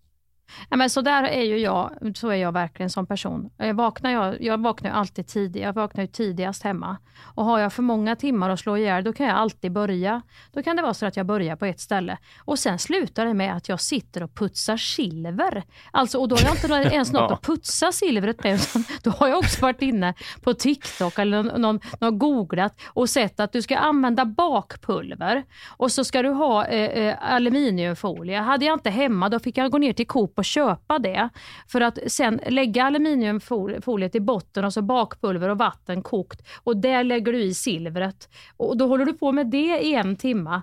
Ja, 0.69 0.77
men 0.77 0.89
så 0.89 1.01
där 1.01 1.23
är 1.23 1.41
ju 1.43 1.57
jag, 1.57 2.11
så 2.15 2.29
är 2.29 2.35
jag 2.35 2.51
verkligen 2.51 2.89
som 2.89 3.07
person. 3.07 3.49
Jag 3.57 3.73
vaknar, 3.73 4.11
jag, 4.11 4.41
jag 4.41 4.61
vaknar 4.61 4.91
alltid 4.91 5.27
tidigt, 5.27 5.63
jag 5.63 5.73
vaknar 5.73 6.03
ju 6.03 6.07
tidigast 6.07 6.63
hemma. 6.63 6.97
Och 7.23 7.45
har 7.45 7.59
jag 7.59 7.73
för 7.73 7.83
många 7.83 8.15
timmar 8.15 8.49
att 8.49 8.59
slå 8.59 8.77
ihjäl, 8.77 9.03
då 9.03 9.13
kan 9.13 9.25
jag 9.25 9.37
alltid 9.37 9.71
börja. 9.71 10.21
Då 10.51 10.63
kan 10.63 10.75
det 10.75 10.81
vara 10.81 10.93
så 10.93 11.05
att 11.05 11.17
jag 11.17 11.25
börjar 11.25 11.55
på 11.55 11.65
ett 11.65 11.79
ställe. 11.79 12.17
Och 12.45 12.59
sen 12.59 12.79
slutar 12.79 13.25
det 13.25 13.33
med 13.33 13.55
att 13.55 13.69
jag 13.69 13.81
sitter 13.81 14.23
och 14.23 14.35
putsar 14.35 14.77
silver. 14.77 15.63
Alltså, 15.91 16.17
och 16.17 16.27
då 16.27 16.35
har 16.35 16.43
jag 16.43 16.55
inte 16.55 16.67
ens 16.95 17.11
något 17.11 17.31
att 17.31 17.41
putsa 17.41 17.91
silvret 17.91 18.43
med, 18.43 18.55
utan 18.55 18.83
då 19.03 19.11
har 19.11 19.27
jag 19.27 19.37
också 19.37 19.61
varit 19.61 19.81
inne 19.81 20.13
på 20.41 20.53
TikTok 20.53 21.19
eller 21.19 21.43
någon, 21.43 21.61
någon, 21.61 21.79
någon 21.99 22.19
googlat 22.19 22.81
och 22.85 23.09
sett 23.09 23.39
att 23.39 23.51
du 23.51 23.61
ska 23.61 23.77
använda 23.77 24.25
bakpulver 24.25 25.43
och 25.67 25.91
så 25.91 26.03
ska 26.03 26.21
du 26.21 26.29
ha 26.29 26.65
eh, 26.65 27.07
eh, 27.07 27.15
aluminiumfolie. 27.21 28.39
Hade 28.39 28.65
jag 28.65 28.75
inte 28.75 28.89
hemma, 28.89 29.29
då 29.29 29.39
fick 29.39 29.57
jag 29.57 29.71
gå 29.71 29.77
ner 29.77 29.93
till 29.93 30.07
Coop 30.07 30.39
och 30.41 30.45
köpa 30.45 30.99
det. 30.99 31.29
För 31.67 31.81
att 31.81 31.99
sen 32.07 32.39
lägga 32.47 32.83
aluminiumfoliet 32.83 34.15
i 34.15 34.19
botten 34.19 34.65
och 34.65 34.73
så 34.73 34.81
bakpulver 34.81 35.49
och 35.49 35.57
vatten 35.57 36.01
kokt 36.03 36.47
och 36.63 36.77
där 36.77 37.03
lägger 37.03 37.33
du 37.33 37.41
i 37.43 37.53
silvret. 37.53 38.29
Och 38.57 38.77
då 38.77 38.87
håller 38.87 39.05
du 39.05 39.13
på 39.13 39.31
med 39.31 39.47
det 39.47 39.79
i 39.79 39.93
en 39.95 40.15
timma. 40.15 40.61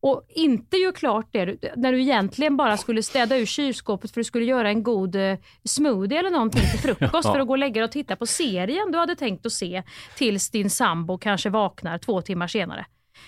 Och 0.00 0.26
inte 0.28 0.76
gör 0.76 0.92
klart 0.92 1.28
det 1.30 1.74
när 1.76 1.92
du 1.92 2.00
egentligen 2.02 2.56
bara 2.56 2.76
skulle 2.76 3.02
städa 3.02 3.36
ur 3.36 3.46
kylskåpet 3.46 4.10
för 4.10 4.20
du 4.20 4.24
skulle 4.24 4.44
göra 4.44 4.68
en 4.68 4.82
god 4.82 5.16
eh, 5.16 5.38
smoothie 5.64 6.18
eller 6.18 6.30
någonting 6.30 6.60
till 6.70 6.80
frukost 6.80 7.12
Ja. 7.24 7.32
för 7.32 7.40
att 7.40 7.46
gå 7.46 7.52
och 7.52 7.58
lägga 7.58 7.74
dig 7.74 7.84
och 7.84 7.92
titta 7.92 8.16
på 8.16 8.26
serien 8.26 8.92
du 8.92 8.98
hade 8.98 9.16
tänkt 9.16 9.46
att 9.46 9.52
se 9.52 9.82
tills 10.16 10.50
din 10.50 10.70
sambo 10.70 11.18
kanske 11.18 11.50
vaknar 11.50 11.98
två 11.98 12.22
timmar 12.22 12.46
senare. 12.46 12.86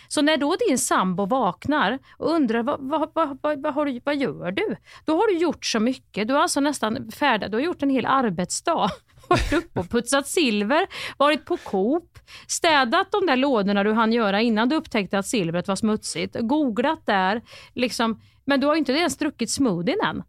Så 0.09 0.23
när 0.23 0.37
då 0.37 0.57
din 0.69 0.79
sambo 0.79 1.27
vaknar 1.27 1.99
och 2.17 2.31
undrar 2.31 2.63
vad, 2.63 2.81
vad, 2.81 3.11
vad, 3.15 3.39
vad, 3.43 3.63
vad, 3.63 3.75
har 3.75 3.87
du, 3.87 4.01
vad 4.05 4.17
gör 4.17 4.53
du? 4.53 4.77
Då 5.05 5.17
har 5.17 5.33
du 5.33 5.39
gjort 5.39 5.65
så 5.65 5.81
mycket. 5.81 6.29
Du 6.29 6.35
har 6.35 6.41
alltså 6.41 6.61
nästan 6.61 7.11
färdig, 7.11 7.51
du 7.51 7.57
har 7.57 7.63
gjort 7.63 7.83
en 7.83 7.91
hel 7.91 8.07
arbetsdag. 8.07 8.91
Varit 9.29 9.53
uppe 9.53 9.81
och 9.81 9.91
putsat 9.91 10.29
silver, 10.29 10.87
varit 11.17 11.45
på 11.45 11.57
Coop, 11.57 12.19
städat 12.47 13.13
de 13.13 13.27
där 13.27 13.37
lådorna 13.37 13.85
du 13.85 13.93
hann 13.93 14.13
göra 14.13 14.41
innan 14.41 14.69
du 14.69 14.77
upptäckte 14.77 15.19
att 15.19 15.27
silvret 15.27 15.69
var 15.69 15.77
smutsigt, 15.77 16.37
googlat 16.41 17.07
där. 17.07 17.43
Liksom, 17.75 18.21
men 18.45 18.61
du 18.61 18.67
har 18.67 18.77
inte 18.77 18.93
ens 18.93 19.17
druckit 19.17 19.51
smoothien 19.51 19.99
än. 20.05 20.23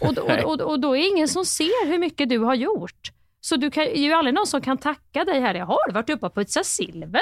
Och, 0.00 0.18
och, 0.18 0.44
och, 0.44 0.60
och 0.60 0.80
då 0.80 0.96
är 0.96 1.00
det 1.00 1.06
ingen 1.06 1.28
som 1.28 1.44
ser 1.44 1.86
hur 1.86 1.98
mycket 1.98 2.28
du 2.28 2.38
har 2.38 2.54
gjort. 2.54 3.12
Så 3.48 3.56
du 3.56 3.70
kan, 3.70 3.84
är 3.84 4.02
ju 4.02 4.12
aldrig 4.12 4.34
någon 4.34 4.46
som 4.46 4.60
kan 4.60 4.78
tacka 4.78 5.24
dig 5.24 5.40
här. 5.40 5.54
Jag 5.54 5.66
har 5.66 5.92
varit 5.92 6.10
uppe 6.10 6.26
och 6.26 6.34
putsat 6.34 6.66
silver 6.66 7.20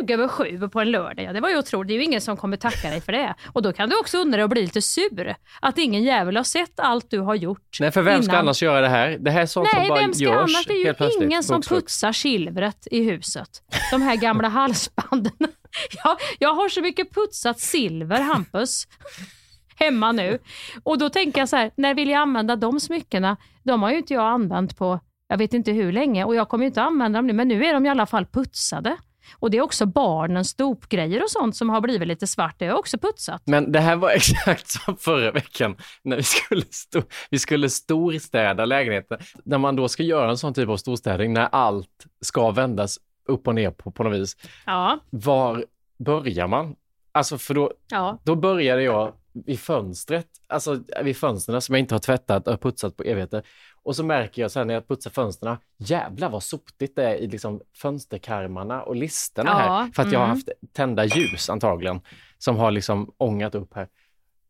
20 0.00 0.14
över 0.14 0.28
7 0.28 0.68
på 0.68 0.80
en 0.80 0.90
lördag. 0.90 1.24
Ja, 1.24 1.32
det 1.32 1.40
var 1.40 1.48
ju 1.48 1.58
otroligt. 1.58 1.88
Det 1.88 1.94
är 1.94 1.96
ju 1.96 2.04
ingen 2.04 2.20
som 2.20 2.36
kommer 2.36 2.56
tacka 2.56 2.90
dig 2.90 3.00
för 3.00 3.12
det. 3.12 3.34
Och 3.52 3.62
då 3.62 3.72
kan 3.72 3.88
du 3.88 3.98
också 4.00 4.18
undra 4.18 4.42
och 4.44 4.50
bli 4.50 4.62
lite 4.62 4.82
sur. 4.82 5.36
Att 5.60 5.78
ingen 5.78 6.02
jävel 6.02 6.36
har 6.36 6.44
sett 6.44 6.80
allt 6.80 7.10
du 7.10 7.20
har 7.20 7.34
gjort. 7.34 7.76
nej 7.80 7.90
för 7.90 8.02
vem 8.02 8.22
ska 8.22 8.32
innan. 8.32 8.40
annars 8.40 8.62
göra 8.62 8.80
det 8.80 8.88
här? 8.88 9.18
Det 9.20 9.30
här 9.30 9.42
är 9.42 9.46
sånt 9.46 9.68
Nej, 9.72 9.86
som 9.86 9.88
bara 9.88 10.00
vem 10.00 10.14
ska 10.14 10.24
görs 10.24 10.34
annars? 10.34 10.66
Det 10.66 10.72
är 10.72 11.20
ju 11.20 11.24
ingen 11.24 11.42
som 11.42 11.62
putsar 11.62 12.12
silvret 12.12 12.88
i 12.90 13.02
huset. 13.02 13.48
De 13.90 14.02
här 14.02 14.16
gamla 14.16 14.48
halsbanden. 14.48 15.32
Jag, 16.04 16.16
jag 16.38 16.54
har 16.54 16.68
så 16.68 16.80
mycket 16.80 17.14
putsat 17.14 17.60
silver, 17.60 18.20
Hampus, 18.20 18.86
hemma 19.78 20.12
nu. 20.12 20.38
Och 20.82 20.98
då 20.98 21.08
tänker 21.08 21.40
jag 21.40 21.48
så 21.48 21.56
här, 21.56 21.70
när 21.76 21.94
vill 21.94 22.10
jag 22.10 22.20
använda 22.20 22.56
de 22.56 22.80
smyckena? 22.80 23.36
De 23.62 23.82
har 23.82 23.90
ju 23.90 23.96
inte 23.96 24.14
jag 24.14 24.26
använt 24.26 24.78
på, 24.78 25.00
jag 25.28 25.38
vet 25.38 25.54
inte 25.54 25.72
hur 25.72 25.92
länge 25.92 26.24
och 26.24 26.34
jag 26.34 26.48
kommer 26.48 26.66
inte 26.66 26.82
använda 26.82 27.18
dem 27.18 27.26
nu, 27.26 27.32
men 27.32 27.48
nu 27.48 27.64
är 27.64 27.74
de 27.74 27.86
i 27.86 27.88
alla 27.88 28.06
fall 28.06 28.26
putsade. 28.26 28.96
Och 29.38 29.50
det 29.50 29.56
är 29.58 29.62
också 29.62 29.86
barnens 29.86 30.54
dopgrejer 30.54 31.22
och 31.22 31.30
sånt 31.30 31.56
som 31.56 31.70
har 31.70 31.80
blivit 31.80 32.08
lite 32.08 32.26
svart. 32.26 32.58
Det 32.58 32.64
jag 32.64 32.78
också 32.78 32.98
putsat. 32.98 33.42
Men 33.46 33.72
det 33.72 33.80
här 33.80 33.96
var 33.96 34.10
exakt 34.14 34.68
som 34.68 34.96
förra 34.96 35.30
veckan 35.32 35.76
när 36.02 36.16
vi 36.16 36.22
skulle, 36.22 36.60
sto- 36.62 37.04
vi 37.30 37.38
skulle 37.38 37.70
storstäda 37.70 38.64
lägenheten. 38.64 39.18
När 39.44 39.58
man 39.58 39.76
då 39.76 39.88
ska 39.88 40.02
göra 40.02 40.30
en 40.30 40.38
sån 40.38 40.54
typ 40.54 40.68
av 40.68 40.76
storstädning, 40.76 41.32
när 41.32 41.48
allt 41.52 42.06
ska 42.20 42.50
vändas 42.50 42.98
upp 43.28 43.48
och 43.48 43.54
ner 43.54 43.70
på, 43.70 43.90
på 43.90 44.02
något 44.04 44.20
vis. 44.20 44.36
Ja, 44.66 44.98
Var 45.10 45.64
börjar 45.98 46.46
man? 46.46 46.74
Alltså 47.12 47.38
för 47.38 47.54
då, 47.54 47.72
ja. 47.90 48.18
då 48.24 48.34
började 48.34 48.82
jag 48.82 49.12
vid 49.46 49.60
fönstret, 49.60 50.26
alltså 50.46 50.82
vid 51.02 51.16
fönstren 51.16 51.60
som 51.60 51.74
jag 51.74 51.80
inte 51.80 51.94
har 51.94 52.00
tvättat 52.00 52.48
och 52.48 52.60
putsat 52.60 52.96
på 52.96 53.02
evigheter. 53.02 53.42
Och 53.82 53.96
så 53.96 54.04
märker 54.04 54.42
jag 54.42 54.50
sen 54.50 54.66
när 54.66 54.74
jag 54.74 54.88
putsar 54.88 55.10
fönstren, 55.10 55.56
jävlar 55.76 56.30
vad 56.30 56.42
sotigt 56.42 56.96
det 56.96 57.04
är 57.04 57.14
i 57.14 57.26
liksom 57.26 57.60
fönsterkarmarna 57.76 58.82
och 58.82 58.96
listerna 58.96 59.50
Ja, 59.50 59.56
här. 59.56 59.90
För 59.92 60.02
att 60.02 60.12
jag 60.12 60.18
har 60.18 60.26
mm. 60.26 60.36
haft 60.36 60.48
tända 60.72 61.04
ljus 61.04 61.50
antagligen, 61.50 62.00
som 62.38 62.56
har 62.56 62.70
liksom 62.70 63.12
ångat 63.16 63.54
upp 63.54 63.74
här. 63.74 63.88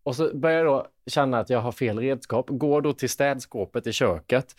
Och 0.02 0.16
så 0.16 0.36
börjar 0.36 0.58
jag 0.58 0.66
då 0.66 0.86
känna 1.06 1.38
att 1.38 1.50
jag 1.50 1.60
har 1.60 1.72
fel 1.72 1.98
redskap, 1.98 2.46
går 2.48 2.82
då 2.82 2.92
till 2.92 3.10
städskåpet 3.10 3.86
i 3.86 3.92
köket 3.92 4.56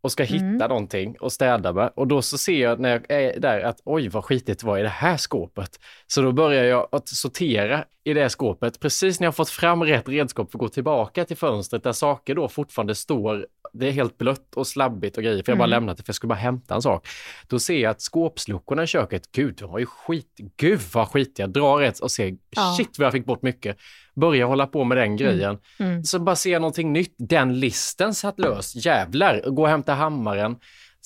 och 0.00 0.12
ska 0.12 0.22
hitta 0.22 0.44
Mm. 0.44 0.68
någonting 0.68 1.16
och 1.20 1.32
städa 1.32 1.72
med. 1.72 1.92
Och 1.94 2.06
då 2.06 2.22
så 2.22 2.38
ser 2.38 2.62
jag 2.62 2.80
när 2.80 2.90
jag 2.90 3.10
är 3.10 3.40
där 3.40 3.60
att 3.60 3.80
oj 3.84 4.08
vad 4.08 4.24
skitigt 4.24 4.60
det 4.60 4.66
var 4.66 4.78
i 4.78 4.82
det 4.82 4.88
här 4.88 5.16
skåpet. 5.16 5.80
Så 6.06 6.22
då 6.22 6.32
börjar 6.32 6.64
jag 6.64 6.88
att 6.92 7.08
sortera 7.08 7.84
i 8.06 8.14
det 8.14 8.30
skåpet. 8.30 8.80
Precis 8.80 9.20
när 9.20 9.26
jag 9.26 9.36
fått 9.36 9.48
fram 9.48 9.82
rätt 9.84 10.08
redskap 10.08 10.50
för 10.50 10.58
att 10.58 10.60
gå 10.60 10.68
tillbaka 10.68 11.24
till 11.24 11.36
fönstret 11.36 11.82
där 11.82 11.92
saker 11.92 12.34
då 12.34 12.48
fortfarande 12.48 12.94
står, 12.94 13.46
det 13.72 13.88
är 13.88 13.92
helt 13.92 14.18
blött 14.18 14.54
och 14.56 14.66
slabbigt 14.66 15.16
och 15.16 15.22
grejer, 15.22 15.42
för 15.42 15.52
jag 15.52 15.58
bara 15.58 15.64
Mm. 15.64 15.70
lämnat 15.70 15.96
det 15.96 16.02
för 16.02 16.08
jag 16.10 16.14
skulle 16.14 16.28
bara 16.28 16.34
hämta 16.34 16.74
en 16.74 16.82
sak. 16.82 17.08
Då 17.48 17.58
ser 17.58 17.78
jag 17.78 17.90
att 17.90 18.00
skåpsluckorna 18.00 18.82
i 18.82 18.86
köket, 18.86 19.32
gud 19.32 19.54
de 19.58 19.70
var 19.70 19.78
ju 19.78 19.86
skit, 19.86 20.36
gud 20.56 20.80
vad 20.92 21.08
skitiga, 21.08 21.46
drar 21.46 21.82
ett 21.82 21.98
och 21.98 22.10
ser, 22.10 22.36
Ja. 22.50 22.74
shit 22.78 22.98
vad 22.98 23.06
jag 23.06 23.12
fick 23.12 23.26
bort 23.26 23.42
mycket. 23.42 23.76
Börjar 24.14 24.46
hålla 24.46 24.66
på 24.66 24.84
med 24.84 24.98
den 24.98 25.16
grejen. 25.16 25.58
Mm. 25.78 26.04
Så 26.04 26.18
bara 26.18 26.36
ser 26.36 26.52
jag 26.52 26.60
någonting 26.62 26.92
nytt, 26.92 27.14
den 27.18 27.60
listen 27.60 28.14
satt 28.14 28.38
lös, 28.38 28.86
jävlar, 28.86 29.42
gå 29.50 29.62
och 29.62 29.68
hämta 29.68 29.94
hammaren. 29.94 30.56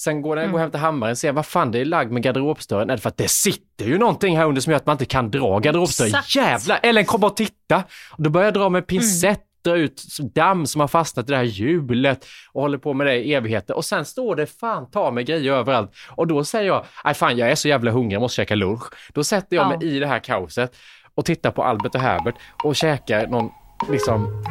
Sen 0.04 0.22
går 0.22 0.36
jag 0.36 0.42
Mm. 0.44 0.52
går 0.52 0.58
och 0.58 0.62
hämtar 0.62 0.78
hammaren 0.78 1.10
och 1.10 1.18
ser 1.18 1.32
vad 1.32 1.46
fan 1.46 1.70
det 1.72 1.78
är 1.78 1.84
lagd 1.84 2.12
med 2.12 2.22
garderobsdörren. 2.22 2.90
Är 2.90 2.96
det 2.96 3.02
för 3.02 3.08
att 3.08 3.16
det 3.16 3.30
sitter 3.30 3.84
ju 3.84 3.98
någonting 3.98 4.36
här 4.36 4.44
under 4.46 4.60
som 4.60 4.70
gör 4.70 4.76
att 4.76 4.86
man 4.86 4.94
inte 4.94 5.04
kan 5.04 5.30
dra 5.30 5.58
garderobsdörren? 5.58 6.08
Exakt. 6.14 6.36
Jävlar! 6.36 6.80
Ellen 6.82 7.04
kom 7.04 7.24
och 7.24 7.36
titta! 7.36 7.76
Och 8.10 8.22
då 8.22 8.30
börjar 8.30 8.44
jag 8.46 8.54
dra 8.54 8.68
med 8.68 8.86
pincett 8.86 9.40
Mm. 9.66 9.76
dra 9.76 9.82
ut 9.84 10.02
damm 10.34 10.66
som 10.66 10.80
har 10.80 10.88
fastnat 10.88 11.28
i 11.28 11.30
det 11.32 11.36
här 11.36 11.44
hjulet 11.44 12.26
och 12.52 12.62
håller 12.62 12.78
på 12.78 12.92
med 12.94 13.06
det 13.06 13.16
i 13.16 13.34
evigheter. 13.34 13.76
Och 13.76 13.84
sen 13.84 14.04
står 14.04 14.36
det 14.36 14.46
fan 14.46 14.90
ta 14.90 15.10
med 15.10 15.26
grejer 15.26 15.52
överallt. 15.52 15.90
Och 16.08 16.26
då 16.26 16.44
säger 16.44 16.66
jag, 16.66 16.84
nej 17.04 17.14
fan 17.14 17.36
jag 17.36 17.50
är 17.50 17.54
så 17.54 17.68
jävla 17.68 17.90
hungrig, 17.90 18.14
jag 18.14 18.20
måste 18.20 18.36
käka 18.36 18.54
lunch. 18.54 18.82
Då 19.14 19.24
sätter 19.24 19.56
jag 19.56 19.64
Ja. 19.72 19.78
mig 19.78 19.96
i 19.96 19.98
det 19.98 20.06
här 20.06 20.18
kaoset 20.18 20.76
och 21.14 21.24
tittar 21.24 21.50
på 21.50 21.64
Albert 21.64 21.94
och 21.94 22.00
Herbert 22.00 22.34
och 22.64 22.76
käkar 22.76 23.26
någon 23.26 23.50
liksom 23.90 24.44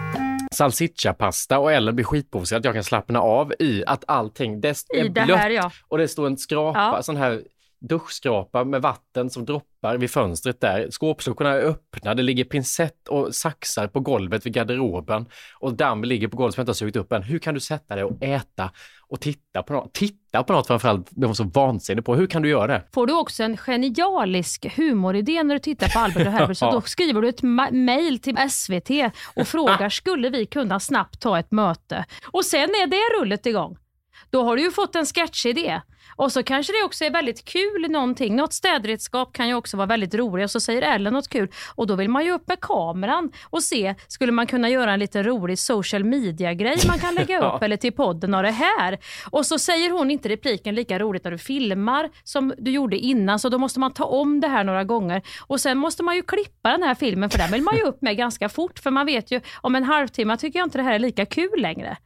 salsiccia-pasta 0.55 1.59
och 1.59 1.71
Ellen 1.73 1.95
blir 1.95 2.05
skitprovocerad 2.05 2.59
att 2.59 2.65
jag 2.65 2.73
kan 2.73 2.83
slappna 2.83 3.19
av 3.21 3.53
i 3.59 3.83
att 3.87 4.03
allting, 4.07 4.61
det 4.61 4.69
är 4.69 5.05
I 5.05 5.09
det 5.09 5.25
blött 5.25 5.39
här, 5.39 5.49
ja. 5.49 5.71
och 5.87 5.97
det 5.97 6.07
står 6.07 6.27
en 6.27 6.37
skrapa, 6.37 6.79
Ja. 6.79 7.03
sån 7.03 7.17
här 7.17 7.41
duschskrapa 7.79 8.63
med 8.63 8.81
vatten 8.81 9.29
som 9.29 9.45
droppar 9.45 9.97
vid 9.97 10.11
fönstret 10.11 10.61
där. 10.61 10.87
Skåpsluckorna 10.91 11.49
är 11.49 11.61
öppna, 11.61 12.15
det 12.15 12.23
ligger 12.23 12.43
pincett 12.43 13.07
och 13.07 13.35
saxar 13.35 13.87
på 13.87 13.99
golvet 13.99 14.45
vid 14.45 14.53
garderoben 14.53 15.25
och 15.59 15.73
damm 15.73 16.03
ligger 16.03 16.27
på 16.27 16.37
golvet 16.37 16.55
som 16.55 16.61
jag 16.61 16.63
inte 16.63 16.69
har 16.69 16.73
sugit 16.73 16.95
upp 16.95 17.11
än. 17.11 17.23
Hur 17.23 17.39
kan 17.39 17.53
du 17.53 17.59
sätta 17.59 17.95
dig 17.95 18.03
och 18.03 18.23
äta 18.23 18.71
och 19.07 19.21
titta 19.21 19.63
på 19.63 19.73
något? 19.73 19.93
Titta 19.93 20.43
på 20.43 20.53
något 20.53 20.67
framförallt, 20.67 21.07
det 21.11 21.27
var 21.27 21.33
så 21.33 21.43
vansinnigt 21.43 22.05
på. 22.05 22.15
Hur 22.15 22.27
kan 22.27 22.41
du 22.41 22.49
göra 22.49 22.67
det? 22.67 22.83
Får 22.93 23.07
du 23.07 23.13
också 23.13 23.43
en 23.43 23.57
genialisk 23.57 24.77
humoridé 24.77 25.43
när 25.43 25.55
du 25.55 25.59
tittar 25.59 25.87
på 25.89 25.99
Albert 25.99 26.27
och 26.27 26.33
Herbert, 26.33 26.57
så 26.57 26.71
då 26.71 26.81
skriver 26.81 27.21
du 27.21 27.29
ett 27.29 27.41
ma- 27.41 27.71
mail 27.71 28.19
till 28.19 28.37
SVT 28.49 28.89
och 29.35 29.47
frågar 29.47 29.89
skulle 29.89 30.29
vi 30.29 30.45
kunna 30.45 30.79
snabbt 30.79 31.19
ta 31.21 31.39
ett 31.39 31.51
möte? 31.51 32.05
Och 32.31 32.45
sen 32.45 32.69
är 32.69 32.87
det 32.87 33.19
rullet 33.21 33.45
igång. 33.45 33.77
Då 34.29 34.43
har 34.43 34.55
du 34.55 34.61
ju 34.63 34.71
fått 34.71 34.95
en 34.95 35.05
sketchidé. 35.05 35.81
Och 36.19 36.31
så 36.31 36.43
kanske 36.43 36.73
det 36.73 36.85
också 36.85 37.05
är 37.05 37.11
väldigt 37.11 37.45
kul 37.45 37.91
någonting. 37.91 38.35
Något 38.35 38.53
städredskap 38.53 39.33
kan 39.33 39.47
ju 39.47 39.53
också 39.53 39.77
vara 39.77 39.87
väldigt 39.87 40.13
roligt 40.13 40.43
och 40.43 40.51
så 40.51 40.59
säger 40.59 40.81
Ellen 40.81 41.13
något 41.13 41.27
kul 41.27 41.51
och 41.75 41.87
då 41.87 41.95
vill 41.95 42.09
man 42.09 42.25
ju 42.25 42.31
upp 42.31 42.47
med 42.47 42.59
kameran 42.59 43.31
och 43.43 43.63
se, 43.63 43.95
skulle 44.07 44.31
man 44.31 44.47
kunna 44.47 44.69
göra 44.69 44.93
en 44.93 44.99
lite 44.99 45.23
rolig 45.23 45.59
social 45.59 46.03
media-grej 46.03 46.77
man 46.87 46.99
kan 46.99 47.15
lägga 47.15 47.39
upp 47.55 47.63
eller 47.63 47.77
till 47.77 47.91
podden 47.91 48.33
av 48.33 48.43
det 48.43 48.51
här. 48.51 48.97
Och 49.29 49.45
så 49.45 49.59
säger 49.59 49.89
hon 49.89 50.11
inte 50.11 50.29
repliken 50.29 50.75
lika 50.75 50.99
roligt 50.99 51.23
när 51.23 51.31
du 51.31 51.37
filmar 51.37 52.09
som 52.23 52.53
du 52.57 52.71
gjorde 52.71 52.97
innan 52.97 53.39
så 53.39 53.49
då 53.49 53.57
måste 53.57 53.79
man 53.79 53.93
ta 53.93 54.03
om 54.03 54.39
det 54.39 54.47
här 54.47 54.63
några 54.63 54.83
gånger. 54.83 55.21
Och 55.47 55.61
sen 55.61 55.77
måste 55.77 56.03
man 56.03 56.15
ju 56.15 56.21
klippa 56.21 56.71
den 56.71 56.83
här 56.83 56.95
filmen 56.95 57.29
för 57.29 57.37
den 57.37 57.51
vill 57.51 57.61
man 57.61 57.75
ju 57.75 57.83
upp 57.83 58.01
med 58.01 58.17
ganska 58.17 58.49
fort 58.49 58.79
för 58.79 58.91
man 58.91 59.05
vet 59.05 59.31
ju 59.31 59.41
om 59.61 59.75
en 59.75 59.83
halvtimme 59.83 60.37
tycker 60.37 60.59
jag 60.59 60.65
inte 60.65 60.77
det 60.77 60.83
här 60.83 60.93
är 60.93 60.99
lika 60.99 61.25
kul 61.25 61.61
längre. 61.61 61.97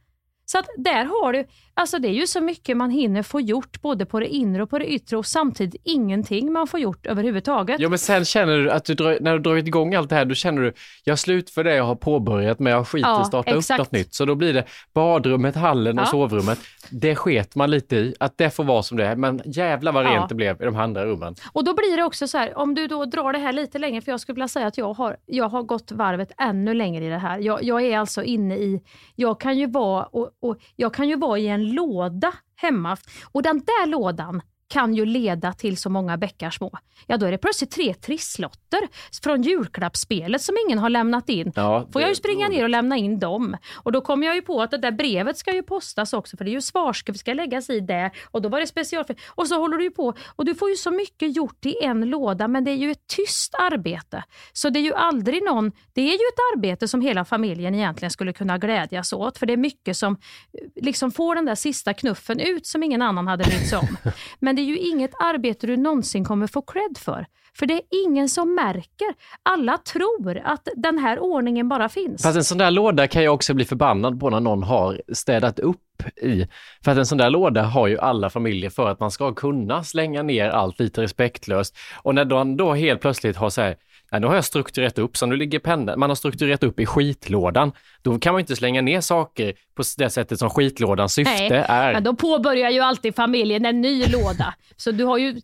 Så 0.46 0.58
att 0.58 0.66
där 0.76 1.04
har 1.04 1.32
du, 1.32 1.46
alltså 1.74 1.98
det 1.98 2.08
är 2.08 2.12
ju 2.12 2.26
så 2.26 2.40
mycket 2.40 2.76
man 2.76 2.90
hinner 2.90 3.22
få 3.22 3.40
gjort 3.40 3.82
både 3.82 4.06
på 4.06 4.20
det 4.20 4.28
inre 4.28 4.62
och 4.62 4.70
på 4.70 4.78
det 4.78 4.86
yttre 4.92 5.16
och 5.16 5.26
samtidigt 5.26 5.80
ingenting 5.84 6.52
man 6.52 6.66
får 6.66 6.80
gjort 6.80 7.06
överhuvudtaget. 7.06 7.80
Ja 7.80 7.88
men 7.88 7.98
sen 7.98 8.24
känner 8.24 8.58
du 8.58 8.70
att 8.70 8.84
du 8.84 8.94
drar, 8.94 9.18
när 9.20 9.32
du 9.32 9.38
dragit 9.38 9.66
igång 9.66 9.94
allt 9.94 10.08
det 10.10 10.14
här, 10.16 10.24
då 10.24 10.34
känner 10.34 10.62
du, 10.62 10.72
jag 11.04 11.18
slutför 11.18 11.64
det 11.64 11.74
jag 11.74 11.84
har 11.84 11.94
påbörjat 11.94 12.58
men 12.58 12.72
jag 12.72 12.88
skiter 12.88 13.08
i 13.08 13.10
Ja, 13.12 13.20
att 13.20 13.26
starta 13.26 13.50
exakt. 13.56 13.80
upp 13.80 13.86
något 13.86 13.92
nytt. 13.92 14.14
Så 14.14 14.24
då 14.24 14.34
blir 14.34 14.52
det 14.52 14.64
badrummet, 14.94 15.56
hallen 15.56 15.98
och 15.98 16.04
Ja. 16.04 16.10
sovrummet. 16.10 16.58
Det 16.90 17.14
sket 17.16 17.54
man 17.54 17.70
lite 17.70 17.96
i, 17.96 18.14
att 18.20 18.38
det 18.38 18.50
får 18.50 18.64
vara 18.64 18.82
som 18.82 18.96
det 18.96 19.06
är. 19.06 19.16
Men 19.16 19.40
jävlar 19.44 19.92
vad 19.92 20.04
Ja. 20.04 20.10
rent 20.10 20.28
det 20.28 20.34
blev 20.34 20.62
i 20.62 20.64
de 20.64 20.76
andra 20.76 21.04
rummen. 21.06 21.34
Och 21.52 21.64
då 21.64 21.74
blir 21.74 21.96
det 21.96 22.02
också 22.04 22.28
så 22.28 22.38
här, 22.38 22.58
om 22.58 22.74
du 22.74 22.86
då 22.86 23.04
drar 23.04 23.32
det 23.32 23.38
här 23.38 23.52
lite 23.52 23.78
längre, 23.78 24.00
för 24.00 24.10
jag 24.12 24.20
skulle 24.20 24.34
vilja 24.34 24.48
säga 24.48 24.66
att 24.66 24.78
jag 24.78 24.92
har, 24.94 25.16
jag 25.26 25.48
har 25.48 25.62
gått 25.62 25.92
varvet 25.92 26.32
ännu 26.38 26.74
längre 26.74 27.04
i 27.04 27.08
det 27.08 27.18
här. 27.18 27.38
Jag, 27.38 27.62
jag 27.64 27.82
är 27.82 27.98
alltså 27.98 28.22
inne 28.22 28.56
i, 28.56 28.80
jag 29.14 29.40
kan 29.40 29.58
ju 29.58 29.66
vara, 29.66 30.04
och, 30.04 30.30
och, 30.40 30.56
jag 30.76 30.94
kan 30.94 31.08
ju 31.08 31.16
vara 31.16 31.38
i 31.38 31.48
en 31.48 31.63
låda 31.64 32.34
hemma. 32.56 32.96
Och 33.32 33.42
den 33.42 33.58
där 33.58 33.86
lådan 33.86 34.42
kan 34.68 34.94
ju 34.94 35.06
leda 35.06 35.52
till 35.52 35.76
så 35.76 35.90
många 35.90 36.16
bäckar 36.16 36.50
små. 36.50 36.78
Ja, 37.06 37.16
då 37.16 37.26
är 37.26 37.30
det 37.30 37.38
plötsligt 37.38 37.70
tre 37.70 37.94
trisslotter 37.94 38.80
från 39.22 39.42
julklappsspelet 39.42 40.42
som 40.42 40.54
ingen 40.66 40.78
har 40.78 40.90
lämnat 40.90 41.28
in. 41.28 41.52
Ja, 41.56 41.88
Får 41.92 42.02
jag 42.02 42.08
ju 42.08 42.12
det- 42.14 42.18
springa 42.18 42.48
ner 42.48 42.62
och 42.62 42.68
lämna 42.70 42.96
in 42.96 43.18
dem. 43.18 43.56
Och 43.74 43.92
då 43.92 44.00
kommer 44.00 44.26
jag 44.26 44.36
ju 44.36 44.42
på 44.42 44.62
att 44.62 44.70
det 44.70 44.76
där 44.78 44.90
brevet 44.92 45.38
ska 45.38 45.54
ju 45.54 45.62
postas 45.62 46.12
också 46.12 46.36
för 46.36 46.44
det 46.44 46.50
är 46.50 46.52
ju 46.52 46.60
svarskrift 46.60 47.20
ska 47.20 47.32
läggas 47.34 47.70
i 47.70 47.80
där 47.80 48.10
och 48.30 48.42
då 48.42 48.48
var 48.48 48.60
det 48.60 48.66
special. 48.66 49.04
Och 49.28 49.48
så 49.48 49.58
håller 49.60 49.76
du 49.78 49.84
ju 49.84 49.90
på 49.90 50.14
och 50.36 50.44
du 50.44 50.54
får 50.54 50.70
ju 50.70 50.76
så 50.76 50.90
mycket 50.90 51.36
gjort 51.36 51.66
i 51.66 51.84
en 51.84 52.00
låda 52.10 52.48
men 52.48 52.64
det 52.64 52.70
är 52.70 52.74
ju 52.76 52.90
ett 52.90 53.06
tyst 53.16 53.54
arbete. 53.54 54.24
Så 54.52 54.70
det 54.70 54.78
är 54.78 54.84
ju 54.84 54.94
aldrig 54.94 55.44
någon, 55.44 55.72
det 55.92 56.00
är 56.02 56.04
ju 56.12 56.12
ett 56.14 56.56
arbete 56.56 56.88
som 56.88 57.00
hela 57.00 57.24
familjen 57.24 57.74
egentligen 57.74 58.10
skulle 58.10 58.32
kunna 58.32 58.58
glädjas 58.58 59.12
åt 59.12 59.38
för 59.38 59.46
det 59.46 59.52
är 59.52 59.56
mycket 59.56 59.96
som 59.96 60.12
eh, 60.12 60.82
liksom 60.84 61.10
får 61.12 61.34
den 61.34 61.44
där 61.44 61.54
sista 61.54 61.94
knuffen 61.94 62.40
ut 62.40 62.66
som 62.66 62.82
ingen 62.82 63.02
annan 63.02 63.26
hade 63.26 63.44
brytt 63.44 63.68
sig 63.68 63.78
om. 63.78 63.96
Men 64.38 64.53
men 64.54 64.64
det 64.64 64.70
är 64.70 64.74
ju 64.74 64.78
inget 64.78 65.10
arbete 65.18 65.66
du 65.66 65.76
någonsin 65.76 66.24
kommer 66.24 66.46
få 66.46 66.62
cred 66.62 66.98
för. 66.98 67.26
För 67.58 67.66
det 67.66 67.74
är 67.74 67.82
ingen 68.06 68.28
som 68.28 68.54
märker. 68.54 69.14
Alla 69.42 69.78
tror 69.78 70.38
att 70.44 70.68
den 70.76 70.98
här 70.98 71.18
ordningen 71.18 71.68
bara 71.68 71.88
finns. 71.88 72.22
Fast 72.22 72.36
en 72.36 72.44
sån 72.44 72.58
där 72.58 72.70
låda 72.70 73.06
kan 73.06 73.22
jag 73.22 73.34
också 73.34 73.54
bli 73.54 73.64
förbannad 73.64 74.20
på 74.20 74.30
när 74.30 74.40
någon 74.40 74.62
har 74.62 75.02
städat 75.12 75.58
upp 75.58 76.02
i. 76.22 76.46
För 76.84 76.90
att 76.92 76.98
en 76.98 77.06
sån 77.06 77.18
där 77.18 77.30
låda 77.30 77.62
har 77.62 77.86
ju 77.86 77.98
alla 77.98 78.30
familjer 78.30 78.70
för 78.70 78.88
att 78.90 79.00
man 79.00 79.10
ska 79.10 79.34
kunna 79.34 79.84
slänga 79.84 80.22
ner 80.22 80.48
allt 80.48 80.80
lite 80.80 81.02
respektlöst. 81.02 81.76
Och 82.02 82.14
när 82.14 82.24
de 82.24 82.56
då 82.56 82.74
helt 82.74 83.00
plötsligt 83.00 83.36
har 83.36 83.50
så 83.50 83.60
här, 83.60 83.76
nej 84.12 84.20
nu 84.20 84.26
har 84.26 84.34
jag 84.34 84.44
strukturerat 84.44 84.98
upp, 84.98 85.16
så 85.16 85.26
nu 85.26 85.36
ligger 85.36 85.58
pennan, 85.58 85.98
man 85.98 86.10
har 86.10 86.14
strukturerat 86.14 86.62
upp 86.62 86.80
i 86.80 86.86
skitlådan. 86.86 87.72
Då 88.02 88.18
kan 88.18 88.32
man 88.32 88.38
ju 88.38 88.42
inte 88.42 88.56
slänga 88.56 88.82
ner 88.82 89.00
saker 89.00 89.54
på 89.74 89.82
det 89.98 90.10
sättet 90.10 90.38
som 90.38 90.50
skitlådans 90.50 91.12
syfte 91.12 91.48
Nej, 91.48 91.64
är. 91.68 91.92
men 91.92 92.04
då 92.04 92.14
påbörjar 92.14 92.70
ju 92.70 92.80
alltid 92.80 93.14
familjen 93.14 93.66
en 93.66 93.80
ny 93.80 94.06
låda. 94.06 94.54
Så 94.76 94.90
du 94.90 95.04
har 95.04 95.18
ju, 95.18 95.40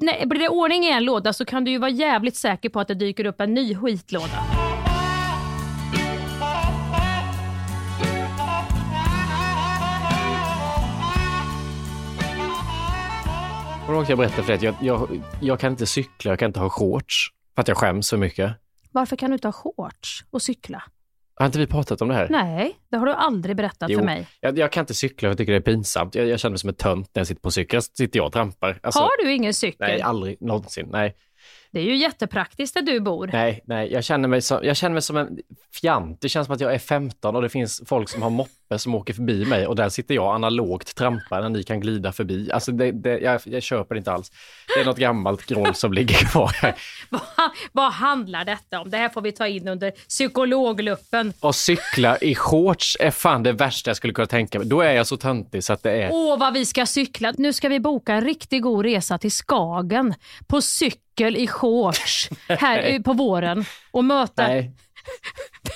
nej, 0.00 0.22
blir 0.26 0.40
det 0.40 0.48
ordning 0.48 0.84
i 0.84 0.90
en 0.90 1.04
låda 1.04 1.32
så 1.32 1.44
kan 1.44 1.64
du 1.64 1.70
ju 1.70 1.78
vara 1.78 1.90
jävligt 1.90 2.36
säker 2.36 2.68
på 2.68 2.80
att 2.80 2.88
det 2.88 2.94
dyker 2.94 3.24
upp 3.24 3.40
en 3.40 3.54
ny 3.54 3.74
skitlåda. 3.74 4.44
Jag 14.08 14.18
berättade 14.18 14.42
för 14.42 14.46
dig 14.46 14.54
att 14.54 14.62
jag, 14.62 14.74
jag, 14.80 15.22
jag 15.40 15.60
kan 15.60 15.72
inte 15.72 15.86
cykla, 15.86 16.30
jag 16.30 16.38
kan 16.38 16.46
inte 16.46 16.60
ha 16.60 16.68
shorts. 16.68 17.30
För 17.60 17.62
att 17.62 17.68
jag 17.68 17.76
skäms 17.76 18.10
för 18.10 18.16
mycket. 18.16 18.52
Varför 18.90 19.16
kan 19.16 19.30
du 19.30 19.34
inte 19.34 19.48
ha 19.48 19.52
shorts 19.52 20.24
och 20.30 20.42
cykla? 20.42 20.82
Har 21.34 21.46
inte 21.46 21.58
vi 21.58 21.66
pratat 21.66 22.02
om 22.02 22.08
det 22.08 22.14
här? 22.14 22.28
Nej, 22.30 22.78
det 22.90 22.96
har 22.96 23.06
du 23.06 23.12
aldrig 23.12 23.56
berättat 23.56 23.90
Jo, 23.90 23.98
för 23.98 24.06
mig. 24.06 24.28
Jag, 24.40 24.58
jag 24.58 24.72
kan 24.72 24.80
inte 24.82 24.94
cykla, 24.94 25.28
jag 25.28 25.38
tycker 25.38 25.52
det 25.52 25.58
är 25.58 25.62
pinsamt. 25.62 26.14
Jag, 26.14 26.28
jag 26.28 26.40
känner 26.40 26.50
mig 26.50 26.58
som 26.58 26.68
en 26.68 26.74
tönt 26.74 27.10
när 27.14 27.20
jag 27.20 27.26
sitter 27.26 27.40
på 27.40 27.50
cykel. 27.50 27.76
Jag 27.76 27.84
sitter 27.84 28.18
jag 28.18 28.26
och 28.26 28.32
trampar. 28.32 28.80
Alltså, 28.82 29.00
har 29.00 29.24
du 29.24 29.32
ingen 29.32 29.54
cykel? 29.54 29.88
Nej, 29.88 30.02
aldrig 30.02 30.42
någonsin. 30.42 30.88
Nej, 30.90 31.16
Det 31.72 31.80
är 31.80 31.84
ju 31.84 31.96
jättepraktiskt 31.96 32.74
där 32.74 32.82
du 32.82 33.00
bor. 33.00 33.30
nej, 33.32 33.60
nej. 33.64 33.92
Jag 33.92 34.04
känner 34.04 34.28
mig 34.28 34.42
som, 34.42 34.60
jag 34.62 34.76
känner 34.76 34.92
mig 34.92 35.02
som 35.02 35.16
en 35.16 35.38
fjant. 35.80 36.20
Det 36.20 36.28
känns 36.28 36.46
som 36.46 36.54
att 36.54 36.60
jag 36.60 36.74
är 36.74 36.78
15 36.78 37.36
och 37.36 37.42
det 37.42 37.48
finns 37.48 37.82
folk 37.86 38.08
som 38.08 38.22
har 38.22 38.30
moppe 38.30 38.78
som 38.78 38.94
åker 38.94 39.14
förbi 39.14 39.44
mig 39.44 39.66
och 39.66 39.76
där 39.76 39.88
sitter 39.88 40.14
jag 40.14 40.34
analogt 40.34 40.96
trampar 40.96 41.42
när 41.42 41.48
ni 41.48 41.62
kan 41.62 41.80
glida 41.80 42.12
förbi. 42.12 42.52
Alltså 42.52 42.72
det, 42.72 42.92
det, 42.92 43.18
jag, 43.18 43.40
jag 43.44 43.62
köper 43.62 43.96
inte 43.96 44.12
alls. 44.12 44.32
Det 44.74 44.80
är 44.80 44.84
något 44.84 44.98
gammalt 44.98 45.46
groll 45.46 45.74
som 45.74 45.92
ligger 45.92 46.14
kvar. 46.14 46.56
Vad, 47.10 47.22
vad 47.72 47.92
handlar 47.92 48.44
detta 48.44 48.80
om? 48.80 48.90
Det 48.90 48.96
här 48.96 49.08
får 49.08 49.22
vi 49.22 49.32
ta 49.32 49.46
in 49.46 49.68
under 49.68 49.90
psykologluppen. 49.90 51.32
Och 51.40 51.54
cykla 51.54 52.18
i 52.18 52.34
shorts 52.34 52.96
är 53.00 53.10
fan 53.10 53.42
det 53.42 53.52
värsta 53.52 53.90
jag 53.90 53.96
skulle 53.96 54.12
kunna 54.12 54.26
tänka 54.26 54.58
mig. 54.58 54.68
Då 54.68 54.80
är 54.80 54.92
jag 54.92 55.06
så 55.06 55.16
töntig 55.16 55.64
så 55.64 55.72
att 55.72 55.82
det 55.82 55.92
är... 56.02 56.08
Åh, 56.12 56.38
vad 56.38 56.54
vi 56.54 56.66
ska 56.66 56.86
cykla. 56.86 57.34
Nu 57.38 57.52
ska 57.52 57.68
vi 57.68 57.80
boka 57.80 58.14
en 58.14 58.24
riktigt 58.24 58.62
god 58.62 58.84
resa 58.84 59.18
till 59.18 59.32
Skagen 59.32 60.14
på 60.46 60.60
cykel 60.60 61.09
i 61.26 61.46
shorts 61.46 62.30
här 62.48 63.02
på 63.02 63.12
våren 63.12 63.64
och 63.90 64.04
möta 64.04 64.46
Nej. 64.46 64.72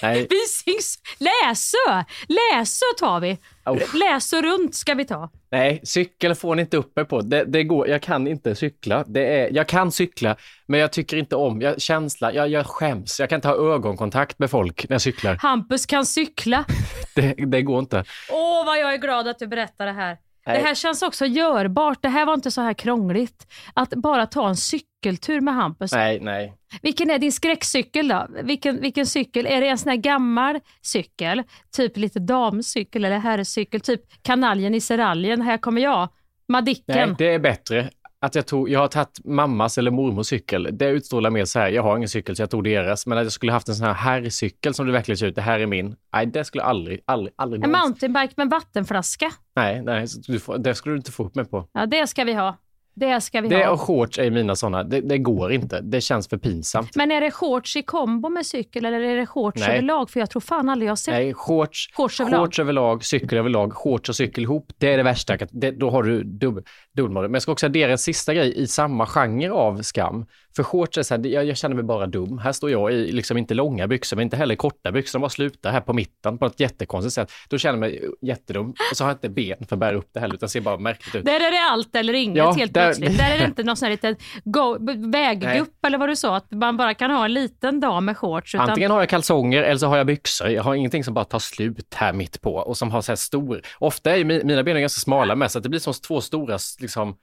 Nej. 0.03 0.27
Visings... 0.31 0.99
Läsö! 1.19 2.05
Läsö 2.29 2.85
tar 2.99 3.21
vi. 3.21 3.39
Uff. 3.67 3.95
Läsö 3.95 4.43
runt 4.43 4.75
ska 4.75 4.95
vi 4.95 5.05
ta. 5.05 5.31
Nej, 5.51 5.81
cykel 5.85 6.35
får 6.35 6.55
ni 6.55 6.63
inte 6.63 6.77
upp 6.77 6.99
er 6.99 7.05
på. 7.05 7.21
Det, 7.21 7.45
det 7.45 7.65
går, 7.65 7.89
jag 7.89 8.03
kan 8.03 8.27
inte 8.27 8.55
cykla. 8.55 9.05
Det 9.07 9.41
är, 9.41 9.53
jag 9.53 9.69
kan 9.69 9.93
cykla, 9.93 10.37
men 10.67 10.81
jag 10.81 10.93
tycker 10.93 11.17
inte 11.17 11.37
om 11.37 11.61
jag, 11.61 11.81
känsla. 11.81 12.33
Jag, 12.33 12.49
jag 12.49 12.67
skäms. 12.67 13.21
Jag 13.21 13.29
kan 13.29 13.37
inte 13.37 13.49
ha 13.49 13.55
ögonkontakt 13.55 14.39
med 14.39 14.51
folk 14.51 14.89
när 14.89 14.95
jag 14.95 15.03
cyklar. 15.03 15.39
Hampus 15.41 15.87
kan 15.87 16.07
cykla. 16.07 16.65
Det, 17.15 17.35
det 17.47 17.63
går 17.63 17.79
inte. 17.79 18.05
Åh, 18.31 18.67
vad 18.67 18.79
jag 18.79 18.95
är 18.95 18.99
glad 18.99 19.29
att 19.29 19.39
du 19.39 19.47
berättar 19.47 19.87
det 19.87 19.93
här. 19.93 20.17
Nej. 20.47 20.59
Det 20.59 20.65
här 20.65 20.75
känns 20.75 21.03
också 21.03 21.27
görbart. 21.27 22.03
Det 22.03 22.09
här 22.09 22.27
var 22.27 22.35
inte 22.35 22.51
så 22.51 22.61
här 22.61 22.75
krångligt. 22.75 23.47
Att 23.75 23.91
bara 23.91 24.27
ta 24.27 24.49
en 24.49 24.57
cykeltur 24.57 25.41
med 25.41 25.55
Hampus. 25.55 25.93
Nej, 25.93 26.21
nej. 26.21 26.55
Vilken 26.83 27.11
är 27.11 27.19
din 27.19 27.33
skräckcykel 27.33 28.09
då? 28.09 28.27
Vilken, 28.43 28.81
vilken 28.81 29.07
cykel? 29.07 29.47
Är 29.47 29.61
det 29.61 29.69
en 29.69 29.79
sån 29.79 29.91
här 29.91 29.97
gammal 29.97 30.61
cykel? 30.83 31.43
Typ 31.77 31.97
lite 31.97 32.19
damcykel 32.19 33.05
eller 33.05 33.19
herrcykel? 33.19 33.81
Typ 33.81 34.01
kanaljen 34.23 34.75
i 34.75 34.81
seraljen. 34.81 35.43
Här 35.43 35.57
kommer 35.59 35.83
jag. 35.83 36.09
Madicken. 36.49 37.09
Nej, 37.09 37.15
det 37.19 37.35
är 37.35 37.39
bättre. 37.39 37.91
Att 38.25 38.35
jag, 38.35 38.47
tog, 38.47 38.69
jag 38.69 38.81
har 38.81 38.89
tagit 38.89 39.21
mammas 39.25 39.79
eller 39.79 39.91
mormors 39.91 40.27
cykel. 40.27 40.69
Det 40.73 40.89
utstrålar 40.89 41.31
mer 41.31 41.45
så 41.45 41.59
här, 41.59 41.69
jag 41.69 41.83
har 41.83 41.97
ingen 41.97 42.09
cykel 42.09 42.37
så 42.37 42.43
jag 42.43 42.51
tog 42.51 42.65
deras. 42.65 43.07
Men 43.07 43.19
att 43.19 43.25
jag 43.25 43.33
skulle 43.33 43.53
haft 43.53 43.69
en 43.69 43.75
sån 43.75 43.87
här 43.87 43.95
herrcykel 43.95 44.75
som 44.75 44.87
det 44.87 44.93
verkligen 44.93 45.17
ser 45.19 45.27
ut, 45.27 45.35
det 45.35 45.43
här 45.43 45.61
är 45.61 45.67
min. 45.67 45.97
Nej, 46.13 46.27
det 46.27 46.45
skulle 46.45 46.63
aldrig, 46.63 47.01
aldrig, 47.05 47.35
aldrig 47.37 47.65
En 47.65 47.71
någonsin- 47.71 47.83
mountainbike 48.09 48.35
med 48.37 48.51
vattenflaska. 48.51 49.31
Nej, 49.57 49.83
nej, 49.83 50.09
så 50.09 50.21
du 50.33 50.41
får, 50.41 50.59
det 50.59 50.75
skulle 50.75 50.93
du 50.93 50.97
inte 50.97 51.13
få 51.13 51.25
upp 51.25 51.35
mig 51.35 51.45
på. 51.45 51.69
Ja, 51.73 51.87
det 51.87 52.07
ska 52.07 52.25
vi 52.25 52.33
ha. 52.33 52.57
Det 52.97 53.21
ska 53.21 53.41
vi 53.41 53.49
Det 53.49 53.65
ha. 53.65 53.73
och 53.73 53.81
shorts 53.81 54.19
är 54.19 54.31
mina 54.31 54.57
sådana, 54.57 54.83
det, 54.83 55.01
det 55.01 55.19
går 55.19 55.53
inte. 55.53 55.81
Det 55.81 56.01
känns 56.01 56.29
för 56.29 56.37
pinsamt. 56.37 56.97
Men 56.97 57.11
är 57.11 57.21
det 57.21 57.31
shorts 57.31 57.77
i 57.77 57.83
kombo 57.83 58.29
med 58.29 58.47
cykel 58.47 58.85
eller 58.85 59.01
är 59.01 59.17
det 59.17 59.27
shorts 59.27 59.61
Nej. 59.61 59.71
överlag? 59.71 60.11
För 60.11 60.21
jag 60.21 60.31
tror 60.31 60.41
fan 60.41 60.69
aldrig 60.69 60.87
jag 60.87 60.91
har 60.91 60.97
sett. 60.97 61.15
Nej, 61.15 61.35
shorts, 61.35 61.89
Shorts 61.93 62.21
överlag. 62.21 62.41
shorts 62.41 62.59
överlag, 62.59 63.05
cykel 63.05 63.39
överlag, 63.39 63.73
shorts 63.73 64.09
och 64.09 64.17
cykel 64.17 64.45
ihop. 64.45 64.73
Det 64.79 64.93
är 64.93 64.97
det 64.97 65.03
värsta. 65.03 65.37
Det, 65.51 65.71
då 65.71 65.91
har 65.91 66.03
du 66.03 66.23
dubbel, 66.25 66.65
dubbelmoral. 66.97 67.29
Men 67.31 67.35
jag 67.35 67.43
ska 67.43 67.53
också 67.53 67.67
addera 67.67 67.93
en 67.93 67.99
sista 67.99 68.35
grej 68.35 68.63
i 68.63 68.67
samma 68.67 69.07
genre 69.07 69.51
av 69.51 69.83
skam. 69.83 70.27
För 70.57 70.63
shorts 70.63 70.99
är 70.99 71.03
så 71.03 71.15
här, 71.15 71.19
det- 71.23 71.29
jag, 71.29 71.45
jag 71.45 71.57
känner 71.57 71.75
mig 71.75 71.85
bara 71.85 72.07
dum. 72.07 72.39
Här 72.39 72.53
står 72.53 72.71
jag 72.71 72.93
i 72.93 73.13
liksom 73.13 73.39
inte 73.39 73.55
långa 73.55 73.87
byxor, 73.89 74.17
men 74.17 74.23
inte 74.23 74.37
heller 74.37 74.55
korta 74.55 74.93
byxor. 74.93 75.19
De 75.19 75.21
bara 75.21 75.29
slutar 75.31 75.73
här 75.73 75.81
på 75.81 75.93
mitten 75.93 76.39
på 76.39 76.47
ett 76.47 76.61
jättekonstigt 76.61 77.15
sätt. 77.15 77.31
Då 77.49 77.59
känner 77.59 77.73
jag 77.75 77.81
mig 77.81 78.11
jättedum. 78.23 78.71
Och 78.91 78.97
så 78.97 79.05
har 79.05 79.11
jag 79.11 79.15
inte 79.15 79.29
ben 79.29 79.67
för 79.69 79.77
att 79.77 79.81
bära 79.81 79.97
upp 79.97 80.09
det 80.13 80.21
heller, 80.21 80.35
utan 80.35 80.49
ser 80.49 80.61
bara 80.61 80.79
märkligt 80.79 81.15
ut. 81.15 81.25
Där 81.25 81.35
är 81.41 81.51
det 81.51 81.61
allt 81.71 81.97
eller 81.97 82.13
inget 82.15 82.37
Ja, 82.37 82.53
helt 82.53 82.75
plötsligt. 82.87 83.19
Där 83.19 83.35
är 83.35 83.39
det 83.39 83.45
inte 83.45 83.63
någon 83.63 83.77
sån 83.77 83.87
här 83.87 83.91
liten 83.91 84.17
go- 84.45 84.79
väggupp 85.11 85.85
eller 85.87 85.99
vad 85.99 86.09
du 86.09 86.17
sa, 86.17 86.37
att 86.37 86.51
man 86.51 86.77
bara 86.77 86.95
kan 86.95 87.11
ha 87.11 87.25
en 87.25 87.33
liten 87.33 87.81
dam 87.81 88.05
med 88.05 88.17
shorts. 88.17 88.55
Utan 88.55 88.71
Antingen 88.71 88.91
har 88.91 89.01
jag 89.01 89.09
kalsonger 89.09 89.63
eller 89.63 89.79
så 89.79 89.87
har 89.87 89.97
jag 89.97 90.07
byxor. 90.07 90.49
Jag 90.49 90.63
har 90.63 90.75
ingenting 90.75 91.05
som 91.05 91.15
bara 91.15 91.25
tar 91.25 91.39
slut 91.39 91.95
här 91.95 92.13
mitt 92.13 92.41
på 92.41 92.55
och 92.55 92.77
som 92.77 92.91
har 92.91 93.01
så 93.03 93.13
här 93.13 93.17
stor. 93.17 93.63
Ofta 93.79 94.11
är 94.13 94.17
ju 94.17 94.25
mi- 94.25 94.45
mina 94.45 94.63
ben 94.63 94.77
är 94.77 94.81
ganska 94.81 95.01
smala 95.01 95.35
med 95.35 95.51
så 95.51 95.59
att 95.59 95.63
det 95.63 95.69
blir 95.69 95.81
som 95.81 95.93
två 95.95 96.21
stora 96.21 96.59
liksom 96.81 97.17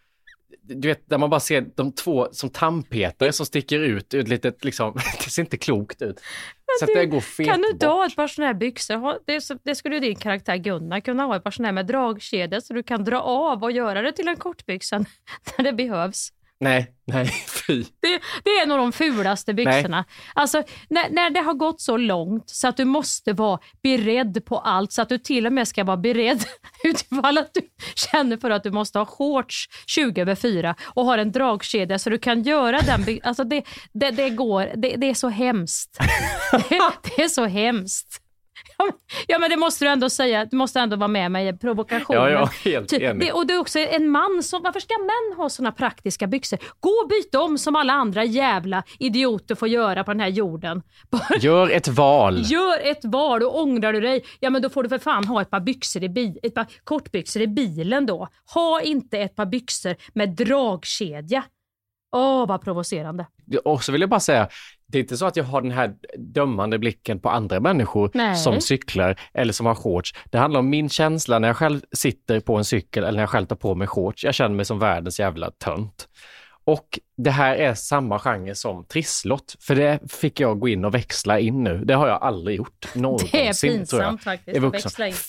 du 0.62 0.88
vet, 0.88 1.10
där 1.10 1.18
man 1.18 1.30
bara 1.30 1.40
ser 1.40 1.66
de 1.76 1.92
två 1.92 2.28
som 2.32 2.50
tandpetare 2.50 3.34
som 3.34 3.46
sticker 3.46 3.80
ut 3.80 4.14
ur 4.14 4.20
ett 4.20 4.28
litet, 4.28 4.64
liksom, 4.64 4.94
det 5.24 5.30
ser 5.30 5.42
inte 5.42 5.58
klokt 5.58 6.02
ut. 6.02 6.22
Så 6.80 6.86
du, 6.86 6.94
det 6.94 7.06
går 7.06 7.20
fet 7.20 7.48
Kan 7.48 7.62
du 7.62 7.70
inte 7.70 7.88
ha 7.88 8.06
ett 8.06 8.16
par 8.16 8.28
såna 8.28 8.48
här 8.48 8.54
byxor? 8.54 9.20
Det, 9.26 9.60
det 9.64 9.76
skulle 9.76 9.96
ju 9.96 10.02
din 10.02 10.16
karaktär 10.16 10.58
Gunnar 10.58 11.00
kunna 11.00 11.24
ha, 11.24 11.36
ett 11.36 11.44
par 11.44 11.52
såna 11.52 11.68
här 11.68 11.74
med 11.74 11.86
dragkedjor 11.86 12.60
så 12.60 12.74
du 12.74 12.84
kan 12.84 13.04
dra 13.04 13.22
av 13.22 13.64
och 13.64 13.72
göra 13.72 14.02
det 14.02 14.12
till 14.12 14.28
en 14.28 14.38
kortbyxa 14.38 14.98
när 15.58 15.64
det 15.64 15.74
behövs. 15.74 16.34
Nej, 16.62 16.88
nej, 17.08 17.26
fy. 17.68 17.84
Det, 17.84 18.22
det 18.44 18.50
är 18.50 18.66
nog 18.66 18.78
de 18.78 18.92
fulaste 18.92 19.54
byxorna. 19.54 20.06
Alltså, 20.34 20.64
när, 20.90 21.10
när 21.10 21.30
det 21.30 21.40
har 21.40 21.54
gått 21.54 21.82
så 21.82 21.98
långt 21.98 22.50
så 22.50 22.68
att 22.68 22.78
du 22.78 22.86
måste 22.86 23.34
vara 23.34 23.60
beredd 23.84 24.46
på 24.46 24.58
allt, 24.58 24.92
så 24.92 25.02
att 25.02 25.10
du 25.10 25.18
till 25.18 25.46
och 25.46 25.54
med 25.54 25.68
ska 25.68 25.84
vara 25.84 25.98
beredd 25.98 26.44
utifall 26.84 27.38
att 27.38 27.54
du 27.54 27.62
känner 27.96 28.38
för 28.38 28.50
att 28.50 28.64
du 28.64 28.72
måste 28.72 29.00
ha 29.00 29.06
shorts 29.06 29.70
20 29.88 30.22
över 30.22 30.36
4 30.36 30.76
och 30.82 31.06
har 31.06 31.18
en 31.18 31.32
dragkedja 31.32 32.00
så 32.00 32.10
du 32.10 32.18
kan 32.18 32.44
göra 32.44 32.82
den. 32.82 33.20
Alltså 33.24 33.44
det, 33.44 33.64
det, 33.94 34.12
det 34.12 34.30
går, 34.30 34.72
det, 34.76 35.10
är 35.10 35.14
så 35.14 35.30
hemskt. 35.30 35.98
Det, 36.70 36.82
det 37.04 37.24
är 37.24 37.28
så 37.28 37.46
hemskt. 37.46 38.21
Ja, 39.28 39.40
men- 39.40 39.50
det 39.50 39.58
måste 39.58 39.86
du 39.86 39.90
ändå 39.90 40.10
säga, 40.10 40.46
du 40.46 40.58
måste 40.58 40.80
ändå 40.80 40.96
vara 40.96 41.08
med 41.08 41.32
mig 41.32 41.48
i 41.48 41.54
provokationen. 41.58 42.22
Ja, 42.22 42.30
ja, 42.30 42.50
helt 42.64 42.90
Typ, 42.90 43.02
enig. 43.02 43.28
det, 43.28 43.32
och 43.34 43.48
det 43.48 43.54
är 43.54 43.60
också 43.60 43.80
en 43.80 44.10
man 44.10 44.44
som, 44.44 44.62
varför 44.64 44.80
ska 44.80 44.94
män 44.98 45.38
ha 45.38 45.50
såna 45.50 45.72
praktiska 45.72 46.28
byxor? 46.28 46.60
Gå 46.80 46.90
och 46.90 47.10
byt 47.10 47.36
om 47.36 47.58
som 47.58 47.76
alla 47.76 47.94
andra 47.94 48.24
jävla 48.24 48.84
idioter 49.00 49.56
får 49.56 49.68
göra 49.68 50.04
på 50.04 50.12
den 50.12 50.20
här 50.20 50.28
jorden. 50.28 50.82
Bara 51.10 51.38
Gör 51.40 51.70
ett 51.70 51.88
val. 51.88 52.42
Gör 52.46 52.80
ett 52.92 53.06
val 53.06 53.44
och 53.44 53.60
ångrar 53.62 53.94
du 53.94 54.02
dig, 54.02 54.24
ja 54.40 54.50
men 54.50 54.62
då 54.62 54.70
får 54.70 54.84
du 54.84 54.90
för 54.90 55.00
fan 55.00 55.26
ha 55.26 55.42
ett 55.42 55.50
par, 55.50 55.60
byxor 55.60 56.04
i 56.04 56.10
bi- 56.10 56.40
ett 56.44 56.56
par 56.56 56.66
kortbyxor 56.84 57.42
i 57.42 57.48
bilen 57.48 58.06
då. 58.06 58.28
Ha 58.54 58.82
inte 58.82 59.18
ett 59.20 59.36
par 59.36 59.46
byxor 59.46 59.96
med 60.14 60.30
dragkedja. 60.30 61.44
Åh, 62.16 62.48
vad 62.48 62.62
provocerande. 62.62 63.28
Och 63.66 63.84
så 63.84 63.92
vill 63.92 64.02
jag 64.02 64.10
bara 64.10 64.20
säga, 64.20 64.48
det 64.92 64.98
är 64.98 65.00
inte 65.00 65.18
så 65.18 65.26
att 65.26 65.36
jag 65.36 65.44
har 65.44 65.62
den 65.62 65.72
här 65.72 65.94
dömande 66.18 66.80
blicken 66.80 67.20
på 67.20 67.30
andra 67.30 67.60
människor 67.60 68.12
Nej. 68.14 68.36
som 68.36 68.62
cyklar 68.62 69.20
eller 69.34 69.54
som 69.54 69.66
har 69.66 69.76
shorts. 69.76 70.14
Det 70.32 70.38
handlar 70.38 70.60
om 70.60 70.70
min 70.70 70.90
känsla 70.90 71.40
när 71.40 71.48
jag 71.48 71.58
själv 71.58 71.82
sitter 71.92 72.40
på 72.40 72.58
en 72.58 72.66
cykel 72.66 73.04
eller 73.04 73.16
när 73.16 73.24
jag 73.24 73.30
själv 73.30 73.46
tar 73.46 73.56
på 73.56 73.76
mig 73.76 73.88
shorts. 73.88 74.24
Jag 74.24 74.34
känner 74.34 74.56
mig 74.56 74.66
som 74.66 74.80
världens 74.80 75.20
jävla 75.20 75.52
tönt. 75.52 76.08
Och 76.64 77.00
det 77.18 77.32
här 77.32 77.56
är 77.56 77.74
samma 77.74 78.20
genre 78.20 78.56
som 78.56 78.86
trisslott, 78.86 79.56
för 79.60 79.76
det 79.76 80.00
fick 80.12 80.40
jag 80.40 80.60
gå 80.60 80.68
in 80.68 80.86
och 80.86 80.94
växla 80.94 81.40
in 81.40 81.64
nu. 81.64 81.86
Det 81.86 81.94
har 81.94 82.08
jag 82.08 82.24
aldrig 82.24 82.58
gjort 82.58 82.96
någonsin. 82.96 83.30
Det 83.32 83.48
är 83.48 83.62
pinsamt 83.62 84.24
faktiskt. 84.24 84.56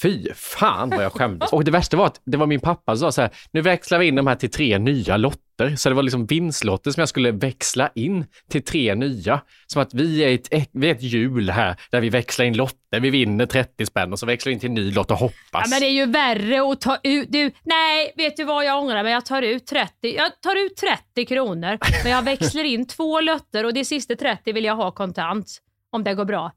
Fy 0.02 0.32
fan 0.34 0.90
vad 0.90 1.04
jag 1.04 1.12
skämdes. 1.12 1.52
Och 1.52 1.64
det 1.64 1.70
värsta 1.70 1.96
var 1.96 2.06
att 2.06 2.20
det 2.24 2.36
var 2.36 2.46
min 2.46 2.60
pappa 2.60 2.96
som 2.96 2.98
sa 2.98 3.12
så 3.12 3.22
här, 3.22 3.30
nu 3.50 3.60
växlar 3.60 3.98
vi 3.98 4.06
in 4.06 4.14
de 4.14 4.26
här 4.26 4.34
till 4.34 4.50
tre 4.50 4.78
nya 4.78 5.16
lotter. 5.16 5.42
Så 5.76 5.88
det 5.88 5.94
var 5.94 6.02
liksom 6.02 6.26
vinstlotter 6.26 6.90
som 6.90 7.00
jag 7.00 7.08
skulle 7.08 7.30
växla 7.30 7.90
in 7.94 8.26
till 8.50 8.64
tre 8.64 8.94
nya. 8.94 9.40
Som 9.66 9.82
att 9.82 9.94
vi 9.94 10.24
är 10.24 10.34
ett, 10.34 10.70
vi 10.72 10.88
är 10.88 10.94
ett 10.94 11.02
hjul 11.02 11.50
här 11.50 11.76
där 11.90 12.00
vi 12.00 12.08
växlar 12.08 12.46
in 12.46 12.56
lotter, 12.56 13.00
vi 13.00 13.10
vinner 13.10 13.46
30 13.46 13.86
spänn 13.86 14.12
och 14.12 14.18
så 14.18 14.26
växlar 14.26 14.50
vi 14.50 14.54
in 14.54 14.60
till 14.60 14.68
en 14.68 14.74
ny 14.74 14.92
lott 14.92 15.10
och 15.10 15.16
hoppas. 15.16 15.36
Ja, 15.52 15.64
men 15.70 15.80
det 15.80 15.86
är 15.86 15.92
ju 15.92 16.06
värre 16.06 16.72
att 16.72 16.80
ta 16.80 16.98
ut... 17.02 17.28
Du, 17.32 17.52
nej, 17.64 18.12
vet 18.16 18.36
du 18.36 18.44
vad 18.44 18.64
jag 18.64 18.82
ångrar 18.82 19.02
mig? 19.02 19.12
Jag 19.12 19.26
tar 19.26 19.42
ut 19.42 19.66
30, 19.66 20.16
jag 20.16 20.40
tar 20.40 20.66
ut 20.66 20.76
30 20.76 21.26
kronor, 21.26 21.78
men 22.02 22.12
jag 22.12 22.22
växlar 22.22 22.64
in 22.64 22.86
två 22.86 23.20
lotter 23.20 23.64
och 23.64 23.74
det 23.74 23.84
sista 23.84 24.16
30 24.16 24.52
vill 24.52 24.64
jag 24.64 24.76
ha 24.76 24.90
kontant. 24.90 25.58
Om 25.90 26.04
det 26.04 26.14
går 26.14 26.24
bra. 26.24 26.52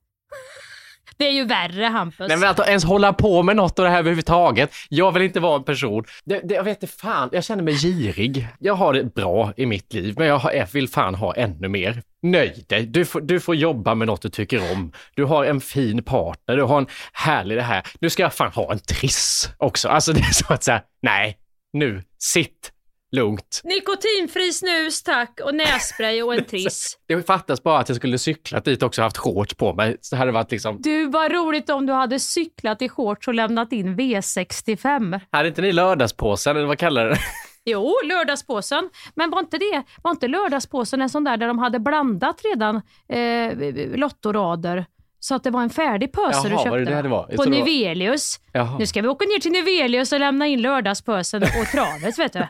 Det 1.17 1.27
är 1.27 1.31
ju 1.31 1.45
värre 1.45 1.85
Hampus. 1.85 2.27
Nej 2.27 2.37
men 2.37 2.49
att 2.49 2.67
ens 2.67 2.83
hålla 2.83 3.13
på 3.13 3.43
med 3.43 3.55
något 3.55 3.79
av 3.79 3.85
det 3.85 3.91
här 3.91 3.99
överhuvudtaget. 3.99 4.73
Jag 4.89 5.11
vill 5.11 5.23
inte 5.23 5.39
vara 5.39 5.55
en 5.55 5.63
person. 5.63 6.03
Det, 6.25 6.39
det, 6.43 6.55
jag 6.55 6.63
vet 6.63 6.83
inte 6.83 6.95
fan, 6.95 7.29
jag 7.31 7.43
känner 7.43 7.63
mig 7.63 7.73
girig. 7.73 8.47
Jag 8.59 8.73
har 8.73 8.93
det 8.93 9.03
bra 9.03 9.53
i 9.57 9.65
mitt 9.65 9.93
liv, 9.93 10.15
men 10.17 10.27
jag, 10.27 10.37
har, 10.37 10.51
jag 10.51 10.67
vill 10.73 10.89
fan 10.89 11.15
ha 11.15 11.35
ännu 11.35 11.67
mer. 11.67 12.01
Nöj 12.21 12.65
dig, 12.69 12.85
du 12.85 13.05
får, 13.05 13.21
du 13.21 13.39
får 13.39 13.55
jobba 13.55 13.95
med 13.95 14.07
något 14.07 14.21
du 14.21 14.29
tycker 14.29 14.71
om. 14.71 14.91
Du 15.15 15.23
har 15.23 15.45
en 15.45 15.61
fin 15.61 16.03
partner, 16.03 16.57
du 16.57 16.63
har 16.63 16.77
en 16.77 16.87
härlig 17.13 17.57
det 17.57 17.63
här. 17.63 17.83
Nu 17.99 18.09
ska 18.09 18.23
jag 18.23 18.33
fan 18.33 18.51
ha 18.51 18.71
en 18.71 18.79
triss 18.79 19.49
också. 19.57 19.89
Alltså 19.89 20.13
det 20.13 20.19
är 20.19 20.33
så 20.33 20.53
att 20.53 20.63
säga, 20.63 20.81
nej, 21.01 21.37
nu, 21.73 22.03
sitt 22.19 22.71
lugnt. 23.15 23.61
Nikotinfri 23.63 24.53
snus 24.53 25.03
tack 25.03 25.39
och 25.43 25.55
nässpray 25.55 26.21
och 26.23 26.33
en 26.35 26.45
triss. 26.49 26.97
Det 27.07 27.23
fattas 27.27 27.63
bara 27.63 27.79
att 27.79 27.89
jag 27.89 27.95
skulle 27.95 28.17
cyklat 28.17 28.65
dit 28.65 28.83
också 28.83 29.01
och 29.01 29.03
haft 29.03 29.17
shorts 29.17 29.53
på 29.53 29.73
mig. 29.73 29.97
Så 30.01 30.15
hade 30.15 30.31
det 30.31 30.33
varit 30.35 30.51
liksom, 30.51 30.81
Du, 30.81 31.05
vad 31.09 31.31
roligt 31.31 31.69
om 31.69 31.85
du 31.85 31.93
hade 31.93 32.19
cyklat 32.19 32.81
i 32.81 32.89
shorts 32.89 33.27
och 33.27 33.33
lämnat 33.33 33.71
in 33.71 33.95
V65. 33.97 35.19
hade 35.31 35.47
inte 35.47 35.61
ni 35.61 35.71
lördagspåsen 35.71 36.57
eller 36.57 36.67
vad 36.67 36.77
kallar 36.79 37.05
det? 37.05 37.17
Jo, 37.67 37.93
lördagspåsen. 38.03 38.89
Men 39.15 39.29
var 39.29 39.39
inte 39.39 39.57
det, 39.57 39.83
var 40.03 40.11
inte 40.11 40.27
lördagspåsen 40.27 41.01
en 41.01 41.09
sån 41.09 41.23
där 41.23 41.37
där 41.37 41.47
de 41.47 41.59
hade 41.59 41.79
blandat 41.79 42.41
redan 42.51 42.75
eh, 43.09 43.57
lottorader? 43.97 44.85
Så 45.19 45.35
att 45.35 45.43
det 45.43 45.49
var 45.51 45.61
en 45.61 45.69
färdig 45.69 46.11
pöse 46.13 46.41
du 46.43 46.49
Jaha, 46.49 46.57
köpte? 46.57 46.69
var 46.69 46.77
det 46.79 46.85
det 46.85 47.01
det 47.01 47.09
var? 47.09 47.25
Jag 47.29 47.37
På 47.37 47.43
var- 47.43 47.49
Nivelius. 47.49 48.39
Jaha. 48.51 48.77
Nu 48.79 48.85
ska 48.87 49.01
vi 49.01 49.07
åka 49.07 49.25
ner 49.25 49.39
till 49.39 49.51
Nivelius 49.51 50.11
och 50.11 50.19
lämna 50.19 50.47
in 50.47 50.61
lördagspösen 50.61 51.43
och 51.43 51.65
travet, 51.71 52.19
vet 52.19 52.33
du. 52.33 52.47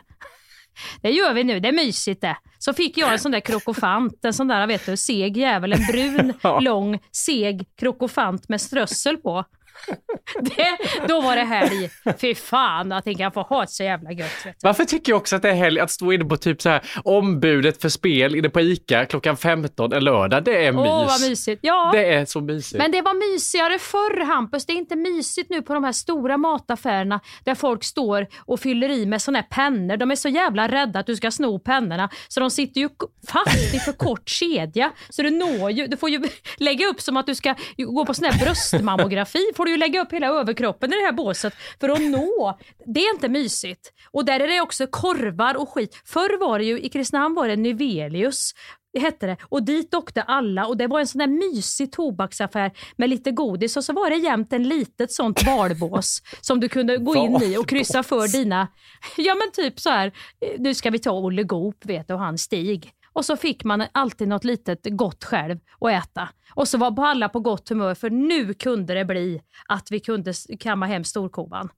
Det 1.02 1.10
gör 1.10 1.34
vi 1.34 1.44
nu, 1.44 1.60
det 1.60 1.68
är 1.68 1.72
mysigt 1.72 2.20
det. 2.20 2.36
Så 2.58 2.72
fick 2.72 2.98
jag 2.98 3.12
en 3.12 3.18
sån 3.18 3.32
där 3.32 3.40
krokofant, 3.40 4.24
en 4.24 4.34
sån 4.34 4.48
där 4.48 4.66
vet 4.66 4.86
du, 4.86 4.96
seg 4.96 5.36
jävel, 5.36 5.72
en 5.72 5.86
brun, 5.86 6.32
lång, 6.60 6.98
seg 7.12 7.66
krokofant 7.78 8.48
med 8.48 8.60
strössel 8.60 9.16
på. 9.16 9.44
Det, 10.40 10.78
då 11.08 11.20
var 11.20 11.36
det 11.36 11.42
helg. 11.42 11.90
Fy 12.20 12.34
fan 12.34 12.92
att 12.92 13.06
jag 13.06 13.16
kan 13.16 13.32
få 13.32 13.42
ha 13.42 13.62
ett 13.62 13.70
så 13.70 13.82
jävla 13.82 14.12
gött. 14.12 14.46
Varför 14.62 14.84
tycker 14.84 15.12
jag 15.12 15.16
också 15.16 15.36
att 15.36 15.42
det 15.42 15.50
är 15.50 15.54
helg 15.54 15.80
att 15.80 15.90
stå 15.90 16.12
inne 16.12 16.24
på 16.24 16.36
typ 16.36 16.62
så 16.62 16.68
här 16.68 16.82
ombudet 17.04 17.82
för 17.82 17.88
spel 17.88 18.34
inne 18.34 18.48
på 18.48 18.60
ICA 18.60 19.04
klockan 19.04 19.36
15 19.36 19.92
en 19.92 20.04
lördag. 20.04 20.44
Det 20.44 20.66
är 20.66 20.72
mys. 20.72 20.86
Åh, 20.86 21.06
vad 21.06 21.20
mysigt. 21.20 21.58
Ja. 21.62 21.90
Det 21.94 22.14
är 22.14 22.24
så 22.24 22.40
mysigt. 22.40 22.78
Men 22.78 22.92
det 22.92 23.02
var 23.02 23.32
mysigare 23.32 23.78
förr 23.78 24.24
Hampus. 24.24 24.66
Det 24.66 24.72
är 24.72 24.76
inte 24.76 24.96
mysigt 24.96 25.50
nu 25.50 25.62
på 25.62 25.74
de 25.74 25.84
här 25.84 25.92
stora 25.92 26.36
mataffärerna 26.36 27.20
där 27.44 27.54
folk 27.54 27.84
står 27.84 28.26
och 28.38 28.60
fyller 28.60 28.88
i 28.88 29.06
med 29.06 29.22
såna 29.22 29.38
här 29.38 29.46
pennor. 29.50 29.96
De 29.96 30.10
är 30.10 30.16
så 30.16 30.28
jävla 30.28 30.68
rädda 30.68 31.00
att 31.00 31.06
du 31.06 31.16
ska 31.16 31.30
sno 31.30 31.58
pennorna 31.58 32.08
så 32.28 32.40
de 32.40 32.50
sitter 32.50 32.80
ju 32.80 32.88
fast 33.28 33.74
i 33.74 33.78
för 33.78 33.92
kort 33.92 34.28
kedja. 34.28 34.92
Så 35.08 35.22
du 35.22 35.30
når 35.30 35.70
ju, 35.70 35.86
du 35.86 35.96
får 35.96 36.10
ju 36.10 36.22
lägga 36.56 36.86
upp 36.86 37.00
som 37.00 37.16
att 37.16 37.26
du 37.26 37.34
ska 37.34 37.54
gå 37.76 38.06
på 38.06 38.14
sån 38.14 38.24
här 38.24 38.44
bröstmammografi. 38.44 39.50
Får 39.56 39.65
du 39.66 39.72
ju 39.72 39.76
lägga 39.76 40.00
upp 40.00 40.12
hela 40.12 40.26
överkroppen 40.26 40.92
i 40.92 40.96
det 40.96 41.04
här 41.04 41.12
båset 41.12 41.54
för 41.80 41.88
att 41.88 42.02
nå. 42.02 42.58
Det 42.94 43.00
är 43.00 43.14
inte 43.14 43.28
mysigt. 43.28 43.92
Och 44.10 44.24
där 44.24 44.40
är 44.40 44.48
det 44.48 44.60
också 44.60 44.86
korvar 44.86 45.54
och 45.56 45.68
skit. 45.68 46.02
Förr 46.04 46.40
var 46.40 46.58
det 46.58 46.64
ju, 46.64 46.80
i 46.80 46.88
Kristinehamn 46.88 47.34
var 47.34 47.48
det 47.48 47.56
Nivelius 47.56 48.52
hette 48.98 49.26
det. 49.26 49.36
Och 49.42 49.62
dit 49.62 49.94
åkte 49.94 50.22
alla 50.22 50.66
och 50.66 50.76
det 50.76 50.86
var 50.86 51.00
en 51.00 51.06
sån 51.06 51.18
där 51.18 51.26
mysig 51.26 51.92
tobaksaffär 51.92 52.72
med 52.96 53.10
lite 53.10 53.30
godis 53.30 53.76
och 53.76 53.84
så 53.84 53.92
var 53.92 54.10
det 54.10 54.16
jämt 54.16 54.52
en 54.52 54.68
litet 54.68 55.12
sånt 55.12 55.46
valbås 55.46 56.22
som 56.40 56.60
du 56.60 56.68
kunde 56.68 56.96
gå 56.96 57.16
in 57.16 57.42
i 57.42 57.56
och 57.56 57.68
kryssa 57.68 58.02
för 58.02 58.28
dina, 58.28 58.68
ja 59.16 59.34
men 59.34 59.52
typ 59.52 59.80
så 59.80 59.90
här, 59.90 60.06
eh, 60.40 60.60
nu 60.60 60.74
ska 60.74 60.90
vi 60.90 60.98
ta 60.98 61.10
Olle 61.10 61.42
Goop 61.42 61.86
vet 61.86 62.08
du 62.08 62.14
och 62.14 62.20
han 62.20 62.38
Stig. 62.38 62.92
Och 63.16 63.24
så 63.24 63.36
fick 63.36 63.64
man 63.64 63.84
alltid 63.92 64.28
något 64.28 64.44
litet 64.44 64.80
gott 64.82 65.24
själv 65.24 65.58
att 65.80 65.90
äta. 65.90 66.28
Och 66.54 66.68
så 66.68 66.78
var 66.78 67.06
alla 67.06 67.28
på 67.28 67.40
gott 67.40 67.68
humör 67.68 67.94
för 67.94 68.10
nu 68.10 68.54
kunde 68.54 68.94
det 68.94 69.04
bli 69.04 69.42
att 69.68 69.90
vi 69.90 70.00
kunde 70.00 70.32
kamma 70.60 70.86
hem 70.86 71.04
storkovan. 71.04 71.68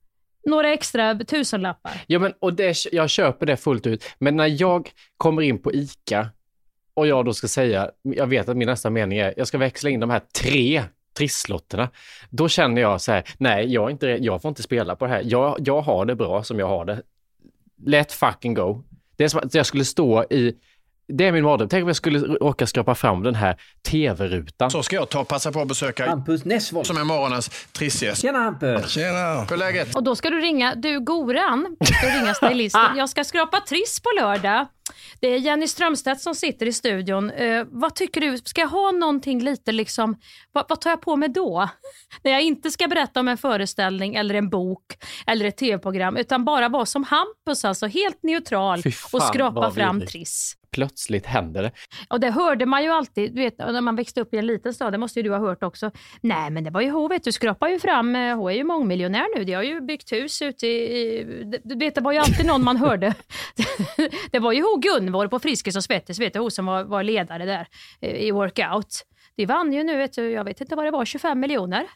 Några 0.45 0.73
extra 0.73 1.15
tusenlappar. 1.15 2.03
Ja, 2.07 2.19
men 2.19 2.33
och 2.39 2.53
det, 2.53 2.77
jag 2.91 3.09
köper 3.09 3.45
det 3.45 3.57
fullt 3.57 3.87
ut. 3.87 4.03
Men 4.19 4.35
när 4.35 4.61
jag 4.61 4.91
kommer 5.17 5.41
in 5.41 5.61
på 5.61 5.73
ICA 5.73 6.29
och 6.93 7.07
jag 7.07 7.25
då 7.25 7.33
ska 7.33 7.47
säga, 7.47 7.91
jag 8.01 8.27
vet 8.27 8.49
att 8.49 8.57
min 8.57 8.67
nästa 8.67 8.89
mening 8.89 9.19
är, 9.19 9.33
jag 9.37 9.47
ska 9.47 9.57
växla 9.57 9.89
in 9.89 9.99
de 9.99 10.09
här 10.09 10.21
tre 10.41 10.83
trisslotterna. 11.17 11.89
Då 12.29 12.47
känner 12.47 12.81
jag 12.81 13.01
så 13.01 13.11
här, 13.11 13.23
nej, 13.37 13.73
jag, 13.73 13.91
inte, 13.91 14.07
jag 14.07 14.41
får 14.41 14.49
inte 14.49 14.63
spela 14.63 14.95
på 14.95 15.05
det 15.05 15.11
här. 15.11 15.23
Jag, 15.25 15.57
jag 15.59 15.81
har 15.81 16.05
det 16.05 16.15
bra 16.15 16.43
som 16.43 16.59
jag 16.59 16.67
har 16.67 16.85
det. 16.85 17.01
Let 17.85 18.11
fucking 18.11 18.53
go. 18.53 18.83
Det 19.15 19.23
är 19.23 19.29
som 19.29 19.39
att 19.39 19.53
jag 19.53 19.65
skulle 19.65 19.85
stå 19.85 20.23
i 20.23 20.55
det 21.09 21.27
är 21.27 21.31
min 21.31 21.43
mardröm. 21.43 21.69
Tänk 21.69 21.81
om 21.81 21.87
jag 21.87 21.95
skulle 21.95 22.19
råka 22.19 22.67
skrapa 22.67 22.95
fram 22.95 23.23
den 23.23 23.35
här 23.35 23.55
tv-rutan. 23.87 24.71
Så 24.71 24.83
ska 24.83 24.95
jag 24.95 25.09
ta 25.09 25.19
och 25.19 25.27
passa 25.27 25.51
på 25.51 25.61
att 25.61 25.67
besöka 25.67 26.09
Hampus 26.09 26.45
Nessvold. 26.45 26.87
som 26.87 26.97
är 26.97 27.03
morgonens 27.03 27.49
trissgäst. 27.71 28.21
Tjena 28.21 28.39
Hampus! 28.39 28.89
Tjena! 28.91 29.41
Hur 29.41 29.53
är 29.53 29.57
läget? 29.57 29.95
Och 29.95 30.03
då 30.03 30.15
ska 30.15 30.29
du 30.29 30.39
ringa, 30.39 30.75
du 30.75 30.99
Goran, 30.99 31.75
du 31.79 31.85
ska 31.85 32.07
ringa 32.07 32.33
stylisten. 32.33 32.81
Jag 32.97 33.09
ska 33.09 33.23
skrapa 33.23 33.59
triss 33.59 33.99
på 33.99 34.09
lördag. 34.21 34.67
Det 35.19 35.27
är 35.27 35.37
Jenny 35.39 35.67
Strömstedt 35.67 36.21
som 36.21 36.35
sitter 36.35 36.65
i 36.65 36.73
studion. 36.73 37.29
Eh, 37.29 37.63
vad 37.69 37.95
tycker 37.95 38.21
du, 38.21 38.37
ska 38.37 38.61
jag 38.61 38.67
ha 38.67 38.91
någonting 38.91 39.43
lite 39.43 39.71
liksom, 39.71 40.17
vad, 40.51 40.65
vad 40.69 40.81
tar 40.81 40.89
jag 40.89 41.01
på 41.01 41.15
mig 41.15 41.29
då? 41.29 41.69
När 42.23 42.31
jag 42.31 42.41
inte 42.41 42.71
ska 42.71 42.87
berätta 42.87 43.19
om 43.19 43.27
en 43.27 43.37
föreställning 43.37 44.15
eller 44.15 44.35
en 44.35 44.49
bok 44.49 44.83
eller 45.27 45.45
ett 45.45 45.57
tv-program 45.57 46.17
utan 46.17 46.45
bara 46.45 46.69
vara 46.69 46.85
som 46.85 47.03
Hampus, 47.03 47.65
alltså 47.65 47.87
helt 47.87 48.23
neutral 48.23 48.81
fan, 48.81 49.09
och 49.13 49.23
skrapa 49.27 49.71
fram 49.71 49.99
triss. 50.05 50.55
Plötsligt 50.71 51.25
händer 51.25 51.63
det. 51.63 51.71
Och 52.09 52.19
det 52.19 52.31
hörde 52.31 52.65
man 52.65 52.83
ju 52.83 52.89
alltid, 52.89 53.35
du 53.35 53.41
vet, 53.41 53.57
när 53.57 53.81
man 53.81 53.95
växte 53.95 54.21
upp 54.21 54.33
i 54.33 54.37
en 54.37 54.47
liten 54.47 54.73
stad, 54.73 54.93
det 54.93 54.97
måste 54.97 55.19
ju 55.19 55.23
du 55.23 55.29
ha 55.31 55.39
hört 55.39 55.63
också. 55.63 55.91
Nej 56.21 56.49
men 56.49 56.63
det 56.63 56.69
var 56.69 56.81
ju 56.81 56.89
hon, 56.89 57.09
vet 57.09 57.23
du, 57.23 57.31
skrapar 57.31 57.67
ju 57.67 57.79
fram, 57.79 58.15
eh, 58.15 58.35
hon 58.35 58.51
är 58.51 58.55
ju 58.55 58.63
mångmiljonär 58.63 59.37
nu, 59.37 59.43
de 59.43 59.53
har 59.53 59.63
ju 59.63 59.81
byggt 59.81 60.11
hus 60.11 60.41
ute 60.41 60.67
i, 60.67 60.71
i- 60.71 61.59
du 61.63 61.75
vet 61.75 61.95
det 61.95 62.01
var 62.01 62.11
ju 62.11 62.17
alltid 62.17 62.45
någon 62.45 62.63
man 62.63 62.77
hörde. 62.77 63.13
det 64.31 64.39
var 64.39 64.51
ju 64.51 64.63
Gunvor 64.81 65.27
på 65.27 65.39
Friskis 65.39 65.75
och 65.75 65.83
Svettis, 65.83 66.19
vet 66.19 66.33
du, 66.33 66.39
hon 66.39 66.51
som 66.51 66.65
var, 66.65 66.83
var 66.83 67.03
ledare 67.03 67.45
där 67.45 67.67
eh, 68.01 68.15
i 68.15 68.31
workout. 68.31 69.05
De 69.35 69.45
vann 69.45 69.73
ju 69.73 69.83
nu, 69.83 69.97
vet 69.97 70.13
du, 70.13 70.31
jag 70.31 70.43
vet 70.43 70.61
inte 70.61 70.75
vad 70.75 70.85
det 70.85 70.91
var, 70.91 71.05
25 71.05 71.39
miljoner 71.39 71.87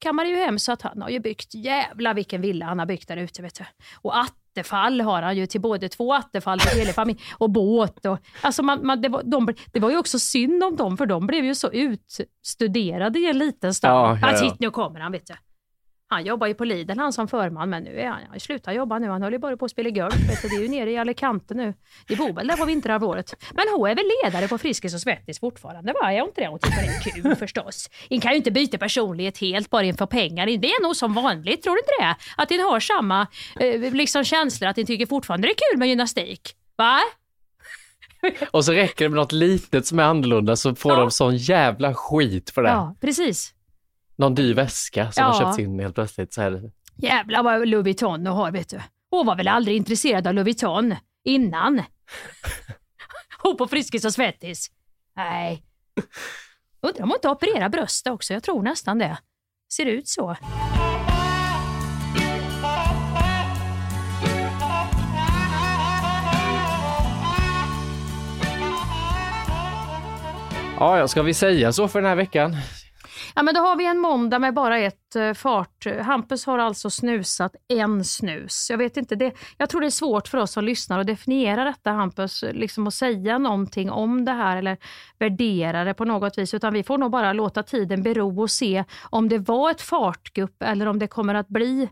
kammade 0.00 0.28
ju 0.28 0.36
hem 0.36 0.58
så 0.58 0.72
att 0.72 0.82
han 0.82 1.02
har 1.02 1.08
ju 1.08 1.20
byggt, 1.20 1.54
jävla 1.54 2.12
vilken 2.12 2.40
villa 2.40 2.66
han 2.66 2.78
har 2.78 2.86
byggt 2.86 3.08
där 3.08 3.16
ute 3.16 3.42
vet 3.42 3.54
du. 3.54 3.64
Och 3.94 4.12
attefall 4.18 5.00
har 5.00 5.22
han 5.22 5.36
ju 5.36 5.46
till 5.46 5.60
både 5.60 5.88
två 5.88 6.14
attefall 6.14 6.60
till 6.60 6.78
hela 6.78 6.92
familjen 6.92 7.24
och 7.38 7.50
båt. 7.50 8.06
Och, 8.06 8.18
alltså 8.40 8.62
man, 8.62 8.86
man, 8.86 9.00
det, 9.02 9.08
var, 9.08 9.22
de, 9.22 9.54
det 9.72 9.80
var 9.80 9.90
ju 9.90 9.98
också 9.98 10.18
synd 10.18 10.64
om 10.64 10.76
dem 10.76 10.96
för 10.96 11.06
de 11.06 11.26
blev 11.26 11.44
ju 11.44 11.54
så 11.54 11.70
utstuderade 11.70 13.18
i 13.18 13.26
en 13.26 13.38
liten 13.38 13.74
stad. 13.74 13.90
Ja, 13.90 14.18
ja, 14.22 14.32
ja. 14.32 14.38
titt, 14.38 14.60
nu 14.60 14.70
kommer 14.70 15.00
han 15.00 15.12
vet 15.12 15.26
du. 15.26 15.34
Han 16.12 16.24
jobbar 16.24 16.46
ju 16.46 16.54
på 16.54 16.64
Lidl 16.64 16.98
han 16.98 17.12
som 17.12 17.28
förman 17.28 17.70
men 17.70 17.82
nu 17.82 18.00
är 18.00 18.06
han, 18.08 18.20
han 18.30 18.40
slutat 18.40 18.74
jobba 18.74 18.98
nu. 18.98 19.08
Han 19.08 19.22
höll 19.22 19.32
ju 19.32 19.38
bara 19.38 19.56
på 19.56 19.64
att 19.64 19.70
spela 19.70 19.90
golf. 19.90 20.14
Det 20.42 20.56
är 20.56 20.60
ju 20.62 20.68
nere 20.68 20.90
i 20.90 20.98
Alicante 20.98 21.54
nu. 21.54 21.74
De 22.08 22.16
bor 22.16 22.32
väl 22.32 22.46
där 22.46 22.56
på 22.56 22.64
vinterhalvåret. 22.64 23.34
Men 23.54 23.64
hon 23.76 23.90
är 23.90 23.94
väl 23.94 24.04
ledare 24.24 24.48
på 24.48 24.58
Friskis 24.58 24.94
och 24.94 25.00
Svettis 25.00 25.40
fortfarande 25.40 25.92
va? 25.92 25.98
Hon 26.02 26.12
inte 26.28 26.40
det? 26.40 26.48
Hon 26.48 26.58
tycker 26.58 26.76
det 26.82 26.86
är 26.88 27.22
kul 27.22 27.36
förstås. 27.36 27.90
En 28.10 28.20
kan 28.20 28.30
ju 28.32 28.36
inte 28.36 28.50
byta 28.50 28.78
personlighet 28.78 29.38
helt 29.38 29.70
bara 29.70 29.84
inför 29.84 30.06
pengar. 30.06 30.46
Det 30.46 30.68
är 30.68 30.82
nog 30.82 30.96
som 30.96 31.14
vanligt, 31.14 31.62
tror 31.62 31.74
du 31.74 31.80
inte 31.80 31.92
det? 32.00 32.42
Att 32.42 32.50
en 32.50 32.60
har 32.60 32.80
samma 32.80 33.26
eh, 33.60 33.92
liksom 33.94 34.24
känslor, 34.24 34.68
att 34.68 34.78
en 34.78 34.86
tycker 34.86 35.06
fortfarande 35.06 35.48
det 35.48 35.52
är 35.52 35.72
kul 35.72 35.78
med 35.78 35.88
gymnastik. 35.88 36.54
Va? 36.76 36.98
Och 38.50 38.64
så 38.64 38.72
räcker 38.72 39.04
det 39.04 39.08
med 39.08 39.16
något 39.16 39.32
litet 39.32 39.86
som 39.86 39.98
är 39.98 40.02
annorlunda 40.02 40.56
så 40.56 40.74
får 40.74 40.92
Ja. 40.92 40.98
de 41.00 41.10
sån 41.10 41.36
jävla 41.36 41.94
skit 41.94 42.50
för 42.50 42.62
det. 42.62 42.68
Ja, 42.68 42.96
precis. 43.00 43.54
Någon 44.20 44.34
dyr 44.34 44.54
väska 44.54 45.12
som 45.12 45.22
Ja. 45.22 45.26
har 45.28 45.40
köpts 45.40 45.58
in 45.58 45.80
helt 45.80 45.94
plötsligt. 45.94 46.32
Så 46.32 46.40
här. 46.42 46.70
Jävlar 46.96 47.42
vad 47.42 47.68
Louis 47.68 47.84
Vuitton 47.84 48.26
hon 48.26 48.36
har 48.36 48.50
vet 48.50 48.68
du. 48.68 48.80
Hon 49.10 49.26
var 49.26 49.36
väl 49.36 49.48
aldrig 49.48 49.76
intresserad 49.76 50.26
av 50.26 50.34
Louis 50.34 50.44
Vuitton 50.46 50.94
innan. 51.24 51.82
Hon 53.42 53.56
på 53.56 53.66
Friskis 53.68 54.04
och 54.04 54.12
Svettis. 54.12 54.70
Nej. 55.16 55.62
Undrar 56.80 57.02
om 57.02 57.08
hon 57.08 57.16
inte 57.16 57.28
opererar 57.28 57.68
bröstet 57.68 58.12
också. 58.12 58.32
Jag 58.34 58.42
tror 58.42 58.62
nästan 58.62 58.98
det. 58.98 59.18
Ser 59.72 59.86
ut 59.86 60.08
så. 60.08 60.36
Ja, 70.78 71.08
ska 71.08 71.22
vi 71.22 71.34
säga 71.34 71.72
så 71.72 71.88
för 71.88 72.00
den 72.00 72.08
här 72.08 72.16
veckan? 72.16 72.56
Ja, 73.40 73.44
men 73.44 73.54
då 73.54 73.60
har 73.60 73.76
vi 73.76 73.86
en 73.86 73.98
måndag 73.98 74.38
med 74.38 74.54
bara 74.54 74.78
ett 74.78 75.16
eh, 75.16 75.32
fart. 75.32 75.86
Hampus 76.00 76.46
har 76.46 76.58
alltså 76.58 76.90
snusat 76.90 77.56
en 77.68 78.04
snus. 78.04 78.66
Jag 78.70 78.78
vet 78.78 78.96
inte, 78.96 79.14
det, 79.14 79.32
jag 79.56 79.68
tror 79.68 79.80
det 79.80 79.86
är 79.86 79.90
svårt 79.90 80.28
för 80.28 80.38
oss 80.38 80.52
som 80.52 80.64
lyssnar 80.64 80.98
att 80.98 81.06
definiera 81.06 81.64
detta 81.64 81.90
Hampus, 81.90 82.44
liksom 82.52 82.86
att 82.86 82.94
säga 82.94 83.38
någonting 83.38 83.90
om 83.90 84.24
det 84.24 84.32
här 84.32 84.56
eller 84.56 84.76
värdera 85.18 85.84
det 85.84 85.94
på 85.94 86.04
något 86.04 86.38
vis. 86.38 86.54
Utan 86.54 86.72
vi 86.72 86.82
får 86.82 86.98
nog 86.98 87.10
bara 87.10 87.32
låta 87.32 87.62
tiden 87.62 88.02
bero 88.02 88.42
och 88.42 88.50
se 88.50 88.84
om 89.10 89.28
det 89.28 89.38
var 89.38 89.70
ett 89.70 89.82
fartgupp 89.82 90.62
eller 90.62 90.86
om 90.86 90.98
det 90.98 91.06
kommer 91.06 91.34
att 91.34 91.48
bli 91.48 91.88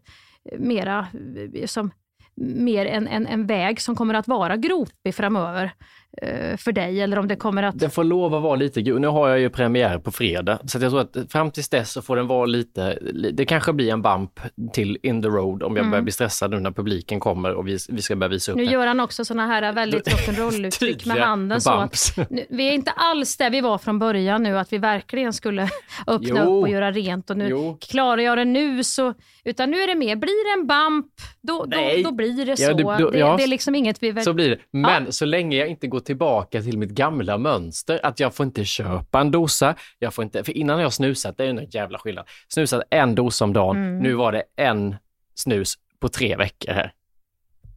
mera 0.58 1.06
eh, 1.54 1.66
som 1.66 1.90
mer 2.40 2.86
en, 2.86 3.08
en, 3.08 3.26
en 3.26 3.46
väg 3.46 3.80
som 3.80 3.96
kommer 3.96 4.14
att 4.14 4.28
vara 4.28 4.56
gropig 4.56 5.14
framöver 5.14 5.70
eh, 6.22 6.56
för 6.56 6.72
dig 6.72 7.00
eller 7.00 7.18
om 7.18 7.28
det 7.28 7.36
kommer 7.36 7.62
att... 7.62 7.78
Den 7.78 7.90
får 7.90 8.04
lov 8.04 8.34
att 8.34 8.42
vara 8.42 8.56
lite 8.56 8.82
gul. 8.82 9.00
Nu 9.00 9.06
har 9.06 9.28
jag 9.28 9.40
ju 9.40 9.50
premiär 9.50 9.98
på 9.98 10.10
fredag, 10.12 10.58
så 10.66 10.78
att 10.78 10.82
jag 10.82 10.92
tror 10.92 11.00
att 11.00 11.32
fram 11.32 11.50
tills 11.50 11.68
dess 11.68 11.92
så 11.92 12.02
får 12.02 12.16
den 12.16 12.26
vara 12.26 12.46
lite, 12.46 12.98
li- 13.00 13.30
det 13.32 13.44
kanske 13.44 13.72
blir 13.72 13.92
en 13.92 14.02
bump 14.02 14.40
till 14.72 14.98
In 15.02 15.22
the 15.22 15.28
Road 15.28 15.62
om 15.62 15.76
jag 15.76 15.82
Mm. 15.82 15.90
börjar 15.90 16.02
bli 16.02 16.12
stressad 16.12 16.50
nu 16.50 16.60
när 16.60 16.70
publiken 16.70 17.20
kommer 17.20 17.54
och 17.54 17.68
vi, 17.68 17.78
vi 17.88 18.02
ska 18.02 18.16
börja 18.16 18.28
visa 18.30 18.52
upp 18.52 18.58
Nu 18.58 18.64
det. 18.66 18.72
gör 18.72 18.86
han 18.86 19.00
också 19.00 19.24
såna 19.24 19.46
här 19.46 19.72
väldigt 19.72 20.08
rock'n'roll-uttryck 20.08 21.06
med 21.06 21.16
handen. 21.16 21.60
Så 21.60 21.70
att, 21.72 22.18
nu, 22.30 22.46
vi 22.50 22.68
är 22.68 22.72
inte 22.72 22.90
alls 22.90 23.36
där 23.36 23.50
vi 23.50 23.60
var 23.60 23.78
från 23.78 23.98
början 23.98 24.42
nu, 24.42 24.58
att 24.58 24.72
vi 24.72 24.78
verkligen 24.78 25.32
skulle 25.32 25.62
öppna 26.06 26.28
Jo. 26.28 26.58
upp 26.58 26.62
och 26.62 26.68
göra 26.68 26.90
rent. 26.92 27.30
Och 27.30 27.36
nu 27.36 27.48
Jo. 27.50 27.78
klarar 27.80 28.22
jag 28.22 28.38
det 28.38 28.44
nu 28.44 28.84
så... 28.84 29.14
Utan 29.44 29.70
nu 29.70 29.76
är 29.80 29.86
det 29.86 29.94
mer, 29.94 30.16
blir 30.16 30.56
det 30.56 30.60
en 30.60 30.66
bump, 30.66 31.06
då, 31.40 31.64
då, 31.64 31.76
då 32.04 32.12
blir 32.12 32.27
det 32.32 32.56
så. 32.56 32.62
Ja, 32.62 32.74
då- 32.74 33.10
det, 33.10 33.18
ja. 33.18 33.36
det 33.36 33.42
är 33.42 33.46
liksom 33.48 33.74
inget 33.74 34.02
vi... 34.02 34.22
Så 34.22 34.32
blir 34.32 34.50
det. 34.50 34.58
Men 34.70 35.12
så 35.12 35.24
länge 35.24 35.56
jag 35.56 35.68
inte 35.68 35.86
går 35.86 36.00
tillbaka 36.00 36.62
till 36.62 36.78
mitt 36.78 36.90
gamla 36.90 37.38
mönster, 37.38 38.00
att 38.02 38.20
jag 38.20 38.34
får 38.34 38.46
inte 38.46 38.64
köpa 38.64 39.20
en 39.20 39.30
dosa, 39.30 39.74
jag 39.98 40.14
får 40.14 40.24
inte, 40.24 40.44
för 40.44 40.56
innan 40.56 40.80
jag 40.80 40.92
snusat, 40.92 41.36
det 41.36 41.44
är 41.44 41.48
en 41.48 41.66
jävla 41.70 41.98
skillnad, 41.98 42.24
snusat 42.48 42.82
en 42.90 43.14
dosa 43.14 43.44
om 43.44 43.52
dagen, 43.52 43.76
Mm. 43.76 43.98
nu 43.98 44.14
var 44.14 44.32
det 44.32 44.42
en 44.56 44.96
snus 45.34 45.74
på 46.00 46.08
tre 46.08 46.36
veckor 46.36 46.72
här. 46.72 46.92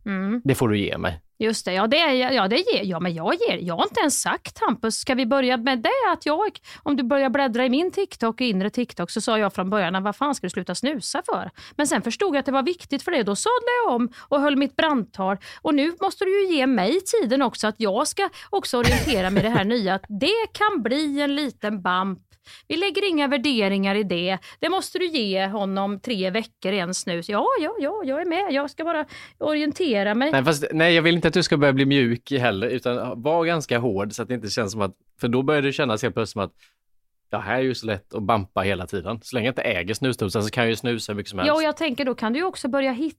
Mm, 0.06 0.42
Det 0.44 0.56
får 0.56 0.70
du 0.70 0.80
ge 0.80 0.98
mig 0.98 1.22
just 1.42 1.66
det, 1.66 1.74
ja 1.74 1.88
det, 1.88 2.14
ja, 2.14 2.48
det 2.48 2.56
ger 2.56 2.84
ja, 2.84 3.00
men 3.00 3.14
jag 3.14 3.36
ger. 3.36 3.58
Jag 3.58 3.76
har 3.76 3.84
inte 3.84 4.00
ens 4.00 4.22
sagt 4.22 4.60
Hampus, 4.60 4.96
ska 4.96 5.16
vi 5.16 5.26
börja 5.26 5.58
med 5.58 5.80
det? 5.80 6.12
Att 6.14 6.26
jag, 6.26 6.60
om 6.84 6.96
du 6.96 7.04
börjar 7.04 7.30
bläddra 7.30 7.66
i 7.66 7.70
min 7.70 7.92
TikTok, 7.92 8.42
inre 8.42 8.70
TikTok, 8.70 9.12
så 9.12 9.22
sa 9.22 9.38
jag 9.38 9.54
från 9.54 9.70
början, 9.70 10.04
vad 10.04 10.16
fan 10.16 10.36
ska 10.36 10.46
du 10.46 10.50
sluta 10.50 10.76
snusa 10.76 11.22
för? 11.26 11.52
Men 11.76 11.88
sen 11.88 12.02
förstod 12.02 12.36
jag 12.36 12.40
att 12.40 12.46
det 12.46 12.52
var 12.52 12.64
viktigt 12.64 13.04
för 13.04 13.12
dig, 13.12 13.24
då 13.24 13.36
sadlade 13.36 13.72
jag 13.86 13.96
om 13.96 14.10
och 14.20 14.42
höll 14.42 14.56
mitt 14.56 14.76
brandtal. 14.76 15.38
Och 15.62 15.76
nu 15.76 15.96
måste 16.02 16.26
du 16.26 16.42
ju 16.42 16.56
ge 16.56 16.68
mig 16.68 17.02
tiden 17.02 17.42
också, 17.42 17.68
att 17.68 17.76
jag 17.78 18.08
ska 18.08 18.30
också 18.50 18.78
orientera 18.78 19.30
mig 19.30 19.44
i 19.44 19.48
det 19.48 19.54
här 19.54 19.66
nya, 19.66 19.96
att 19.96 20.06
det 20.08 20.48
kan 20.54 20.82
bli 20.82 21.22
en 21.22 21.36
liten 21.36 21.82
bump. 21.82 22.20
Vi 22.68 22.78
lägger 22.78 23.10
inga 23.10 23.28
värderingar 23.28 23.96
i 23.96 24.04
det. 24.04 24.38
Det 24.60 24.70
måste 24.70 25.00
du 25.00 25.06
ge 25.06 25.48
honom 25.48 26.00
tre 26.00 26.30
veckor 26.30 26.72
i 26.74 26.80
en 26.80 26.94
snus. 26.94 27.30
Ja, 27.30 27.46
ja, 27.62 27.76
ja, 27.80 28.02
jag 28.06 28.22
är 28.22 28.26
med. 28.26 28.52
Jag 28.52 28.70
ska 28.70 28.84
bara 28.84 29.06
orientera 29.38 30.16
mig. 30.16 30.32
Nej, 30.32 30.44
fast, 30.44 30.66
nej, 30.72 30.94
jag 30.94 31.02
vill 31.02 31.16
inte 31.16 31.28
att 31.28 31.34
du 31.34 31.44
ska 31.44 31.58
börja 31.58 31.74
bli 31.74 31.86
mjuk 31.86 32.32
heller, 32.32 32.68
utan 32.68 33.22
var 33.22 33.46
ganska 33.46 33.80
hård 33.80 34.14
så 34.14 34.22
att 34.22 34.28
det 34.28 34.34
inte 34.34 34.50
känns 34.50 34.72
som 34.72 34.82
att, 34.82 34.96
för 35.20 35.28
då 35.28 35.42
börjar 35.42 35.62
det 35.62 35.72
kännas 35.72 36.04
helt 36.04 36.16
plötsligt 36.16 36.34
som 36.34 36.42
att 36.42 36.54
ja, 37.30 37.40
här 37.40 37.56
är 37.56 37.64
ju 37.64 37.76
så 37.76 37.86
lätt 37.86 38.14
att 38.14 38.24
bampa 38.24 38.62
hela 38.62 38.88
tiden. 38.88 39.20
Så 39.24 39.36
länge 39.36 39.48
jag 39.48 39.52
inte 39.52 39.62
äger 39.62 39.94
snusdosan 39.94 40.44
så 40.44 40.50
kan 40.50 40.64
jag 40.64 40.70
ju 40.70 40.76
snusa 40.76 41.12
hur 41.12 41.18
mycket 41.18 41.30
som 41.30 41.40
helst. 41.40 41.48
Ja, 41.48 41.54
och 41.54 41.64
jag 41.64 41.78
tänker 41.78 42.06
då 42.06 42.16
kan 42.16 42.34
du 42.34 42.40
ju 42.40 42.46
också 42.46 42.68
börja 42.68 42.92
hitta 42.92 43.18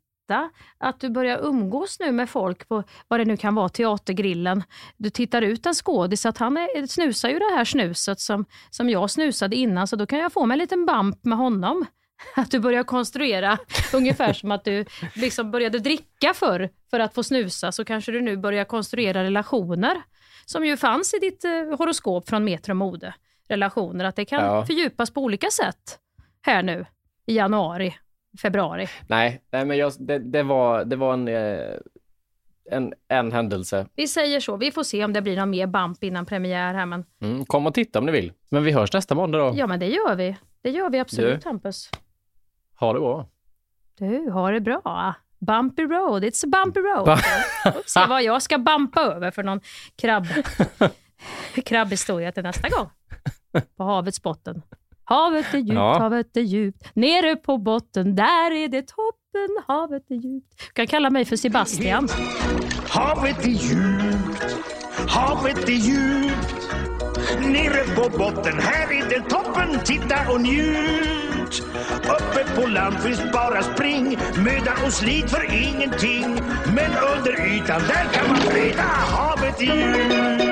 att 0.78 1.00
du 1.00 1.10
börjar 1.10 1.38
umgås 1.38 2.00
nu 2.00 2.12
med 2.12 2.30
folk 2.30 2.68
på 2.68 2.82
vad 3.08 3.20
det 3.20 3.24
nu 3.24 3.36
kan 3.36 3.54
vara, 3.54 3.68
teatergrillen. 3.68 4.62
Du 4.96 5.10
tittar 5.10 5.42
ut 5.42 5.66
en 5.66 5.74
skådis, 5.74 6.26
att 6.26 6.38
han 6.38 6.56
är, 6.56 6.86
snusar 6.86 7.28
ju 7.28 7.38
det 7.38 7.54
här 7.54 7.64
snuset 7.64 8.20
som, 8.20 8.44
som 8.70 8.90
jag 8.90 9.10
snusade 9.10 9.56
innan, 9.56 9.86
så 9.88 9.96
då 9.96 10.06
kan 10.06 10.18
jag 10.18 10.32
få 10.32 10.46
mig 10.46 10.54
en 10.54 10.58
liten 10.58 10.86
bump 10.86 11.24
med 11.24 11.38
honom. 11.38 11.86
Att 12.36 12.50
du 12.50 12.58
börjar 12.58 12.82
konstruera 12.84 13.58
ungefär 13.92 14.32
som 14.32 14.50
att 14.50 14.64
du 14.64 14.84
liksom 15.14 15.50
började 15.50 15.78
dricka 15.78 16.34
förr 16.34 16.68
för 16.90 17.00
att 17.00 17.14
få 17.14 17.22
snusa, 17.22 17.72
så 17.72 17.84
kanske 17.84 18.12
du 18.12 18.20
nu 18.20 18.36
börjar 18.36 18.64
konstruera 18.64 19.24
relationer. 19.24 20.02
som 20.46 20.66
ju 20.66 20.76
fanns 20.76 21.14
i 21.14 21.18
ditt 21.18 21.44
eh, 21.44 21.50
horoskop 21.78 22.28
från 22.28 22.44
Metro 22.44 22.74
Mode, 22.74 23.14
relationer, 23.48 24.04
att 24.04 24.16
det 24.16 24.24
kan 24.24 24.44
Ja. 24.44 24.66
fördjupas 24.66 25.10
på 25.10 25.20
olika 25.20 25.50
sätt 25.50 25.98
här 26.42 26.62
nu 26.62 26.86
i 27.26 27.34
januari, 27.36 27.94
februari. 28.38 28.88
Nej, 29.06 29.42
nej 29.50 29.64
men 29.64 29.76
jag, 29.78 29.92
det, 29.98 30.18
det, 30.18 30.42
var, 30.42 30.84
det 30.84 30.96
var 30.96 31.12
en, 31.14 31.28
eh, 31.28 31.76
en, 32.70 32.94
en 33.08 33.32
händelse. 33.32 33.86
Vi 33.94 34.08
säger 34.08 34.40
så, 34.40 34.56
vi 34.56 34.70
får 34.72 34.82
se 34.82 35.04
om 35.04 35.12
det 35.12 35.22
blir 35.22 35.36
någon 35.36 35.50
mer 35.50 35.66
bump 35.66 36.04
innan 36.04 36.26
premiär 36.26 36.74
här, 36.74 36.86
men 36.86 37.04
Mm, 37.22 37.46
kom 37.46 37.66
och 37.66 37.74
titta 37.74 37.98
om 37.98 38.06
ni 38.06 38.12
vill. 38.12 38.32
Men 38.48 38.64
vi 38.64 38.72
hörs 38.72 38.92
nästa 38.92 39.14
måndag 39.14 39.38
då. 39.38 39.52
ja 39.56 39.66
men 39.66 39.80
det 39.80 39.86
gör 39.88 40.14
vi. 40.14 40.36
Det 40.62 40.70
gör 40.70 40.90
vi 40.90 40.98
absolut 40.98 41.42
Du. 41.42 41.48
Hampus. 41.48 41.90
Ha 42.80 42.92
det 42.92 43.00
bra. 43.00 43.28
Du, 43.98 44.30
har 44.30 44.52
det 44.52 44.60
bra. 44.60 45.14
Bumpy 45.38 45.82
road, 45.82 46.24
it's 46.24 46.44
a 46.46 46.48
bumpy 46.64 46.80
road. 46.80 47.04
Ba- 47.06 47.18
se 47.86 48.06
vad 48.08 48.22
jag 48.22 48.42
ska 48.42 48.58
bampa 48.58 49.00
över 49.00 49.30
för 49.30 49.42
någon 49.42 49.60
krabb, 49.96 50.26
krabbhistoria 51.64 52.32
till 52.32 52.42
nästa 52.42 52.68
gång. 52.68 52.88
På 53.76 53.84
havets 53.84 54.22
botten. 54.22 54.62
Havet 55.12 55.54
är 55.54 55.58
djupt, 55.58 55.72
Ja. 55.74 55.98
havet 55.98 56.36
är 56.36 56.40
djupt. 56.40 56.90
Nere 56.94 57.36
på 57.36 57.58
botten, 57.58 58.14
där 58.16 58.50
är 58.52 58.68
det 58.68 58.82
toppen. 58.82 59.50
Havet 59.66 60.10
är 60.10 60.14
djupt. 60.14 60.58
Du 60.66 60.72
kan 60.72 60.86
kalla 60.86 61.10
mig 61.10 61.24
för 61.24 61.36
Sebastian. 61.36 62.08
Havet 62.88 63.44
är 63.44 63.48
djupt, 63.48 64.56
havet 65.08 65.68
är 65.68 65.72
djupt. 65.72 66.68
Nere 67.40 67.84
på 67.94 68.18
botten, 68.18 68.58
här 68.58 68.92
är 68.92 69.08
det 69.08 69.20
toppen. 69.28 69.78
Titta 69.84 70.32
och 70.32 70.40
njut. 70.40 71.62
Uppe 72.02 72.60
på 72.60 72.66
land 72.68 73.00
finns 73.00 73.32
bara 73.32 73.62
spring, 73.62 74.18
möda 74.44 74.72
och 74.86 74.92
slit 74.92 75.30
för 75.30 75.44
ingenting. 75.54 76.26
Men 76.76 76.90
under 77.16 77.46
ytan, 77.54 77.80
där 77.80 78.04
kan 78.12 78.28
man 78.28 78.36
flyta. 78.36 78.82
Havet 78.82 79.60
är 79.60 79.64
djupt. 79.64 80.51